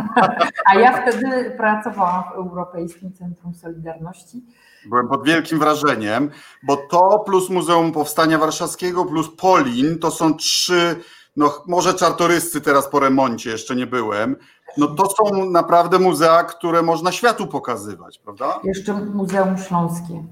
A 0.71 0.75
ja 0.75 1.03
wtedy 1.03 1.51
pracowałam 1.57 2.25
w 2.25 2.37
Europejskim 2.37 3.13
Centrum 3.13 3.55
Solidarności. 3.55 4.45
Byłem 4.89 5.09
pod 5.09 5.25
wielkim 5.25 5.59
wrażeniem, 5.59 6.31
bo 6.63 6.77
to 6.77 7.19
plus 7.19 7.51
Muzeum 7.51 7.93
Powstania 7.93 8.39
Warszawskiego 8.39 9.05
plus 9.05 9.37
Polin 9.37 9.99
to 9.99 10.11
są 10.11 10.35
trzy 10.35 10.97
no 11.37 11.63
może 11.67 11.95
czartoryscy 11.95 12.61
teraz 12.61 12.89
po 12.89 13.01
remoncie, 13.01 13.51
jeszcze 13.51 13.77
nie 13.77 13.87
byłem, 13.87 14.37
no 14.79 14.87
to 14.87 15.07
są 15.07 15.51
naprawdę 15.51 15.99
muzea, 15.99 16.45
które 16.45 16.83
można 16.83 17.13
światu 17.13 17.47
pokazywać, 17.47 18.19
prawda? 18.19 18.61
Jeszcze 18.65 18.93
Muzeum 18.95 19.59
Śląskie. 19.59 20.25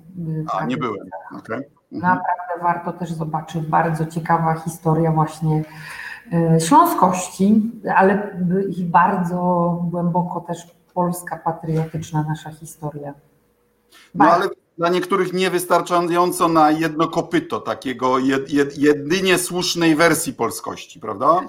A, 0.52 0.64
nie 0.64 0.76
byłem. 0.76 1.06
Okay. 1.38 1.56
Mhm. 1.56 1.64
Naprawdę 1.92 2.62
warto 2.62 2.92
też 2.92 3.12
zobaczyć, 3.12 3.66
bardzo 3.66 4.06
ciekawa 4.06 4.54
historia 4.54 5.12
właśnie 5.12 5.64
śląskości, 6.60 7.62
ale 7.96 8.36
i 8.76 8.84
bardzo 8.84 9.36
głęboko 9.90 10.40
też 10.40 10.58
polska 10.94 11.36
patriotyczna 11.36 12.24
nasza 12.28 12.50
historia. 12.50 13.14
No 14.14 14.24
ale 14.24 14.48
dla 14.78 14.88
niektórych 14.88 15.32
niewystarczająco 15.32 16.48
na 16.48 16.70
jedno 16.70 17.08
kopyto, 17.08 17.60
takiego 17.60 18.18
jed, 18.18 18.52
jed, 18.52 18.78
jedynie 18.78 19.38
słusznej 19.38 19.96
wersji 19.96 20.32
polskości, 20.32 21.00
prawda? 21.00 21.40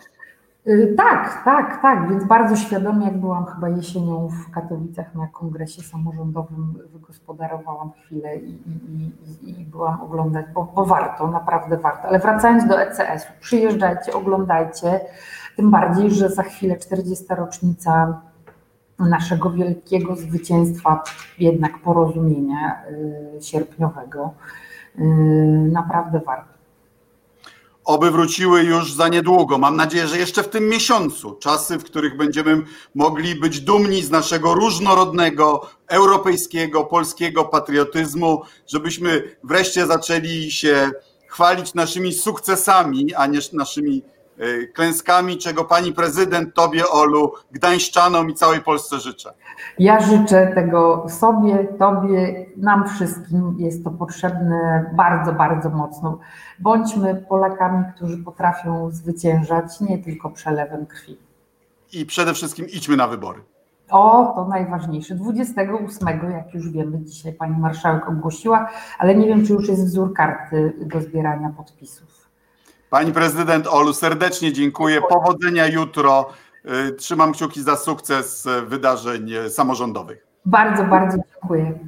Y, 0.67 0.93
tak, 0.97 1.43
tak, 1.45 1.81
tak, 1.81 2.09
więc 2.09 2.23
bardzo 2.23 2.55
świadomie, 2.55 3.05
jak 3.05 3.17
byłam 3.17 3.45
chyba 3.45 3.69
jesienią 3.69 4.27
w 4.27 4.51
Katowicach 4.51 5.15
na 5.15 5.27
kongresie 5.27 5.81
samorządowym, 5.81 6.73
wygospodarowałam 6.93 7.91
chwilę 7.91 8.37
i, 8.37 8.49
i, 8.49 9.11
i, 9.43 9.61
i 9.61 9.65
byłam 9.65 10.01
oglądać, 10.01 10.45
bo, 10.53 10.71
bo, 10.75 10.85
warto, 10.85 11.27
naprawdę 11.27 11.77
warto. 11.77 12.07
Ale 12.07 12.19
wracając 12.19 12.67
do 12.67 12.81
ECS-u, 12.81 13.33
przyjeżdżajcie, 13.39 14.13
oglądajcie, 14.13 14.99
tym 15.55 15.71
bardziej, 15.71 16.11
że 16.11 16.29
za 16.29 16.43
chwilę 16.43 16.77
40. 16.77 17.25
rocznica 17.29 18.21
naszego 18.99 19.49
wielkiego 19.49 20.15
zwycięstwa, 20.15 21.03
jednak 21.39 21.79
porozumienia 21.79 22.83
y, 23.37 23.43
sierpniowego. 23.43 24.33
Y, 24.99 25.01
naprawdę 25.71 26.19
warto. 26.19 26.54
Oby 27.85 28.11
wróciły 28.11 28.63
już 28.63 28.93
za 28.93 29.07
niedługo. 29.07 29.57
Mam 29.57 29.75
nadzieję, 29.75 30.07
że 30.07 30.17
jeszcze 30.17 30.43
w 30.43 30.49
tym 30.49 30.69
miesiącu. 30.69 31.35
Czasy, 31.35 31.77
w 31.77 31.83
których 31.83 32.17
będziemy 32.17 32.61
mogli 32.95 33.35
być 33.35 33.59
dumni 33.59 34.03
z 34.03 34.11
naszego 34.11 34.53
różnorodnego, 34.53 35.69
europejskiego, 35.87 36.83
polskiego 36.83 37.45
patriotyzmu, 37.45 38.41
żebyśmy 38.67 39.37
wreszcie 39.43 39.85
zaczęli 39.85 40.51
się 40.51 40.91
chwalić 41.27 41.73
naszymi 41.73 42.13
sukcesami, 42.13 43.13
a 43.13 43.27
nie 43.27 43.39
naszymi 43.53 44.03
klęskami, 44.73 45.37
czego 45.37 45.65
pani 45.65 45.93
prezydent, 45.93 46.53
tobie, 46.53 46.87
Olu, 46.89 47.33
gdańszczanom 47.51 48.29
i 48.29 48.33
całej 48.33 48.61
Polsce 48.61 48.99
życzę. 48.99 49.33
Ja 49.79 49.99
życzę 49.99 50.51
tego 50.55 51.05
sobie, 51.09 51.67
tobie, 51.79 52.45
nam 52.57 52.89
wszystkim. 52.89 53.55
Jest 53.59 53.83
to 53.83 53.91
potrzebne 53.91 54.89
bardzo, 54.93 55.33
bardzo 55.33 55.69
mocno. 55.69 56.19
Bądźmy 56.59 57.25
Polakami, 57.29 57.83
którzy 57.95 58.17
potrafią 58.17 58.91
zwyciężać 58.91 59.81
nie 59.81 59.97
tylko 59.97 60.29
przelewem 60.29 60.85
krwi. 60.85 61.17
I 61.93 62.05
przede 62.05 62.33
wszystkim 62.33 62.65
idźmy 62.67 62.97
na 62.97 63.07
wybory. 63.07 63.41
O, 63.89 64.33
to 64.35 64.47
najważniejsze. 64.47 65.15
28, 65.15 66.31
jak 66.31 66.53
już 66.53 66.69
wiemy, 66.69 66.99
dzisiaj 66.99 67.33
pani 67.33 67.57
marszałek 67.57 68.09
ogłosiła, 68.09 68.69
ale 68.99 69.15
nie 69.15 69.27
wiem, 69.27 69.45
czy 69.45 69.53
już 69.53 69.67
jest 69.67 69.85
wzór 69.85 70.13
karty 70.13 70.73
do 70.81 71.01
zbierania 71.01 71.49
podpisów. 71.57 72.14
Pani 72.89 73.11
prezydent 73.11 73.67
Olu, 73.67 73.93
serdecznie 73.93 74.53
dziękuję. 74.53 75.01
Powodzenia 75.01 75.67
jutro. 75.67 76.29
Y, 76.89 76.91
trzymam 76.91 77.33
kciuki 77.33 77.61
za 77.63 77.75
sukces 77.75 78.47
wydarzeń 78.65 79.31
samorządowych. 79.49 80.27
Bardzo, 80.45 80.83
bardzo 80.83 81.17
dziękuję. 81.33 81.79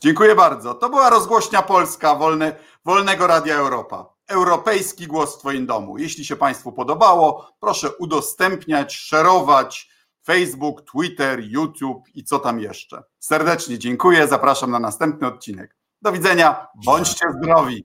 Dziękuję 0.00 0.34
bardzo. 0.34 0.74
To 0.74 0.88
była 0.88 1.10
rozgłośnia 1.10 1.62
Polska 1.62 2.14
Wolne, 2.14 2.56
Wolnego 2.84 3.26
Radia 3.26 3.56
Europa. 3.56 4.06
Europejski 4.28 5.06
głos 5.06 5.36
w 5.36 5.38
Twoim 5.38 5.66
domu. 5.66 5.98
Jeśli 5.98 6.24
się 6.24 6.36
Państwu 6.36 6.72
podobało, 6.72 7.48
proszę 7.60 7.90
udostępniać, 7.90 8.96
szerować 8.96 9.90
Facebook, 10.26 10.82
Twitter, 10.82 11.40
YouTube 11.42 12.08
i 12.14 12.24
co 12.24 12.38
tam 12.38 12.60
jeszcze. 12.60 13.02
Serdecznie 13.18 13.78
dziękuję. 13.78 14.28
Zapraszam 14.28 14.70
na 14.70 14.78
następny 14.78 15.26
odcinek. 15.26 15.76
Do 16.02 16.12
widzenia. 16.12 16.66
Bądźcie 16.84 17.26
zdrowi. 17.38 17.84